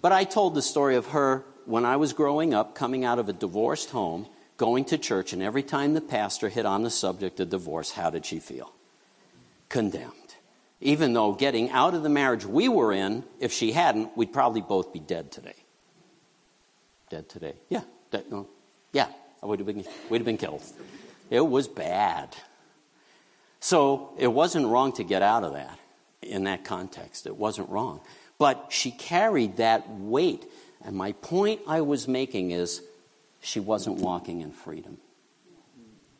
But 0.00 0.12
I 0.12 0.22
told 0.22 0.54
the 0.54 0.62
story 0.62 0.94
of 0.94 1.06
her 1.06 1.44
when 1.64 1.84
I 1.84 1.96
was 1.96 2.12
growing 2.12 2.54
up, 2.54 2.76
coming 2.76 3.04
out 3.04 3.18
of 3.18 3.28
a 3.28 3.32
divorced 3.32 3.90
home, 3.90 4.28
going 4.56 4.84
to 4.84 4.96
church, 4.96 5.32
and 5.32 5.42
every 5.42 5.64
time 5.64 5.94
the 5.94 6.00
pastor 6.00 6.48
hit 6.48 6.66
on 6.66 6.84
the 6.84 6.88
subject 6.88 7.40
of 7.40 7.50
divorce, 7.50 7.90
how 7.90 8.10
did 8.10 8.24
she 8.24 8.38
feel? 8.38 8.72
Condemned. 9.68 10.36
Even 10.80 11.14
though 11.14 11.32
getting 11.32 11.68
out 11.70 11.94
of 11.94 12.04
the 12.04 12.08
marriage 12.08 12.46
we 12.46 12.68
were 12.68 12.92
in, 12.92 13.24
if 13.40 13.52
she 13.52 13.72
hadn't, 13.72 14.16
we'd 14.16 14.32
probably 14.32 14.60
both 14.60 14.92
be 14.92 15.00
dead 15.00 15.32
today. 15.32 15.56
Dead 17.10 17.28
today. 17.28 17.54
Yeah. 17.68 17.82
Dead, 18.12 18.26
no. 18.30 18.46
Yeah. 18.92 19.08
I 19.42 19.46
would 19.46 19.58
have 19.58 19.66
been, 19.66 19.84
we'd 20.08 20.18
have 20.18 20.26
been 20.26 20.38
killed. 20.38 20.62
It 21.30 21.46
was 21.46 21.68
bad. 21.68 22.36
So 23.60 24.10
it 24.18 24.28
wasn't 24.28 24.66
wrong 24.66 24.92
to 24.92 25.04
get 25.04 25.22
out 25.22 25.44
of 25.44 25.54
that 25.54 25.78
in 26.22 26.44
that 26.44 26.64
context. 26.64 27.26
It 27.26 27.36
wasn't 27.36 27.68
wrong. 27.68 28.00
But 28.38 28.66
she 28.70 28.90
carried 28.90 29.56
that 29.56 29.88
weight. 29.88 30.44
And 30.84 30.96
my 30.96 31.12
point 31.12 31.62
I 31.66 31.80
was 31.80 32.06
making 32.06 32.50
is 32.50 32.82
she 33.40 33.60
wasn't 33.60 33.98
walking 33.98 34.40
in 34.40 34.52
freedom. 34.52 34.98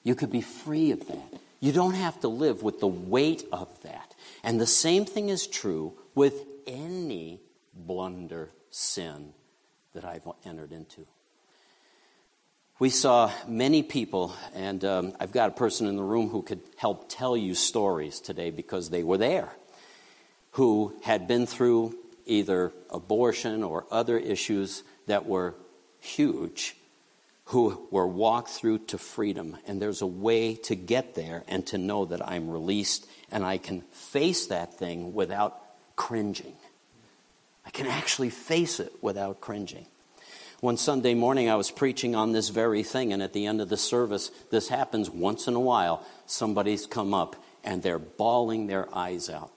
You 0.02 0.14
could 0.14 0.30
be 0.30 0.40
free 0.40 0.92
of 0.92 1.06
that. 1.08 1.40
You 1.60 1.72
don't 1.72 1.94
have 1.94 2.20
to 2.20 2.28
live 2.28 2.62
with 2.62 2.80
the 2.80 2.86
weight 2.86 3.44
of 3.52 3.68
that. 3.82 4.14
And 4.42 4.60
the 4.60 4.66
same 4.66 5.04
thing 5.04 5.28
is 5.28 5.46
true 5.46 5.92
with 6.14 6.44
any 6.66 7.40
blunder 7.74 8.50
sin 8.70 9.32
that 9.94 10.04
I've 10.04 10.28
entered 10.44 10.72
into. 10.72 11.06
We 12.78 12.90
saw 12.90 13.32
many 13.48 13.82
people, 13.82 14.34
and 14.54 14.84
um, 14.84 15.12
I've 15.18 15.32
got 15.32 15.48
a 15.48 15.54
person 15.54 15.86
in 15.86 15.96
the 15.96 16.02
room 16.02 16.28
who 16.28 16.42
could 16.42 16.60
help 16.76 17.06
tell 17.08 17.36
you 17.36 17.54
stories 17.54 18.20
today 18.20 18.50
because 18.50 18.90
they 18.90 19.02
were 19.02 19.16
there, 19.16 19.48
who 20.52 20.94
had 21.02 21.26
been 21.26 21.46
through 21.46 21.96
either 22.26 22.72
abortion 22.90 23.62
or 23.62 23.86
other 23.90 24.18
issues 24.18 24.82
that 25.06 25.26
were 25.26 25.54
huge 26.00 26.76
who 27.46 27.86
were 27.92 28.06
walked 28.06 28.48
through 28.48 28.78
to 28.78 28.98
freedom. 28.98 29.56
And 29.66 29.80
there's 29.80 30.02
a 30.02 30.06
way 30.06 30.56
to 30.64 30.74
get 30.74 31.14
there 31.14 31.44
and 31.46 31.64
to 31.68 31.78
know 31.78 32.04
that 32.06 32.26
I'm 32.26 32.50
released 32.50 33.06
and 33.30 33.44
I 33.44 33.58
can 33.58 33.82
face 33.92 34.46
that 34.46 34.78
thing 34.78 35.14
without 35.14 35.60
cringing. 35.94 36.54
I 37.64 37.70
can 37.70 37.86
actually 37.86 38.30
face 38.30 38.80
it 38.80 38.92
without 39.00 39.40
cringing. 39.40 39.86
One 40.60 40.78
Sunday 40.78 41.12
morning, 41.12 41.50
I 41.50 41.56
was 41.56 41.70
preaching 41.70 42.14
on 42.14 42.32
this 42.32 42.48
very 42.48 42.82
thing, 42.82 43.12
and 43.12 43.22
at 43.22 43.34
the 43.34 43.46
end 43.46 43.60
of 43.60 43.68
the 43.68 43.76
service, 43.76 44.30
this 44.50 44.68
happens 44.68 45.10
once 45.10 45.48
in 45.48 45.54
a 45.54 45.60
while. 45.60 46.04
Somebody's 46.24 46.86
come 46.86 47.12
up 47.12 47.36
and 47.62 47.82
they're 47.82 47.98
bawling 47.98 48.66
their 48.66 48.88
eyes 48.94 49.28
out. 49.28 49.52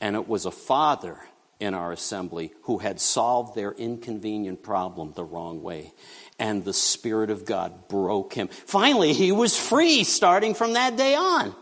And 0.00 0.14
it 0.14 0.28
was 0.28 0.46
a 0.46 0.52
father 0.52 1.18
in 1.58 1.74
our 1.74 1.90
assembly 1.90 2.52
who 2.62 2.78
had 2.78 3.00
solved 3.00 3.54
their 3.54 3.72
inconvenient 3.72 4.62
problem 4.62 5.12
the 5.14 5.24
wrong 5.24 5.62
way 5.62 5.92
and 6.38 6.64
the 6.64 6.72
Spirit 6.72 7.30
of 7.30 7.44
God 7.44 7.88
broke 7.88 8.32
him. 8.32 8.48
Finally, 8.48 9.12
he 9.12 9.30
was 9.30 9.58
free 9.58 10.04
starting 10.04 10.54
from 10.54 10.72
that 10.72 10.96
day 10.96 11.14
on. 11.14 11.54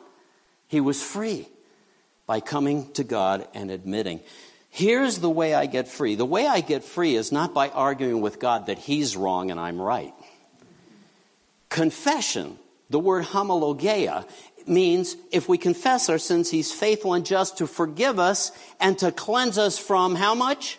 He 0.68 0.80
was 0.80 1.02
free 1.02 1.48
by 2.26 2.40
coming 2.40 2.92
to 2.92 3.02
God 3.02 3.48
and 3.54 3.70
admitting. 3.70 4.20
Here's 4.78 5.18
the 5.18 5.28
way 5.28 5.54
I 5.54 5.66
get 5.66 5.88
free. 5.88 6.14
The 6.14 6.24
way 6.24 6.46
I 6.46 6.60
get 6.60 6.84
free 6.84 7.16
is 7.16 7.32
not 7.32 7.52
by 7.52 7.68
arguing 7.68 8.20
with 8.20 8.38
God 8.38 8.66
that 8.66 8.78
He's 8.78 9.16
wrong 9.16 9.50
and 9.50 9.58
I'm 9.58 9.82
right. 9.82 10.14
Confession, 11.68 12.60
the 12.88 13.00
word 13.00 13.24
homologeia, 13.24 14.24
means 14.68 15.16
if 15.32 15.48
we 15.48 15.58
confess 15.58 16.08
our 16.08 16.16
sins, 16.16 16.48
He's 16.48 16.70
faithful 16.70 17.14
and 17.14 17.26
just 17.26 17.58
to 17.58 17.66
forgive 17.66 18.20
us 18.20 18.52
and 18.78 18.96
to 19.00 19.10
cleanse 19.10 19.58
us 19.58 19.80
from 19.80 20.14
how 20.14 20.36
much? 20.36 20.78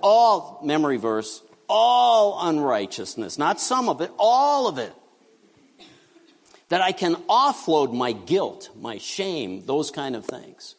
All, 0.00 0.60
memory 0.62 0.98
verse, 0.98 1.42
all 1.68 2.38
unrighteousness, 2.48 3.36
not 3.36 3.60
some 3.60 3.88
of 3.88 4.00
it, 4.00 4.12
all 4.16 4.68
of 4.68 4.78
it. 4.78 4.92
That 6.68 6.82
I 6.82 6.92
can 6.92 7.16
offload 7.28 7.92
my 7.92 8.12
guilt, 8.12 8.70
my 8.80 8.98
shame, 8.98 9.66
those 9.66 9.90
kind 9.90 10.14
of 10.14 10.24
things. 10.24 10.76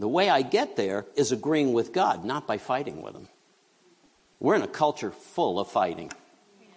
The 0.00 0.08
way 0.08 0.30
I 0.30 0.40
get 0.40 0.76
there 0.76 1.04
is 1.14 1.30
agreeing 1.30 1.74
with 1.74 1.92
God, 1.92 2.24
not 2.24 2.46
by 2.46 2.56
fighting 2.56 3.02
with 3.02 3.14
Him. 3.14 3.28
We're 4.38 4.54
in 4.54 4.62
a 4.62 4.68
culture 4.68 5.10
full 5.10 5.60
of 5.60 5.70
fighting. 5.70 6.10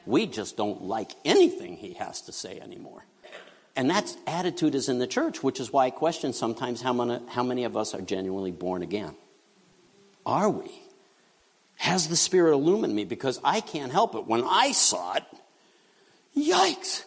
We 0.06 0.26
just 0.26 0.58
don't 0.58 0.84
like 0.84 1.12
anything 1.24 1.78
He 1.78 1.94
has 1.94 2.20
to 2.24 2.34
say 2.34 2.60
anymore. 2.60 3.06
And 3.78 3.90
that 3.90 4.14
attitude 4.28 4.76
is 4.76 4.90
in 4.90 5.00
the 5.00 5.08
church, 5.08 5.42
which 5.42 5.62
is 5.62 5.72
why 5.72 5.86
I 5.86 5.90
question 5.90 6.34
sometimes 6.34 6.82
how 6.82 6.92
many, 6.92 7.26
how 7.30 7.44
many 7.44 7.64
of 7.64 7.78
us 7.78 7.96
are 7.96 8.02
genuinely 8.02 8.52
born 8.52 8.84
again. 8.84 9.16
Are 10.26 10.50
we? 10.50 10.70
Has 11.78 12.10
the 12.10 12.18
Spirit 12.18 12.52
illumined 12.52 12.94
me? 12.94 13.06
Because 13.06 13.40
I 13.42 13.62
can't 13.62 13.92
help 13.92 14.16
it. 14.16 14.28
When 14.28 14.44
I 14.44 14.74
saw 14.74 15.14
it, 15.14 15.24
yikes. 16.38 17.06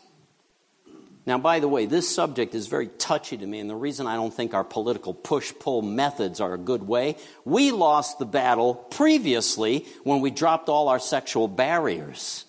Now, 1.27 1.39
by 1.39 1.59
the 1.59 1.66
way, 1.66 1.87
this 1.87 2.09
subject 2.09 2.55
is 2.55 2.68
very 2.68 2.87
touchy 2.87 3.37
to 3.37 3.47
me, 3.47 3.59
and 3.59 3.68
the 3.68 3.74
reason 3.74 4.07
I 4.07 4.14
don't 4.14 4.33
think 4.33 4.55
our 4.55 4.62
political 4.62 5.12
push 5.12 5.53
pull 5.59 5.83
methods 5.83 6.41
are 6.41 6.55
a 6.55 6.59
good 6.59 6.87
way, 6.87 7.16
we 7.45 7.72
lost 7.72 8.20
the 8.20 8.24
battle 8.24 8.74
previously 8.74 9.87
when 10.05 10.20
we 10.20 10.31
dropped 10.31 10.68
all 10.68 10.89
our 10.89 11.01
sexual 11.01 11.49
barriers. 11.49 12.45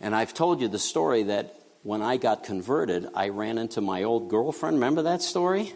And 0.00 0.16
I've 0.16 0.34
told 0.34 0.60
you 0.60 0.66
the 0.66 0.80
story 0.80 1.22
that 1.24 1.54
when 1.84 2.02
I 2.02 2.16
got 2.16 2.42
converted, 2.42 3.06
I 3.14 3.28
ran 3.28 3.56
into 3.58 3.80
my 3.80 4.02
old 4.02 4.28
girlfriend. 4.28 4.76
Remember 4.76 5.02
that 5.02 5.22
story? 5.22 5.72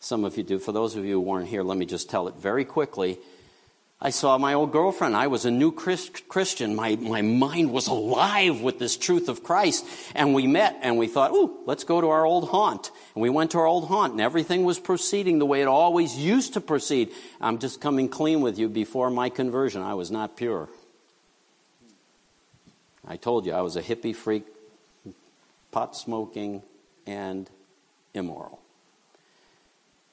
Some 0.00 0.24
of 0.24 0.36
you 0.36 0.42
do. 0.42 0.58
For 0.58 0.72
those 0.72 0.94
of 0.96 1.04
you 1.06 1.14
who 1.14 1.20
weren't 1.20 1.48
here, 1.48 1.62
let 1.62 1.78
me 1.78 1.86
just 1.86 2.10
tell 2.10 2.28
it 2.28 2.34
very 2.34 2.66
quickly. 2.66 3.18
I 4.00 4.10
saw 4.10 4.38
my 4.38 4.54
old 4.54 4.70
girlfriend. 4.70 5.16
I 5.16 5.26
was 5.26 5.44
a 5.44 5.50
new 5.50 5.72
Christian. 5.72 6.76
My, 6.76 6.94
my 6.94 7.20
mind 7.20 7.72
was 7.72 7.88
alive 7.88 8.60
with 8.60 8.78
this 8.78 8.96
truth 8.96 9.28
of 9.28 9.42
Christ. 9.42 9.84
And 10.14 10.34
we 10.34 10.46
met 10.46 10.78
and 10.82 10.98
we 10.98 11.08
thought, 11.08 11.32
ooh, 11.32 11.58
let's 11.66 11.82
go 11.82 12.00
to 12.00 12.08
our 12.08 12.24
old 12.24 12.48
haunt. 12.48 12.92
And 13.16 13.22
we 13.22 13.28
went 13.28 13.50
to 13.52 13.58
our 13.58 13.66
old 13.66 13.88
haunt 13.88 14.12
and 14.12 14.20
everything 14.20 14.62
was 14.62 14.78
proceeding 14.78 15.40
the 15.40 15.46
way 15.46 15.62
it 15.62 15.66
always 15.66 16.16
used 16.16 16.52
to 16.52 16.60
proceed. 16.60 17.10
I'm 17.40 17.58
just 17.58 17.80
coming 17.80 18.08
clean 18.08 18.40
with 18.40 18.56
you. 18.56 18.68
Before 18.68 19.10
my 19.10 19.30
conversion, 19.30 19.82
I 19.82 19.94
was 19.94 20.12
not 20.12 20.36
pure. 20.36 20.68
I 23.06 23.16
told 23.16 23.46
you 23.46 23.52
I 23.52 23.62
was 23.62 23.74
a 23.74 23.82
hippie 23.82 24.14
freak, 24.14 24.44
pot 25.72 25.96
smoking, 25.96 26.62
and 27.04 27.50
immoral. 28.14 28.60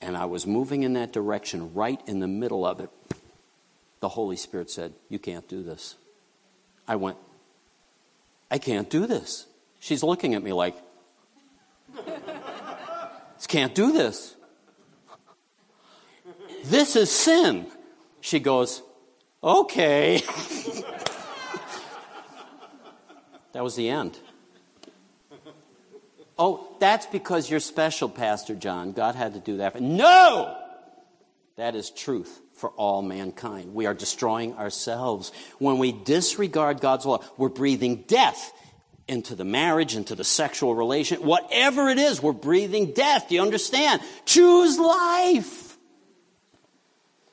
And 0.02 0.18
I 0.18 0.26
was 0.26 0.48
moving 0.48 0.82
in 0.82 0.94
that 0.94 1.14
direction 1.14 1.76
right 1.76 2.02
in 2.08 2.20
the 2.20 2.28
middle 2.28 2.66
of 2.66 2.80
it 2.80 2.90
the 4.00 4.10
Holy 4.10 4.36
Spirit 4.36 4.70
said, 4.70 4.93
You 5.10 5.20
can't 5.20 5.48
do 5.48 5.64
this. 5.64 5.96
I 6.88 6.96
went, 6.96 7.18
I 8.52 8.58
can't 8.58 8.89
do 8.89 9.08
this. 9.08 9.48
She's 9.80 10.04
looking 10.04 10.36
at 10.36 10.43
me 10.43 10.54
like, 10.54 10.76
Can't 13.56 13.74
do 13.74 13.93
this. 13.93 14.36
This 16.66 16.98
is 16.98 17.10
sin. 17.10 17.68
She 18.20 18.41
goes, 18.41 18.82
Okay. 19.41 20.18
that 23.54 23.64
was 23.64 23.76
the 23.78 23.89
end. 23.89 24.20
Oh, 26.38 26.68
that's 26.82 27.06
because 27.06 27.50
you're 27.50 27.62
special, 27.62 28.10
Pastor 28.10 28.56
John. 28.56 28.91
God 28.91 29.16
had 29.16 29.36
to 29.36 29.39
do 29.39 29.56
that. 29.58 29.80
No! 29.80 30.58
That 31.56 31.76
is 31.76 31.89
truth 31.89 32.41
for 32.56 32.70
all 32.72 33.01
mankind. 33.01 33.74
We 33.74 33.86
are 33.86 33.93
destroying 33.93 34.53
ourselves. 34.56 35.32
When 35.60 35.78
we 35.78 35.91
disregard 35.91 36.82
God's 36.82 37.06
law, 37.06 37.24
we're 37.38 37.49
breathing 37.49 38.03
death 38.08 38.53
into 39.08 39.36
the 39.36 39.45
marriage, 39.45 39.95
into 39.95 40.16
the 40.16 40.24
sexual 40.24 40.74
relation. 40.74 41.22
Whatever 41.22 41.89
it 41.89 41.99
is, 41.99 42.22
we're 42.22 42.32
breathing 42.32 42.93
death. 42.93 43.30
Do 43.30 43.36
you 43.36 43.41
understand? 43.41 44.01
Choose 44.26 44.80
life. 44.80 45.78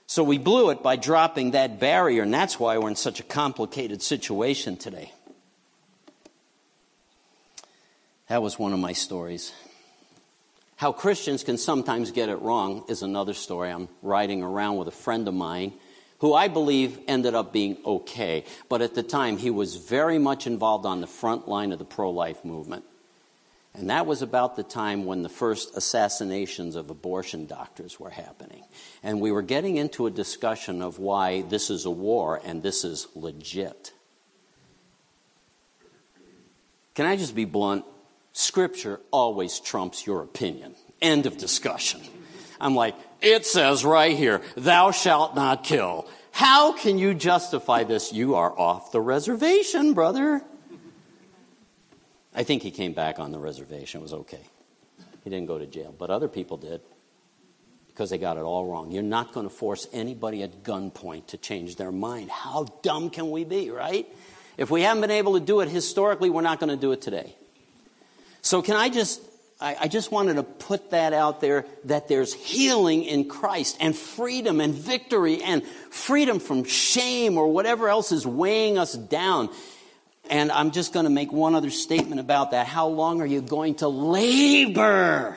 So 0.06 0.22
we 0.22 0.36
blew 0.36 0.70
it 0.70 0.82
by 0.82 0.96
dropping 0.96 1.52
that 1.52 1.80
barrier, 1.80 2.22
and 2.22 2.34
that's 2.34 2.60
why 2.60 2.76
we're 2.76 2.90
in 2.90 2.96
such 2.96 3.20
a 3.20 3.22
complicated 3.22 4.02
situation 4.02 4.76
today. 4.76 5.10
That 8.28 8.42
was 8.42 8.58
one 8.58 8.74
of 8.74 8.78
my 8.78 8.92
stories. 8.92 9.52
How 10.82 10.90
Christians 10.90 11.44
can 11.44 11.58
sometimes 11.58 12.10
get 12.10 12.28
it 12.28 12.42
wrong 12.42 12.82
is 12.88 13.02
another 13.02 13.34
story. 13.34 13.70
I'm 13.70 13.88
riding 14.02 14.42
around 14.42 14.78
with 14.78 14.88
a 14.88 14.90
friend 14.90 15.28
of 15.28 15.32
mine 15.34 15.74
who 16.18 16.34
I 16.34 16.48
believe 16.48 16.98
ended 17.06 17.36
up 17.36 17.52
being 17.52 17.76
okay. 17.86 18.44
But 18.68 18.82
at 18.82 18.96
the 18.96 19.04
time, 19.04 19.38
he 19.38 19.48
was 19.48 19.76
very 19.76 20.18
much 20.18 20.48
involved 20.48 20.84
on 20.84 21.00
the 21.00 21.06
front 21.06 21.46
line 21.46 21.70
of 21.70 21.78
the 21.78 21.84
pro 21.84 22.10
life 22.10 22.44
movement. 22.44 22.82
And 23.74 23.90
that 23.90 24.06
was 24.06 24.22
about 24.22 24.56
the 24.56 24.64
time 24.64 25.04
when 25.04 25.22
the 25.22 25.28
first 25.28 25.76
assassinations 25.76 26.74
of 26.74 26.90
abortion 26.90 27.46
doctors 27.46 28.00
were 28.00 28.10
happening. 28.10 28.64
And 29.04 29.20
we 29.20 29.30
were 29.30 29.40
getting 29.40 29.76
into 29.76 30.08
a 30.08 30.10
discussion 30.10 30.82
of 30.82 30.98
why 30.98 31.42
this 31.42 31.70
is 31.70 31.84
a 31.84 31.92
war 31.92 32.40
and 32.44 32.60
this 32.60 32.82
is 32.82 33.06
legit. 33.14 33.92
Can 36.96 37.06
I 37.06 37.14
just 37.14 37.36
be 37.36 37.44
blunt? 37.44 37.84
Scripture 38.32 39.00
always 39.10 39.60
trumps 39.60 40.06
your 40.06 40.22
opinion. 40.22 40.74
End 41.00 41.26
of 41.26 41.36
discussion. 41.36 42.00
I'm 42.60 42.74
like, 42.74 42.94
it 43.20 43.44
says 43.44 43.84
right 43.84 44.16
here, 44.16 44.40
thou 44.56 44.90
shalt 44.90 45.34
not 45.34 45.64
kill. 45.64 46.08
How 46.30 46.72
can 46.72 46.98
you 46.98 47.12
justify 47.12 47.84
this? 47.84 48.12
You 48.12 48.36
are 48.36 48.56
off 48.58 48.92
the 48.92 49.00
reservation, 49.00 49.92
brother. 49.92 50.42
I 52.34 52.44
think 52.44 52.62
he 52.62 52.70
came 52.70 52.94
back 52.94 53.18
on 53.18 53.32
the 53.32 53.38
reservation. 53.38 54.00
It 54.00 54.02
was 54.02 54.14
okay. 54.14 54.40
He 55.24 55.30
didn't 55.30 55.46
go 55.46 55.58
to 55.58 55.66
jail, 55.66 55.94
but 55.96 56.10
other 56.10 56.28
people 56.28 56.56
did 56.56 56.80
because 57.88 58.08
they 58.08 58.16
got 58.16 58.38
it 58.38 58.40
all 58.40 58.66
wrong. 58.66 58.90
You're 58.90 59.02
not 59.02 59.34
going 59.34 59.46
to 59.46 59.54
force 59.54 59.86
anybody 59.92 60.42
at 60.42 60.62
gunpoint 60.62 61.26
to 61.28 61.36
change 61.36 61.76
their 61.76 61.92
mind. 61.92 62.30
How 62.30 62.64
dumb 62.82 63.10
can 63.10 63.30
we 63.30 63.44
be, 63.44 63.70
right? 63.70 64.08
If 64.56 64.70
we 64.70 64.82
haven't 64.82 65.02
been 65.02 65.10
able 65.10 65.34
to 65.34 65.44
do 65.44 65.60
it 65.60 65.68
historically, 65.68 66.30
we're 66.30 66.40
not 66.40 66.58
going 66.58 66.70
to 66.70 66.76
do 66.76 66.92
it 66.92 67.02
today. 67.02 67.36
So, 68.42 68.60
can 68.60 68.76
I 68.76 68.88
just 68.88 69.20
I, 69.62 69.76
I 69.82 69.88
just 69.88 70.10
wanted 70.10 70.34
to 70.34 70.42
put 70.42 70.90
that 70.90 71.12
out 71.12 71.40
there 71.40 71.64
that 71.84 72.08
there's 72.08 72.34
healing 72.34 73.04
in 73.04 73.28
Christ 73.28 73.76
and 73.78 73.96
freedom 73.96 74.60
and 74.60 74.74
victory 74.74 75.40
and 75.40 75.64
freedom 75.90 76.40
from 76.40 76.64
shame 76.64 77.38
or 77.38 77.46
whatever 77.46 77.88
else 77.88 78.10
is 78.10 78.26
weighing 78.26 78.76
us 78.76 78.94
down. 78.94 79.50
And 80.28 80.50
I'm 80.50 80.72
just 80.72 80.92
going 80.92 81.04
to 81.04 81.10
make 81.10 81.32
one 81.32 81.54
other 81.54 81.70
statement 81.70 82.20
about 82.20 82.50
that. 82.50 82.66
How 82.66 82.88
long 82.88 83.22
are 83.22 83.26
you 83.26 83.40
going 83.40 83.76
to 83.76 83.88
labor? 83.88 85.36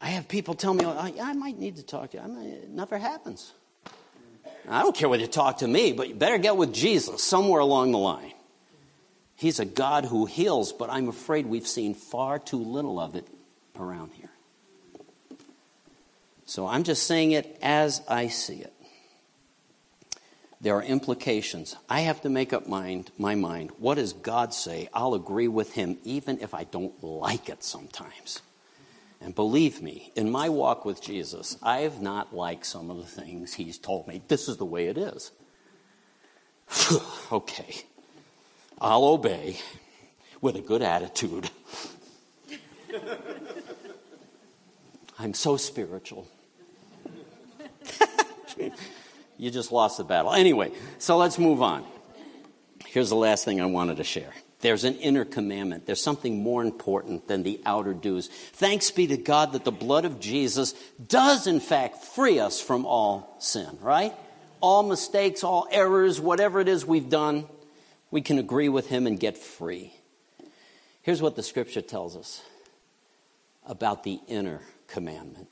I 0.00 0.06
have 0.06 0.26
people 0.26 0.54
tell 0.54 0.74
me, 0.74 0.84
oh, 0.84 1.12
I 1.20 1.32
might 1.32 1.58
need 1.58 1.76
to 1.76 1.82
talk 1.84 2.10
to 2.10 2.16
you. 2.16 2.22
I 2.22 2.26
might, 2.26 2.46
it 2.46 2.70
never 2.70 2.98
happens. 2.98 3.52
I 4.68 4.82
don't 4.82 4.94
care 4.94 5.08
whether 5.08 5.22
you 5.22 5.28
talk 5.28 5.58
to 5.58 5.68
me, 5.68 5.92
but 5.92 6.08
you 6.08 6.14
better 6.14 6.38
get 6.38 6.56
with 6.56 6.74
Jesus 6.74 7.22
somewhere 7.22 7.60
along 7.60 7.92
the 7.92 7.98
line. 7.98 8.32
He's 9.38 9.60
a 9.60 9.64
God 9.64 10.04
who 10.04 10.26
heals, 10.26 10.72
but 10.72 10.90
I'm 10.90 11.06
afraid 11.08 11.46
we've 11.46 11.66
seen 11.66 11.94
far 11.94 12.40
too 12.40 12.58
little 12.58 12.98
of 12.98 13.14
it 13.14 13.24
around 13.78 14.10
here. 14.14 14.32
So 16.44 16.66
I'm 16.66 16.82
just 16.82 17.04
saying 17.06 17.30
it 17.30 17.56
as 17.62 18.02
I 18.08 18.26
see 18.26 18.56
it. 18.56 18.72
There 20.60 20.74
are 20.74 20.82
implications. 20.82 21.76
I 21.88 22.00
have 22.00 22.20
to 22.22 22.28
make 22.28 22.52
up 22.52 22.66
mind, 22.66 23.12
my 23.16 23.36
mind. 23.36 23.70
What 23.78 23.94
does 23.94 24.12
God 24.12 24.52
say? 24.52 24.88
I'll 24.92 25.14
agree 25.14 25.46
with 25.46 25.72
Him 25.72 25.98
even 26.02 26.40
if 26.40 26.52
I 26.52 26.64
don't 26.64 27.00
like 27.04 27.48
it 27.48 27.62
sometimes. 27.62 28.42
And 29.20 29.36
believe 29.36 29.80
me, 29.80 30.10
in 30.16 30.32
my 30.32 30.48
walk 30.48 30.84
with 30.84 31.00
Jesus, 31.00 31.56
I 31.62 31.82
have 31.82 32.02
not 32.02 32.34
liked 32.34 32.66
some 32.66 32.90
of 32.90 32.96
the 32.96 33.04
things 33.04 33.54
He's 33.54 33.78
told 33.78 34.08
me. 34.08 34.20
This 34.26 34.48
is 34.48 34.56
the 34.56 34.64
way 34.64 34.88
it 34.88 34.98
is. 34.98 35.30
okay. 37.32 37.84
I'll 38.80 39.04
obey 39.04 39.58
with 40.40 40.56
a 40.56 40.60
good 40.60 40.82
attitude. 40.82 41.50
I'm 45.18 45.34
so 45.34 45.56
spiritual. 45.56 46.28
you 49.36 49.50
just 49.50 49.72
lost 49.72 49.98
the 49.98 50.04
battle. 50.04 50.32
Anyway, 50.32 50.70
so 50.98 51.16
let's 51.16 51.38
move 51.38 51.60
on. 51.60 51.84
Here's 52.86 53.08
the 53.08 53.16
last 53.16 53.44
thing 53.44 53.60
I 53.60 53.66
wanted 53.66 53.96
to 53.96 54.04
share. 54.04 54.32
There's 54.60 54.84
an 54.84 54.94
inner 54.96 55.24
commandment. 55.24 55.86
There's 55.86 56.02
something 56.02 56.42
more 56.42 56.62
important 56.62 57.28
than 57.28 57.42
the 57.42 57.60
outer 57.64 57.94
dues. 57.94 58.28
Thanks 58.28 58.90
be 58.90 59.06
to 59.08 59.16
God 59.16 59.52
that 59.52 59.64
the 59.64 59.72
blood 59.72 60.04
of 60.04 60.18
Jesus 60.18 60.72
does, 61.04 61.46
in 61.46 61.60
fact, 61.60 62.04
free 62.04 62.40
us 62.40 62.60
from 62.60 62.84
all 62.84 63.36
sin, 63.38 63.78
right? 63.80 64.14
All 64.60 64.82
mistakes, 64.82 65.44
all 65.44 65.68
errors, 65.70 66.20
whatever 66.20 66.58
it 66.58 66.66
is 66.66 66.84
we've 66.84 67.08
done, 67.08 67.46
we 68.10 68.20
can 68.20 68.38
agree 68.38 68.68
with 68.68 68.88
him 68.88 69.06
and 69.06 69.18
get 69.18 69.36
free. 69.36 69.94
Here's 71.02 71.22
what 71.22 71.36
the 71.36 71.42
scripture 71.42 71.82
tells 71.82 72.16
us 72.16 72.42
about 73.66 74.04
the 74.04 74.20
inner 74.28 74.60
commandment. 74.86 75.48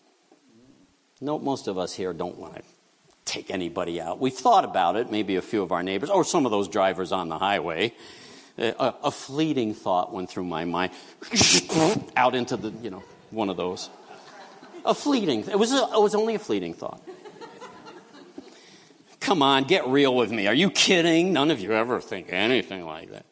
No, 1.20 1.38
most 1.38 1.66
of 1.66 1.78
us 1.78 1.94
here 1.94 2.12
don't 2.12 2.36
want 2.36 2.56
to 2.56 2.62
take 3.24 3.50
anybody 3.50 4.00
out. 4.00 4.20
We've 4.20 4.34
thought 4.34 4.64
about 4.64 4.96
it, 4.96 5.10
maybe 5.10 5.36
a 5.36 5.42
few 5.42 5.62
of 5.62 5.72
our 5.72 5.82
neighbors, 5.82 6.10
or 6.10 6.24
some 6.24 6.46
of 6.46 6.52
those 6.52 6.68
drivers 6.68 7.12
on 7.12 7.28
the 7.28 7.38
highway. 7.38 7.92
Uh, 8.58 8.72
a, 8.78 8.94
a 9.04 9.10
fleeting 9.10 9.74
thought 9.74 10.12
went 10.12 10.30
through 10.30 10.44
my 10.44 10.64
mind, 10.64 10.92
out 12.16 12.34
into 12.34 12.56
the, 12.56 12.70
you 12.82 12.90
know, 12.90 13.02
one 13.30 13.50
of 13.50 13.56
those. 13.56 13.90
A 14.84 14.94
fleeting, 14.94 15.40
it 15.40 15.58
was, 15.58 15.72
a, 15.72 15.76
it 15.76 16.00
was 16.00 16.14
only 16.14 16.36
a 16.36 16.38
fleeting 16.38 16.72
thought. 16.72 17.02
Come 19.26 19.42
on, 19.42 19.64
get 19.64 19.88
real 19.88 20.14
with 20.14 20.30
me. 20.30 20.46
Are 20.46 20.54
you 20.54 20.70
kidding? 20.70 21.32
None 21.32 21.50
of 21.50 21.58
you 21.58 21.72
ever 21.72 22.00
think 22.00 22.32
anything 22.32 22.86
like 22.86 23.10
that. 23.10 23.26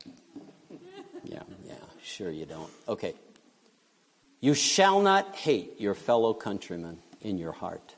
Yeah, 1.23 1.43
yeah, 1.65 1.75
sure 2.03 2.33
you 2.33 2.47
don't. 2.47 2.69
Okay. 2.89 3.15
You 4.41 4.55
shall 4.55 5.01
not 5.03 5.37
hate 5.37 5.81
your 5.81 5.95
fellow 5.95 6.35
countrymen 6.35 6.99
in 7.21 7.39
your 7.39 7.53
heart. 7.53 7.95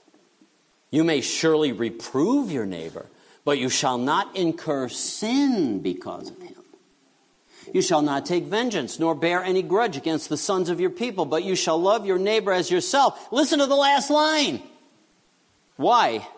You 0.91 1.05
may 1.05 1.23
surely 1.23 1.73
reprove 1.73 2.53
your 2.53 2.67
neighbor, 2.67 3.07
but 3.47 3.57
you 3.57 3.71
shall 3.71 3.97
not 3.97 4.37
incur 4.37 4.91
sin 4.91 5.81
because 5.81 6.29
of 6.29 6.43
him. 6.43 6.63
You 7.73 7.81
shall 7.81 8.03
not 8.03 8.27
take 8.27 8.45
vengeance, 8.45 8.99
nor 8.99 9.15
bear 9.15 9.43
any 9.43 9.63
grudge 9.63 9.97
against 9.97 10.29
the 10.29 10.37
sons 10.37 10.69
of 10.69 10.81
your 10.81 10.91
people, 10.91 11.25
but 11.25 11.45
you 11.45 11.57
shall 11.57 11.81
love 11.81 12.05
your 12.05 12.19
neighbor 12.19 12.53
as 12.53 12.71
yourself. 12.71 13.33
Listen 13.33 13.61
to 13.61 13.67
the 13.67 13.75
last 13.75 14.11
line. 14.11 14.63
Why? 15.77 16.29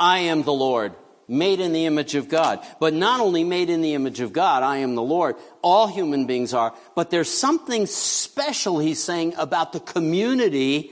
I 0.00 0.20
am 0.20 0.42
the 0.42 0.52
Lord, 0.52 0.94
made 1.28 1.60
in 1.60 1.72
the 1.72 1.84
image 1.84 2.14
of 2.14 2.28
God. 2.28 2.66
But 2.80 2.94
not 2.94 3.20
only 3.20 3.44
made 3.44 3.68
in 3.68 3.82
the 3.82 3.94
image 3.94 4.20
of 4.20 4.32
God, 4.32 4.62
I 4.62 4.78
am 4.78 4.94
the 4.94 5.02
Lord. 5.02 5.36
All 5.62 5.86
human 5.86 6.26
beings 6.26 6.54
are. 6.54 6.74
But 6.96 7.10
there's 7.10 7.30
something 7.30 7.86
special, 7.86 8.78
he's 8.78 9.02
saying, 9.02 9.34
about 9.36 9.72
the 9.72 9.80
community 9.80 10.90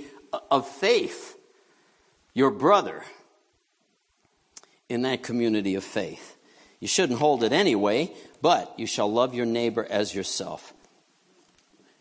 of 0.50 0.68
faith. 0.68 1.36
Your 2.34 2.50
brother 2.50 3.02
in 4.88 5.02
that 5.02 5.22
community 5.22 5.74
of 5.74 5.84
faith. 5.84 6.36
You 6.78 6.86
shouldn't 6.86 7.18
hold 7.18 7.42
it 7.42 7.52
anyway, 7.52 8.12
but 8.40 8.78
you 8.78 8.86
shall 8.86 9.10
love 9.10 9.34
your 9.34 9.46
neighbor 9.46 9.86
as 9.88 10.14
yourself. 10.14 10.72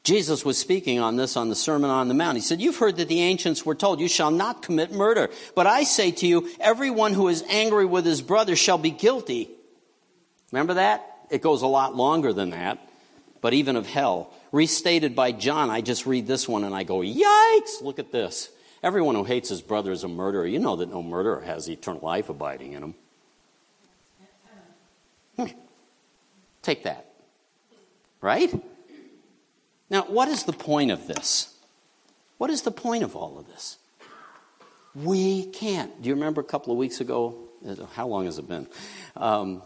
Jesus 0.08 0.45
was 0.45 0.58
speaking 0.58 0.99
on 0.99 1.18
this 1.18 1.36
on 1.36 1.49
the 1.49 1.55
Sermon 1.55 1.89
on 1.89 2.08
the 2.08 2.14
Mount. 2.14 2.38
He 2.38 2.41
said, 2.41 2.62
You've 2.62 2.78
heard 2.78 2.95
that 2.95 3.10
the 3.10 3.20
ancients 3.20 3.66
were 3.66 3.76
told, 3.76 3.99
You 3.99 4.08
shall 4.08 4.32
not 4.32 4.62
commit 4.62 4.93
murder. 4.93 5.30
But 5.53 5.68
I 5.68 5.84
say 5.84 6.12
to 6.12 6.26
you, 6.26 6.49
everyone 6.62 7.14
who 7.14 7.28
is 7.28 7.43
angry 7.49 7.86
with 7.86 8.05
his 8.05 8.22
brother 8.22 8.55
shall 8.55 8.78
be 8.78 8.89
guilty. 8.89 9.49
Remember 10.53 10.76
that? 10.76 11.05
It 11.30 11.41
goes 11.41 11.62
a 11.62 11.68
lot 11.68 11.93
longer 11.93 12.32
than 12.32 12.51
that, 12.51 12.80
but 13.41 13.53
even 13.53 13.76
of 13.76 13.86
hell. 13.86 14.32
Restated 14.53 15.14
by 15.14 15.34
John, 15.34 15.70
I 15.70 15.82
just 15.82 16.05
read 16.05 16.26
this 16.26 16.47
one 16.47 16.64
and 16.64 16.74
I 16.74 16.84
go, 16.84 16.99
Yikes! 16.99 17.82
Look 17.82 17.99
at 17.99 18.14
this. 18.14 18.47
Everyone 18.82 19.16
who 19.16 19.26
hates 19.26 19.49
his 19.49 19.62
brother 19.62 19.91
is 19.91 20.05
a 20.05 20.08
murderer. 20.08 20.47
You 20.47 20.60
know 20.60 20.78
that 20.78 20.89
no 20.89 21.03
murderer 21.03 21.41
has 21.41 21.70
eternal 21.70 21.99
life 22.01 22.30
abiding 22.30 22.72
in 22.72 22.82
him. 22.82 22.95
Hmm. 25.36 25.47
Take 26.62 26.84
that. 26.84 27.08
Right? 28.22 28.53
Now, 29.89 30.03
what 30.03 30.27
is 30.27 30.43
the 30.43 30.53
point 30.53 30.91
of 30.91 31.07
this? 31.07 31.53
What 32.38 32.49
is 32.49 32.63
the 32.63 32.71
point 32.71 33.03
of 33.03 33.15
all 33.15 33.39
of 33.39 33.47
this? 33.47 33.77
We 34.93 35.45
can't. 35.45 36.01
Do 36.01 36.09
you 36.09 36.15
remember 36.15 36.41
a 36.41 36.43
couple 36.43 36.71
of 36.71 36.77
weeks 36.77 37.01
ago? 37.01 37.35
How 37.93 38.07
long 38.07 38.25
has 38.25 38.38
it 38.38 38.47
been? 38.47 38.67
Um, 39.15 39.61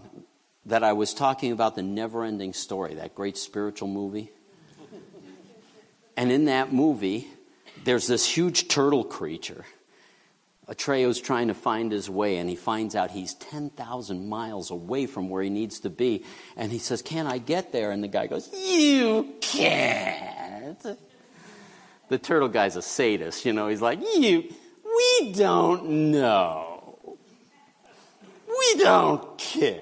that 0.65 0.83
I 0.83 0.93
was 0.93 1.13
talking 1.13 1.51
about 1.51 1.75
the 1.75 1.81
never 1.81 2.23
ending 2.23 2.53
story, 2.53 2.95
that 2.95 3.15
great 3.15 3.37
spiritual 3.37 3.87
movie. 3.87 4.31
And 6.15 6.31
in 6.31 6.45
that 6.45 6.71
movie, 6.71 7.27
there's 7.83 8.07
this 8.07 8.25
huge 8.25 8.67
turtle 8.67 9.03
creature 9.03 9.65
Atreyu's 10.71 11.19
trying 11.19 11.49
to 11.49 11.53
find 11.53 11.91
his 11.91 12.09
way, 12.09 12.37
and 12.37 12.49
he 12.49 12.55
finds 12.55 12.95
out 12.95 13.11
he's 13.11 13.33
10,000 13.33 14.29
miles 14.29 14.71
away 14.71 15.05
from 15.05 15.29
where 15.29 15.43
he 15.43 15.49
needs 15.49 15.81
to 15.81 15.89
be. 15.89 16.23
And 16.55 16.71
he 16.71 16.79
says, 16.79 17.01
Can 17.01 17.27
I 17.27 17.39
get 17.39 17.73
there? 17.73 17.91
And 17.91 18.01
the 18.01 18.07
guy 18.07 18.27
goes, 18.27 18.49
You 18.53 19.33
can't. 19.51 20.97
The 22.09 22.17
turtle 22.17 22.49
guy's 22.49 22.75
a 22.75 22.81
sadist, 22.81 23.45
you 23.45 23.53
know. 23.53 23.67
He's 23.67 23.81
like, 23.81 23.99
You, 24.01 24.43
we 24.83 25.31
don't 25.33 26.11
know. 26.11 27.17
We 28.47 28.75
don't 28.83 29.37
care. 29.37 29.81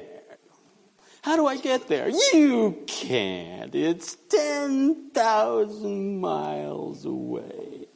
How 1.22 1.36
do 1.36 1.48
I 1.48 1.58
get 1.58 1.88
there? 1.88 2.10
You 2.10 2.84
can't. 2.88 3.76
It's 3.76 4.16
10,000 4.30 6.20
miles 6.20 7.06
away. 7.06 7.88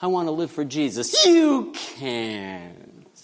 I 0.00 0.06
want 0.06 0.28
to 0.28 0.32
live 0.32 0.50
for 0.50 0.64
Jesus. 0.64 1.24
You 1.24 1.72
can't. 1.74 3.22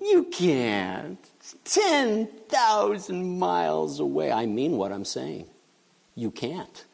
You 0.00 0.24
can't. 0.24 1.27
10,000 1.64 3.38
miles 3.38 4.00
away. 4.00 4.30
I 4.32 4.46
mean 4.46 4.76
what 4.76 4.92
I'm 4.92 5.04
saying. 5.04 5.46
You 6.14 6.30
can't. 6.30 6.84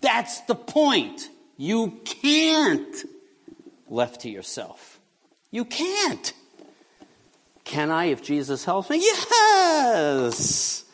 That's 0.00 0.40
the 0.42 0.54
point. 0.54 1.28
You 1.56 2.00
can't. 2.04 2.96
Left 3.88 4.22
to 4.22 4.30
yourself. 4.30 5.00
You 5.50 5.64
can't. 5.64 6.32
Can 7.64 7.90
I 7.90 8.06
if 8.06 8.22
Jesus 8.22 8.64
helps 8.64 8.90
me? 8.90 8.98
Yes. 8.98 10.84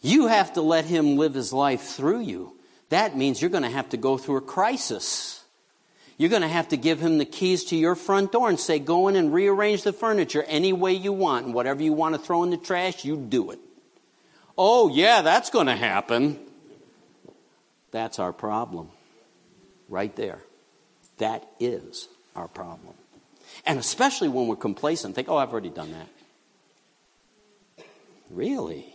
You 0.00 0.26
have 0.28 0.52
to 0.54 0.62
let 0.62 0.84
him 0.84 1.16
live 1.16 1.34
his 1.34 1.52
life 1.52 1.82
through 1.82 2.20
you. 2.20 2.56
That 2.90 3.16
means 3.16 3.40
you're 3.40 3.50
going 3.50 3.64
to 3.64 3.70
have 3.70 3.88
to 3.90 3.96
go 3.96 4.16
through 4.16 4.36
a 4.36 4.42
crisis. 4.42 5.35
You're 6.18 6.30
going 6.30 6.42
to 6.42 6.48
have 6.48 6.68
to 6.68 6.76
give 6.76 6.98
him 6.98 7.18
the 7.18 7.26
keys 7.26 7.64
to 7.66 7.76
your 7.76 7.94
front 7.94 8.32
door 8.32 8.48
and 8.48 8.58
say, 8.58 8.78
go 8.78 9.08
in 9.08 9.16
and 9.16 9.32
rearrange 9.34 9.82
the 9.82 9.92
furniture 9.92 10.42
any 10.44 10.72
way 10.72 10.92
you 10.92 11.12
want. 11.12 11.46
And 11.46 11.54
whatever 11.54 11.82
you 11.82 11.92
want 11.92 12.14
to 12.14 12.20
throw 12.20 12.42
in 12.42 12.50
the 12.50 12.56
trash, 12.56 13.04
you 13.04 13.16
do 13.16 13.50
it. 13.50 13.58
Oh, 14.56 14.88
yeah, 14.88 15.20
that's 15.20 15.50
going 15.50 15.66
to 15.66 15.76
happen. 15.76 16.38
That's 17.90 18.18
our 18.18 18.32
problem. 18.32 18.88
Right 19.88 20.14
there. 20.16 20.38
That 21.18 21.46
is 21.60 22.08
our 22.34 22.48
problem. 22.48 22.94
And 23.66 23.78
especially 23.78 24.28
when 24.28 24.46
we're 24.46 24.56
complacent, 24.56 25.14
think, 25.14 25.28
oh, 25.28 25.36
I've 25.36 25.52
already 25.52 25.70
done 25.70 25.92
that. 25.92 26.08
Really? 28.30 28.86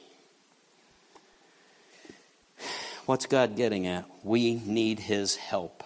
What's 3.05 3.27
God 3.27 3.55
getting 3.55 3.87
at? 3.87 4.05
We 4.23 4.55
need 4.55 4.99
His 4.99 5.35
help. 5.35 5.80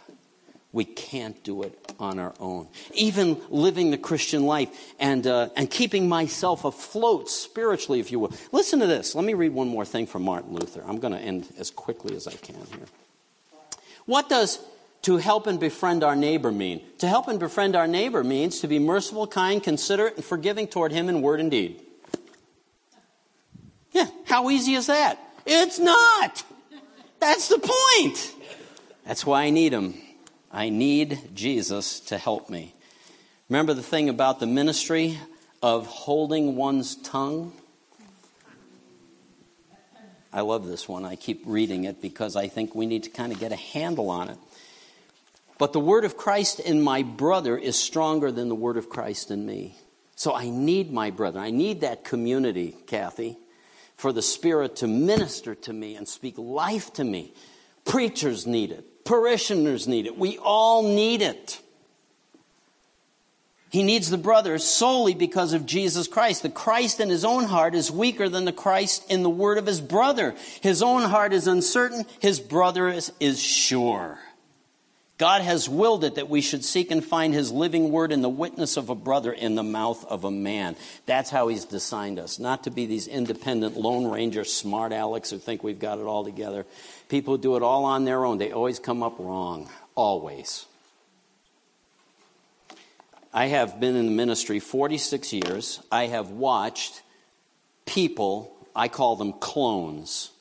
We 0.75 0.83
can't 0.83 1.41
do 1.41 1.63
it 1.63 1.73
on 2.01 2.19
our 2.19 2.33
own. 2.37 2.67
Even 2.93 3.37
living 3.49 3.91
the 3.91 3.97
Christian 3.97 4.45
life 4.45 4.67
and, 4.99 5.25
uh, 5.25 5.47
and 5.55 5.71
keeping 5.71 6.09
myself 6.09 6.65
afloat 6.65 7.29
spiritually, 7.29 8.01
if 8.01 8.11
you 8.11 8.19
will. 8.19 8.33
Listen 8.51 8.81
to 8.81 8.85
this. 8.85 9.15
Let 9.15 9.23
me 9.23 9.35
read 9.35 9.53
one 9.53 9.69
more 9.69 9.85
thing 9.85 10.05
from 10.05 10.23
Martin 10.23 10.53
Luther. 10.53 10.83
I'm 10.85 10.99
going 10.99 11.13
to 11.13 11.19
end 11.19 11.47
as 11.57 11.71
quickly 11.71 12.13
as 12.13 12.27
I 12.27 12.33
can 12.33 12.57
here. 12.75 12.87
What 14.05 14.27
does 14.27 14.59
to 15.03 15.15
help 15.15 15.47
and 15.47 15.61
befriend 15.61 16.03
our 16.03 16.13
neighbor 16.13 16.51
mean? 16.51 16.81
To 16.97 17.07
help 17.07 17.29
and 17.29 17.39
befriend 17.39 17.77
our 17.77 17.87
neighbor 17.87 18.21
means 18.21 18.59
to 18.59 18.67
be 18.67 18.77
merciful, 18.77 19.27
kind, 19.27 19.63
considerate, 19.63 20.17
and 20.17 20.25
forgiving 20.25 20.67
toward 20.67 20.91
him 20.91 21.07
in 21.07 21.21
word 21.21 21.39
and 21.39 21.49
deed. 21.49 21.81
Yeah, 23.93 24.07
how 24.25 24.49
easy 24.49 24.73
is 24.73 24.87
that? 24.87 25.17
It's 25.45 25.79
not. 25.79 26.43
That's 27.21 27.47
the 27.47 27.59
point. 27.59 28.33
That's 29.05 29.25
why 29.25 29.43
I 29.43 29.51
need 29.51 29.71
him. 29.71 29.93
I 30.55 30.69
need 30.69 31.19
Jesus 31.35 31.99
to 32.01 32.17
help 32.17 32.49
me. 32.49 32.73
Remember 33.49 33.73
the 33.73 33.83
thing 33.83 34.09
about 34.09 34.39
the 34.39 34.47
ministry 34.47 35.19
of 35.61 35.85
holding 35.85 36.55
one's 36.55 36.95
tongue? 36.95 37.51
I 40.33 40.41
love 40.41 40.65
this 40.65 40.87
one. 40.87 41.05
I 41.05 41.15
keep 41.15 41.43
reading 41.45 41.83
it 41.83 42.01
because 42.01 42.35
I 42.35 42.47
think 42.47 42.73
we 42.73 42.85
need 42.85 43.03
to 43.03 43.09
kind 43.09 43.31
of 43.31 43.39
get 43.39 43.51
a 43.51 43.57
handle 43.57 44.09
on 44.09 44.29
it. 44.29 44.37
But 45.57 45.73
the 45.73 45.79
word 45.79 46.05
of 46.05 46.17
Christ 46.17 46.59
in 46.59 46.81
my 46.81 47.03
brother 47.03 47.57
is 47.57 47.77
stronger 47.77 48.31
than 48.31 48.49
the 48.49 48.55
word 48.55 48.77
of 48.77 48.89
Christ 48.89 49.31
in 49.31 49.45
me. 49.45 49.75
So 50.15 50.33
I 50.33 50.49
need 50.49 50.91
my 50.91 51.11
brother. 51.11 51.39
I 51.39 51.51
need 51.51 51.81
that 51.81 52.03
community, 52.03 52.75
Kathy 52.87 53.37
for 53.95 54.11
the 54.11 54.21
Spirit 54.21 54.77
to 54.77 54.87
minister 54.87 55.55
to 55.55 55.73
me 55.73 55.95
and 55.95 56.07
speak 56.07 56.37
life 56.37 56.93
to 56.93 57.03
me. 57.03 57.33
Preachers 57.85 58.45
need 58.45 58.71
it, 58.71 58.85
parishioners 59.05 59.87
need 59.87 60.05
it, 60.05 60.17
we 60.17 60.37
all 60.37 60.83
need 60.83 61.21
it. 61.21 61.61
He 63.69 63.83
needs 63.83 64.09
the 64.09 64.17
brothers 64.17 64.63
solely 64.63 65.13
because 65.13 65.51
of 65.51 65.65
Jesus 65.65 66.07
Christ. 66.07 66.43
The 66.43 66.49
Christ 66.49 67.01
in 67.01 67.09
his 67.09 67.25
own 67.25 67.43
heart 67.43 67.75
is 67.75 67.91
weaker 67.91 68.29
than 68.29 68.45
the 68.45 68.53
Christ 68.53 69.11
in 69.11 69.21
the 69.21 69.29
word 69.29 69.57
of 69.57 69.65
his 69.65 69.81
brother. 69.81 70.33
His 70.61 70.81
own 70.81 71.01
heart 71.01 71.33
is 71.33 71.45
uncertain, 71.45 72.05
his 72.21 72.39
brother 72.39 72.87
is, 72.87 73.11
is 73.19 73.41
sure. 73.41 74.17
God 75.17 75.41
has 75.41 75.69
willed 75.69 76.03
it 76.03 76.15
that 76.15 76.29
we 76.29 76.41
should 76.41 76.65
seek 76.65 76.91
and 76.91 77.03
find 77.03 77.33
his 77.33 77.49
living 77.49 77.89
word 77.89 78.11
in 78.11 78.21
the 78.21 78.29
witness 78.29 78.75
of 78.75 78.89
a 78.89 78.95
brother 78.95 79.31
in 79.31 79.55
the 79.55 79.63
mouth 79.63 80.03
of 80.05 80.25
a 80.25 80.31
man. 80.31 80.75
That's 81.05 81.29
how 81.29 81.47
he's 81.47 81.63
designed 81.63 82.19
us. 82.19 82.37
Not 82.37 82.65
to 82.65 82.71
be 82.71 82.85
these 82.85 83.07
independent 83.07 83.77
Lone 83.77 84.11
Ranger 84.11 84.43
smart 84.43 84.91
Alex 84.91 85.29
who 85.29 85.37
think 85.37 85.63
we've 85.63 85.79
got 85.79 85.99
it 85.99 86.03
all 86.03 86.25
together. 86.25 86.65
People 87.07 87.37
who 87.37 87.41
do 87.41 87.55
it 87.55 87.63
all 87.63 87.85
on 87.85 88.03
their 88.03 88.25
own. 88.25 88.39
They 88.39 88.51
always 88.51 88.77
come 88.77 89.03
up 89.03 89.17
wrong. 89.17 89.69
Always. 89.95 90.65
I 93.33 93.45
have 93.45 93.79
been 93.79 93.95
in 93.95 94.07
the 94.07 94.11
ministry 94.11 94.59
46 94.59 95.31
years. 95.31 95.81
I 95.89 96.07
have 96.07 96.31
watched 96.31 97.01
people, 97.85 98.53
I 98.75 98.89
call 98.89 99.15
them 99.15 99.31
clones. 99.31 100.31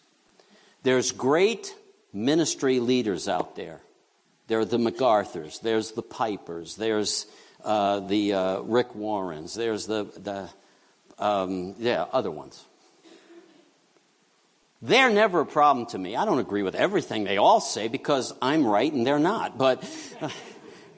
There's 0.83 1.13
great 1.13 1.77
ministry 2.13 2.81
leaders 2.81 3.29
out 3.29 3.55
there 3.55 3.81
there 4.47 4.61
are 4.61 4.65
the 4.65 4.79
MacArthurs, 4.79 5.61
there's 5.61 5.93
the 5.93 6.03
Pipers, 6.03 6.77
there's 6.77 7.27
uh, 7.65 8.01
the 8.01 8.35
uh, 8.35 8.61
Rick 8.61 8.95
Warrens, 8.95 9.55
there's 9.55 9.87
the, 9.87 10.05
the 10.05 10.49
um, 11.19 11.75
yeah, 11.79 12.05
other 12.13 12.31
ones. 12.31 12.65
They're 14.83 15.09
never 15.09 15.41
a 15.41 15.47
problem 15.47 15.87
to 15.87 15.99
me. 15.99 16.15
I 16.15 16.27
don't 16.27 16.41
agree 16.41 16.63
with 16.63 16.75
everything 16.75 17.25
they 17.25 17.39
all 17.39 17.61
say 17.61 17.89
because 17.89 18.35
I'm 18.43 18.67
right 18.67 18.93
and 18.93 19.07
they're 19.07 19.19
not, 19.19 19.57
but 19.57 19.83
uh, 20.21 20.29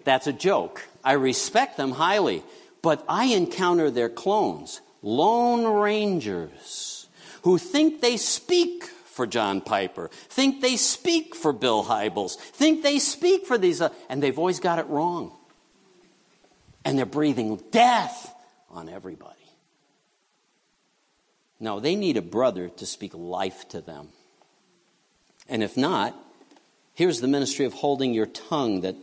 that's 0.02 0.26
a 0.26 0.32
joke. 0.32 0.82
I 1.04 1.12
respect 1.12 1.76
them 1.76 1.92
highly, 1.92 2.42
but 2.82 3.04
I 3.08 3.26
encounter 3.26 3.92
their 3.92 4.08
clones, 4.08 4.80
lone 5.02 5.64
rangers, 5.64 7.06
who 7.42 7.58
think 7.58 8.00
they 8.00 8.16
speak 8.16 8.90
for 9.16 9.26
John 9.26 9.62
Piper, 9.62 10.10
think 10.28 10.60
they 10.60 10.76
speak 10.76 11.34
for 11.34 11.54
Bill 11.54 11.82
Hybels, 11.82 12.36
think 12.36 12.82
they 12.82 12.98
speak 12.98 13.46
for 13.46 13.56
these, 13.56 13.80
uh, 13.80 13.88
and 14.10 14.22
they've 14.22 14.38
always 14.38 14.60
got 14.60 14.78
it 14.78 14.86
wrong. 14.88 15.32
And 16.84 16.98
they're 16.98 17.06
breathing 17.06 17.58
death 17.70 18.32
on 18.70 18.90
everybody. 18.90 19.32
No, 21.58 21.80
they 21.80 21.96
need 21.96 22.18
a 22.18 22.22
brother 22.22 22.68
to 22.68 22.84
speak 22.84 23.12
life 23.14 23.66
to 23.70 23.80
them. 23.80 24.08
And 25.48 25.62
if 25.62 25.78
not, 25.78 26.14
here's 26.92 27.22
the 27.22 27.28
ministry 27.28 27.64
of 27.64 27.72
holding 27.72 28.12
your 28.12 28.26
tongue 28.26 28.82
that 28.82 28.96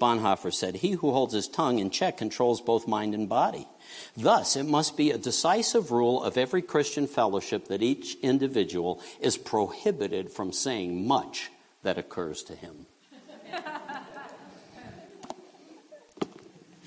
Bonhoeffer 0.00 0.52
said 0.52 0.76
He 0.76 0.92
who 0.92 1.12
holds 1.12 1.34
his 1.34 1.46
tongue 1.46 1.78
in 1.78 1.90
check 1.90 2.16
controls 2.16 2.60
both 2.60 2.88
mind 2.88 3.14
and 3.14 3.28
body. 3.28 3.68
Thus, 4.16 4.56
it 4.56 4.64
must 4.64 4.96
be 4.96 5.10
a 5.10 5.18
decisive 5.18 5.92
rule 5.92 6.22
of 6.22 6.38
every 6.38 6.62
Christian 6.62 7.06
fellowship 7.06 7.68
that 7.68 7.82
each 7.82 8.16
individual 8.22 9.00
is 9.20 9.36
prohibited 9.36 10.30
from 10.30 10.52
saying 10.52 11.06
much 11.06 11.50
that 11.82 11.98
occurs 11.98 12.42
to 12.44 12.54
him. 12.54 12.86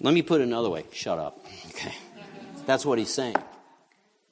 Let 0.02 0.14
me 0.14 0.22
put 0.22 0.42
it 0.42 0.46
another 0.46 0.70
way 0.70 0.86
shut 0.92 1.18
up. 1.20 1.46
Okay. 1.70 1.94
That's 2.66 2.86
what 2.86 3.00
he's 3.00 3.14
saying. 3.14 3.38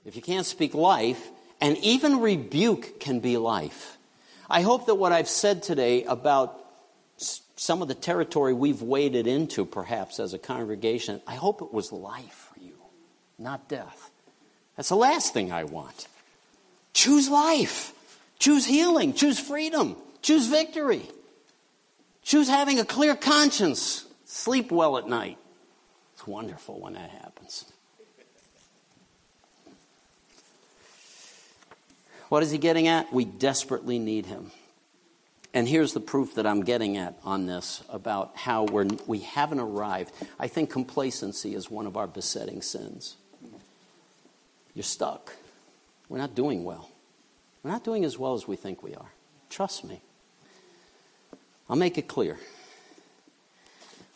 If 0.03 0.15
you 0.15 0.21
can't 0.21 0.45
speak 0.45 0.73
life, 0.73 1.29
and 1.61 1.77
even 1.77 2.19
rebuke 2.19 2.99
can 2.99 3.19
be 3.19 3.37
life. 3.37 3.97
I 4.49 4.61
hope 4.61 4.87
that 4.87 4.95
what 4.95 5.11
I've 5.11 5.29
said 5.29 5.63
today 5.63 6.03
about 6.03 6.60
some 7.61 7.83
of 7.83 7.87
the 7.87 7.93
territory 7.93 8.53
we've 8.53 8.81
waded 8.81 9.27
into, 9.27 9.65
perhaps 9.65 10.19
as 10.19 10.33
a 10.33 10.39
congregation, 10.39 11.21
I 11.27 11.35
hope 11.35 11.61
it 11.61 11.71
was 11.71 11.91
life 11.91 12.49
for 12.51 12.59
you, 12.59 12.73
not 13.37 13.69
death. 13.69 14.09
That's 14.75 14.89
the 14.89 14.95
last 14.95 15.31
thing 15.31 15.51
I 15.51 15.65
want. 15.65 16.07
Choose 16.95 17.29
life. 17.29 17.93
Choose 18.39 18.65
healing. 18.65 19.13
Choose 19.13 19.39
freedom. 19.39 19.95
Choose 20.23 20.47
victory. 20.47 21.03
Choose 22.23 22.49
having 22.49 22.79
a 22.79 22.83
clear 22.83 23.15
conscience. 23.15 24.07
Sleep 24.25 24.71
well 24.71 24.97
at 24.97 25.07
night. 25.07 25.37
It's 26.15 26.25
wonderful 26.25 26.79
when 26.79 26.93
that 26.93 27.11
happens. 27.11 27.71
What 32.29 32.41
is 32.41 32.49
he 32.49 32.57
getting 32.57 32.87
at? 32.87 33.13
We 33.13 33.23
desperately 33.23 33.99
need 33.99 34.25
him. 34.25 34.49
And 35.53 35.67
here's 35.67 35.93
the 35.93 35.99
proof 35.99 36.35
that 36.35 36.47
I'm 36.47 36.63
getting 36.63 36.97
at 36.97 37.17
on 37.25 37.45
this 37.45 37.83
about 37.89 38.31
how 38.35 38.63
we're, 38.63 38.87
we 39.05 39.19
haven't 39.19 39.59
arrived. 39.59 40.13
I 40.39 40.47
think 40.47 40.69
complacency 40.69 41.55
is 41.55 41.69
one 41.69 41.87
of 41.87 41.97
our 41.97 42.07
besetting 42.07 42.61
sins. 42.61 43.17
You're 44.73 44.83
stuck. 44.83 45.33
We're 46.07 46.19
not 46.19 46.35
doing 46.35 46.63
well. 46.63 46.89
We're 47.63 47.71
not 47.71 47.83
doing 47.83 48.05
as 48.05 48.17
well 48.17 48.33
as 48.33 48.47
we 48.47 48.55
think 48.55 48.81
we 48.81 48.95
are. 48.95 49.11
Trust 49.49 49.83
me. 49.83 50.01
I'll 51.69 51.75
make 51.75 51.97
it 51.97 52.07
clear. 52.07 52.37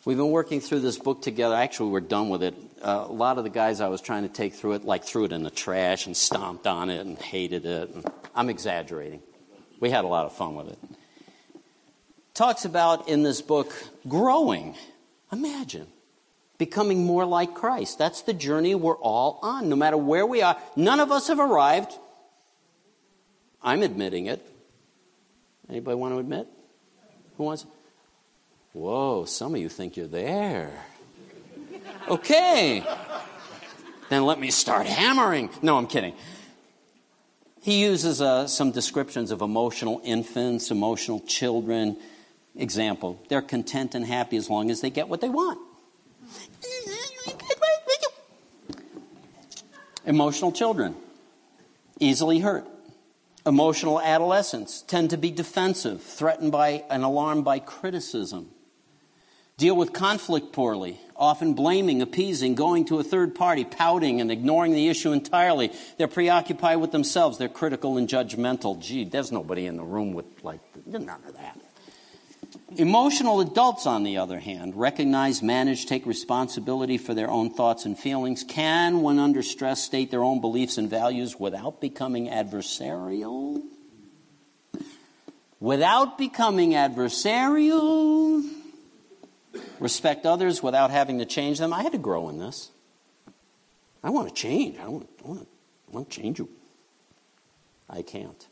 We've 0.06 0.16
been 0.16 0.30
working 0.30 0.60
through 0.60 0.80
this 0.80 0.98
book 0.98 1.20
together. 1.20 1.54
Actually, 1.54 1.90
we're 1.90 2.00
done 2.00 2.30
with 2.30 2.42
it. 2.42 2.54
Uh, 2.80 3.04
a 3.08 3.12
lot 3.12 3.38
of 3.38 3.44
the 3.44 3.50
guys 3.50 3.80
I 3.80 3.88
was 3.88 4.00
trying 4.00 4.22
to 4.22 4.32
take 4.32 4.54
through 4.54 4.72
it, 4.74 4.84
like, 4.84 5.04
threw 5.04 5.24
it 5.24 5.32
in 5.32 5.42
the 5.42 5.50
trash 5.50 6.06
and 6.06 6.16
stomped 6.16 6.66
on 6.66 6.88
it 6.88 7.04
and 7.04 7.18
hated 7.18 7.66
it. 7.66 7.90
And 7.90 8.06
I'm 8.34 8.48
exaggerating. 8.48 9.20
We 9.80 9.90
had 9.90 10.04
a 10.04 10.08
lot 10.08 10.24
of 10.24 10.32
fun 10.32 10.54
with 10.54 10.68
it 10.68 10.78
talks 12.36 12.64
about 12.64 13.08
in 13.08 13.22
this 13.22 13.40
book 13.40 13.72
growing. 14.06 14.76
Imagine 15.32 15.86
becoming 16.58 17.04
more 17.04 17.24
like 17.24 17.54
Christ. 17.54 17.98
That's 17.98 18.22
the 18.22 18.32
journey 18.32 18.74
we're 18.74 18.96
all 18.96 19.38
on, 19.42 19.68
no 19.68 19.76
matter 19.76 19.96
where 19.96 20.26
we 20.26 20.42
are. 20.42 20.56
None 20.76 21.00
of 21.00 21.10
us 21.10 21.28
have 21.28 21.40
arrived. 21.40 21.92
I'm 23.62 23.82
admitting 23.82 24.26
it. 24.26 24.46
Anybody 25.68 25.96
want 25.96 26.14
to 26.14 26.18
admit? 26.18 26.46
Who 27.36 27.44
wants? 27.44 27.66
Whoa, 28.72 29.24
some 29.24 29.54
of 29.54 29.60
you 29.60 29.68
think 29.68 29.96
you're 29.96 30.06
there. 30.06 30.70
Okay. 32.08 32.84
then 34.10 34.24
let 34.24 34.38
me 34.38 34.50
start 34.50 34.86
hammering. 34.86 35.50
No, 35.62 35.76
I'm 35.76 35.86
kidding. 35.86 36.14
He 37.62 37.82
uses 37.82 38.22
uh, 38.22 38.46
some 38.46 38.70
descriptions 38.70 39.32
of 39.32 39.42
emotional 39.42 40.00
infants, 40.04 40.70
emotional 40.70 41.20
children, 41.20 41.96
Example, 42.58 43.20
they're 43.28 43.42
content 43.42 43.94
and 43.94 44.04
happy 44.06 44.36
as 44.36 44.48
long 44.48 44.70
as 44.70 44.80
they 44.80 44.90
get 44.90 45.08
what 45.08 45.20
they 45.20 45.28
want. 45.28 45.60
Emotional 50.06 50.52
children, 50.52 50.94
easily 51.98 52.38
hurt. 52.38 52.64
Emotional 53.44 54.00
adolescents 54.00 54.82
tend 54.82 55.10
to 55.10 55.16
be 55.16 55.30
defensive, 55.30 56.02
threatened 56.02 56.52
by 56.52 56.84
and 56.88 57.04
alarmed 57.04 57.44
by 57.44 57.58
criticism. 57.58 58.48
Deal 59.58 59.74
with 59.74 59.92
conflict 59.92 60.52
poorly, 60.52 61.00
often 61.16 61.54
blaming, 61.54 62.02
appeasing, 62.02 62.54
going 62.54 62.84
to 62.84 62.98
a 62.98 63.02
third 63.04 63.34
party, 63.34 63.64
pouting, 63.64 64.20
and 64.20 64.30
ignoring 64.30 64.72
the 64.72 64.88
issue 64.88 65.12
entirely. 65.12 65.72
They're 65.96 66.08
preoccupied 66.08 66.78
with 66.78 66.92
themselves. 66.92 67.38
They're 67.38 67.48
critical 67.48 67.96
and 67.96 68.06
judgmental. 68.06 68.78
Gee, 68.78 69.04
there's 69.04 69.32
nobody 69.32 69.66
in 69.66 69.76
the 69.76 69.84
room 69.84 70.12
with, 70.12 70.26
like, 70.42 70.60
none 70.86 71.08
of 71.08 71.34
that. 71.34 71.58
Emotional 72.76 73.40
adults, 73.40 73.86
on 73.86 74.02
the 74.02 74.18
other 74.18 74.38
hand, 74.38 74.74
recognize, 74.76 75.42
manage, 75.42 75.86
take 75.86 76.04
responsibility 76.04 76.98
for 76.98 77.14
their 77.14 77.30
own 77.30 77.50
thoughts 77.50 77.86
and 77.86 77.98
feelings, 77.98 78.44
can, 78.46 79.00
when 79.02 79.18
under 79.18 79.42
stress, 79.42 79.82
state 79.82 80.10
their 80.10 80.22
own 80.22 80.40
beliefs 80.40 80.76
and 80.76 80.90
values 80.90 81.38
without 81.38 81.80
becoming 81.80 82.28
adversarial. 82.28 83.62
Without 85.60 86.18
becoming 86.18 86.72
adversarial. 86.72 88.44
Respect 89.80 90.26
others 90.26 90.62
without 90.62 90.90
having 90.90 91.18
to 91.18 91.24
change 91.24 91.58
them. 91.58 91.72
I 91.72 91.82
had 91.82 91.92
to 91.92 91.98
grow 91.98 92.28
in 92.28 92.38
this. 92.38 92.70
I 94.02 94.10
want 94.10 94.28
to 94.28 94.34
change. 94.34 94.78
I 94.78 94.88
want, 94.88 95.08
I 95.24 95.28
want, 95.28 95.48
I 95.88 95.94
want 95.94 96.10
to 96.10 96.20
change 96.20 96.38
you. 96.38 96.48
I 97.88 98.02
can't. 98.02 98.46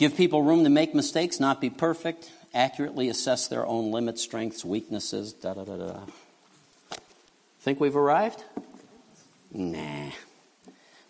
Give 0.00 0.16
people 0.16 0.42
room 0.42 0.64
to 0.64 0.70
make 0.70 0.94
mistakes, 0.94 1.40
not 1.40 1.60
be 1.60 1.68
perfect, 1.68 2.32
accurately 2.54 3.10
assess 3.10 3.48
their 3.48 3.66
own 3.66 3.92
limits, 3.92 4.22
strengths, 4.22 4.64
weaknesses, 4.64 5.34
da 5.34 5.52
da 5.52 5.64
da 5.64 5.76
da. 5.76 6.00
Think 7.60 7.80
we've 7.80 7.94
arrived? 7.94 8.42
Nah. 9.52 10.08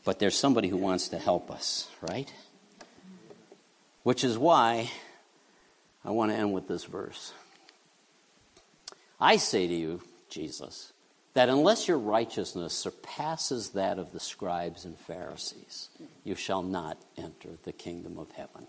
But 0.05 0.19
there's 0.19 0.37
somebody 0.37 0.67
who 0.67 0.77
wants 0.77 1.07
to 1.11 1.19
help 1.21 1.53
us, 1.53 1.89
right? 2.03 2.35
Which 4.03 4.25
is 4.25 4.37
why 4.37 4.91
I 6.05 6.11
want 6.11 6.33
to 6.33 6.37
end 6.37 6.53
with 6.53 6.67
this 6.67 6.83
verse. 6.83 7.33
I 9.21 9.37
say 9.37 9.69
to 9.69 9.73
you, 9.73 10.03
Jesus, 10.29 10.93
that 11.35 11.49
unless 11.49 11.87
your 11.87 11.99
righteousness 11.99 12.75
surpasses 12.75 13.69
that 13.69 14.01
of 14.01 14.11
the 14.11 14.19
scribes 14.19 14.85
and 14.85 14.99
Pharisees, 14.99 15.91
you 16.25 16.35
shall 16.35 16.65
not 16.65 16.99
enter 17.17 17.51
the 17.63 17.73
kingdom 17.73 18.19
of 18.19 18.33
heaven. 18.33 18.67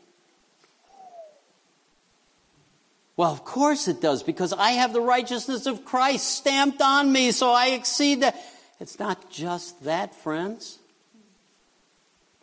Well, 3.22 3.32
of 3.32 3.46
course 3.46 3.88
it 3.88 4.02
does, 4.02 4.24
because 4.24 4.52
I 4.52 4.72
have 4.72 4.94
the 4.94 5.00
righteousness 5.00 5.68
of 5.68 5.86
Christ 5.86 6.28
stamped 6.28 6.82
on 6.82 7.12
me, 7.12 7.30
so 7.30 7.52
I 7.52 7.68
exceed 7.68 8.24
that. 8.24 8.36
It's 8.80 8.98
not 8.98 9.30
just 9.30 9.84
that, 9.84 10.16
friends. 10.16 10.80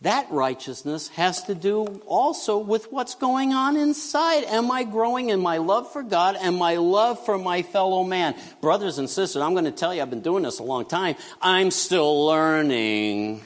That 0.02 0.30
righteousness 0.30 1.08
has 1.08 1.42
to 1.46 1.56
do 1.56 2.00
also 2.06 2.58
with 2.58 2.92
what's 2.92 3.16
going 3.16 3.52
on 3.52 3.76
inside. 3.76 4.44
Am 4.44 4.70
I 4.70 4.84
growing 4.84 5.30
in 5.30 5.40
my 5.40 5.56
love 5.56 5.92
for 5.92 6.04
God 6.04 6.36
and 6.40 6.54
my 6.54 6.76
love 6.76 7.24
for 7.24 7.38
my 7.38 7.62
fellow 7.62 8.04
man? 8.04 8.36
Brothers 8.60 8.98
and 8.98 9.10
sisters, 9.10 9.42
I'm 9.42 9.54
going 9.54 9.64
to 9.64 9.72
tell 9.72 9.92
you, 9.92 10.00
I've 10.00 10.10
been 10.10 10.22
doing 10.22 10.44
this 10.44 10.60
a 10.60 10.62
long 10.62 10.86
time. 10.86 11.16
I'm 11.42 11.72
still 11.72 12.24
learning 12.24 13.42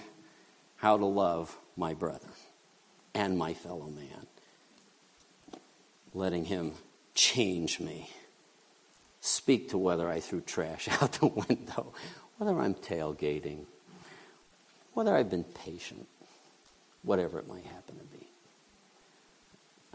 how 0.77 0.99
to 0.99 1.07
love 1.07 1.57
my 1.79 1.95
brother 1.95 2.29
and 3.15 3.39
my 3.39 3.55
fellow 3.55 3.87
man. 3.87 4.27
Letting 6.13 6.45
him 6.45 6.73
change 7.15 7.81
me. 7.81 8.11
Speak 9.21 9.71
to 9.71 9.79
whether 9.79 10.09
I 10.09 10.21
threw 10.21 10.41
trash 10.41 10.89
out 11.01 11.13
the 11.13 11.27
window, 11.27 11.93
whether 12.39 12.59
I'm 12.59 12.75
tailgating, 12.75 13.65
whether 14.95 15.15
I've 15.15 15.31
been 15.31 15.45
patient, 15.45 16.07
whatever 17.03 17.39
it 17.39 17.49
might 17.49 17.65
happen 17.65 17.99
to 17.99 18.05
be. 18.05 18.27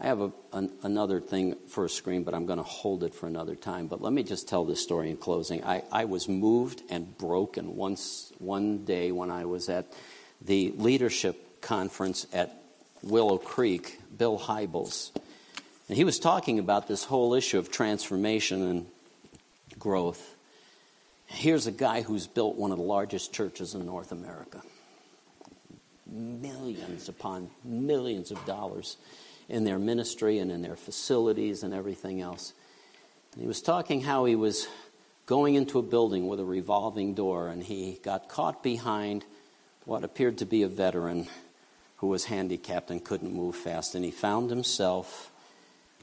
I 0.00 0.06
have 0.06 0.20
a, 0.20 0.32
an, 0.52 0.70
another 0.82 1.20
thing 1.20 1.56
for 1.66 1.84
a 1.84 1.88
screen, 1.88 2.22
but 2.22 2.32
I'm 2.32 2.46
going 2.46 2.58
to 2.58 2.62
hold 2.62 3.02
it 3.02 3.14
for 3.14 3.26
another 3.26 3.56
time. 3.56 3.88
But 3.88 4.00
let 4.00 4.12
me 4.12 4.22
just 4.22 4.48
tell 4.48 4.64
this 4.64 4.80
story 4.80 5.10
in 5.10 5.16
closing. 5.16 5.64
I, 5.64 5.82
I 5.90 6.04
was 6.04 6.28
moved 6.28 6.82
and 6.88 7.18
broken 7.18 7.74
once 7.74 8.32
one 8.38 8.84
day 8.84 9.10
when 9.10 9.30
I 9.30 9.44
was 9.44 9.68
at 9.68 9.92
the 10.40 10.72
leadership 10.76 11.60
conference 11.60 12.26
at 12.32 12.62
Willow 13.02 13.38
Creek, 13.38 13.98
Bill 14.16 14.38
Hybels 14.38 15.10
and 15.88 15.96
he 15.96 16.04
was 16.04 16.18
talking 16.18 16.58
about 16.58 16.86
this 16.86 17.04
whole 17.04 17.34
issue 17.34 17.58
of 17.58 17.70
transformation 17.70 18.62
and 18.62 18.86
growth. 19.78 20.36
Here's 21.26 21.66
a 21.66 21.72
guy 21.72 22.02
who's 22.02 22.26
built 22.26 22.56
one 22.56 22.72
of 22.72 22.78
the 22.78 22.84
largest 22.84 23.32
churches 23.32 23.74
in 23.74 23.86
North 23.86 24.12
America. 24.12 24.62
Millions 26.06 27.08
upon 27.08 27.50
millions 27.64 28.30
of 28.30 28.44
dollars 28.44 28.96
in 29.48 29.64
their 29.64 29.78
ministry 29.78 30.38
and 30.38 30.50
in 30.50 30.62
their 30.62 30.76
facilities 30.76 31.62
and 31.62 31.72
everything 31.72 32.20
else. 32.20 32.52
And 33.32 33.42
he 33.42 33.48
was 33.48 33.62
talking 33.62 34.02
how 34.02 34.24
he 34.24 34.36
was 34.36 34.68
going 35.26 35.54
into 35.54 35.78
a 35.78 35.82
building 35.82 36.26
with 36.28 36.40
a 36.40 36.44
revolving 36.44 37.14
door 37.14 37.48
and 37.48 37.62
he 37.62 37.98
got 38.02 38.28
caught 38.28 38.62
behind 38.62 39.24
what 39.84 40.04
appeared 40.04 40.38
to 40.38 40.46
be 40.46 40.62
a 40.62 40.68
veteran 40.68 41.28
who 41.98 42.08
was 42.08 42.24
handicapped 42.26 42.90
and 42.90 43.04
couldn't 43.04 43.32
move 43.32 43.56
fast. 43.56 43.94
And 43.94 44.04
he 44.04 44.10
found 44.10 44.50
himself 44.50 45.30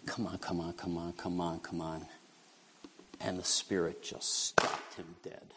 Come 0.05 0.27
on, 0.27 0.37
come 0.37 0.59
on, 0.59 0.73
come 0.73 0.97
on, 0.97 1.13
come 1.13 1.41
on, 1.41 1.59
come 1.59 1.81
on. 1.81 2.05
And 3.19 3.39
the 3.39 3.43
Spirit 3.43 4.03
just 4.03 4.47
stopped 4.47 4.95
him 4.95 5.15
dead. 5.23 5.53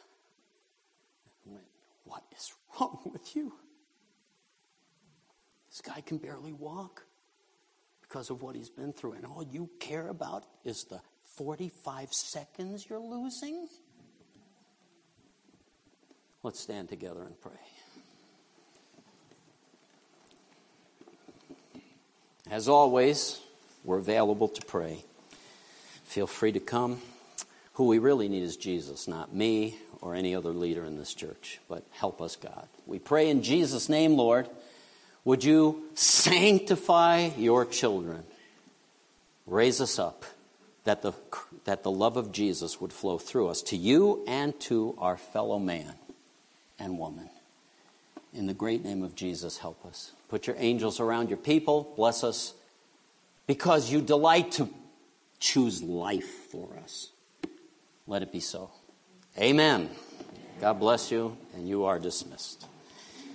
And 1.45 1.55
went, 1.55 1.67
What 2.05 2.25
is 2.37 2.53
wrong 2.81 2.99
with 3.13 3.37
you? 3.37 3.53
This 5.71 5.81
guy 5.81 6.01
can 6.01 6.19
barely 6.19 6.53
walk 6.53 7.05
because 8.01 8.31
of 8.31 8.43
what 8.43 8.57
he's 8.57 8.71
been 8.71 8.93
through. 8.93 9.13
And 9.13 9.27
all 9.27 9.43
you 9.43 9.69
care 9.81 10.09
about 10.09 10.45
is 10.65 10.85
the 10.85 11.01
45 11.37 12.13
seconds 12.13 12.87
you're 12.89 12.99
losing? 12.99 13.69
Let's 16.43 16.61
stand 16.61 16.89
together 16.89 17.23
and 17.23 17.39
pray. 17.41 17.53
As 22.51 22.69
always, 22.69 23.41
we're 23.85 23.99
available 23.99 24.49
to 24.49 24.67
pray. 24.67 25.05
Feel 26.05 26.27
free 26.27 26.53
to 26.53 26.61
come. 26.61 27.01
Who 27.75 27.87
we 27.87 27.99
really 27.99 28.29
need 28.29 28.43
is 28.43 28.57
Jesus, 28.57 29.07
not 29.07 29.35
me 29.35 29.77
or 30.01 30.15
any 30.15 30.35
other 30.35 30.51
leader 30.51 30.85
in 30.85 30.97
this 30.97 31.15
church, 31.15 31.61
but 31.69 31.85
help 31.93 32.21
us, 32.21 32.37
God. 32.37 32.67
We 32.87 32.99
pray 32.99 33.31
in 33.31 33.43
Jesus' 33.43 33.89
name, 33.89 34.17
Lord. 34.17 34.49
Would 35.25 35.45
you 35.45 35.85
sanctify 35.95 37.31
your 37.37 37.65
children? 37.67 38.25
Raise 39.47 39.81
us 39.81 39.99
up 39.99 40.25
that 40.85 41.03
the, 41.03 41.13
that 41.65 41.83
the 41.83 41.91
love 41.91 42.17
of 42.17 42.33
Jesus 42.33 42.81
would 42.81 42.93
flow 42.93 43.19
through 43.19 43.49
us 43.49 43.63
to 43.63 43.77
you 43.77 44.25
and 44.27 44.59
to 44.61 44.95
our 44.99 45.17
fellow 45.17 45.59
man 45.59 45.93
and 46.79 46.99
woman. 46.99 47.29
In 48.33 48.47
the 48.47 48.55
great 48.55 48.85
name 48.85 49.03
of 49.03 49.15
Jesus, 49.15 49.59
help 49.59 49.85
us. 49.85 50.13
Put 50.29 50.47
your 50.47 50.57
angels 50.59 51.01
around 51.01 51.29
your 51.29 51.39
people. 51.39 51.93
Bless 51.97 52.25
us 52.25 52.55
because 53.49 53.91
you 53.91 54.01
delight 54.01 54.53
to 54.53 54.69
choose 55.41 55.83
life 55.83 56.29
for 56.53 56.77
us. 56.85 57.11
Let 58.07 58.23
it 58.23 58.31
be 58.31 58.41
so. 58.41 58.71
Amen. 59.37 59.91
God 60.61 60.75
bless 60.75 61.11
you, 61.11 61.37
and 61.55 61.69
you 61.69 61.85
are 61.85 61.99
dismissed. 61.99 62.67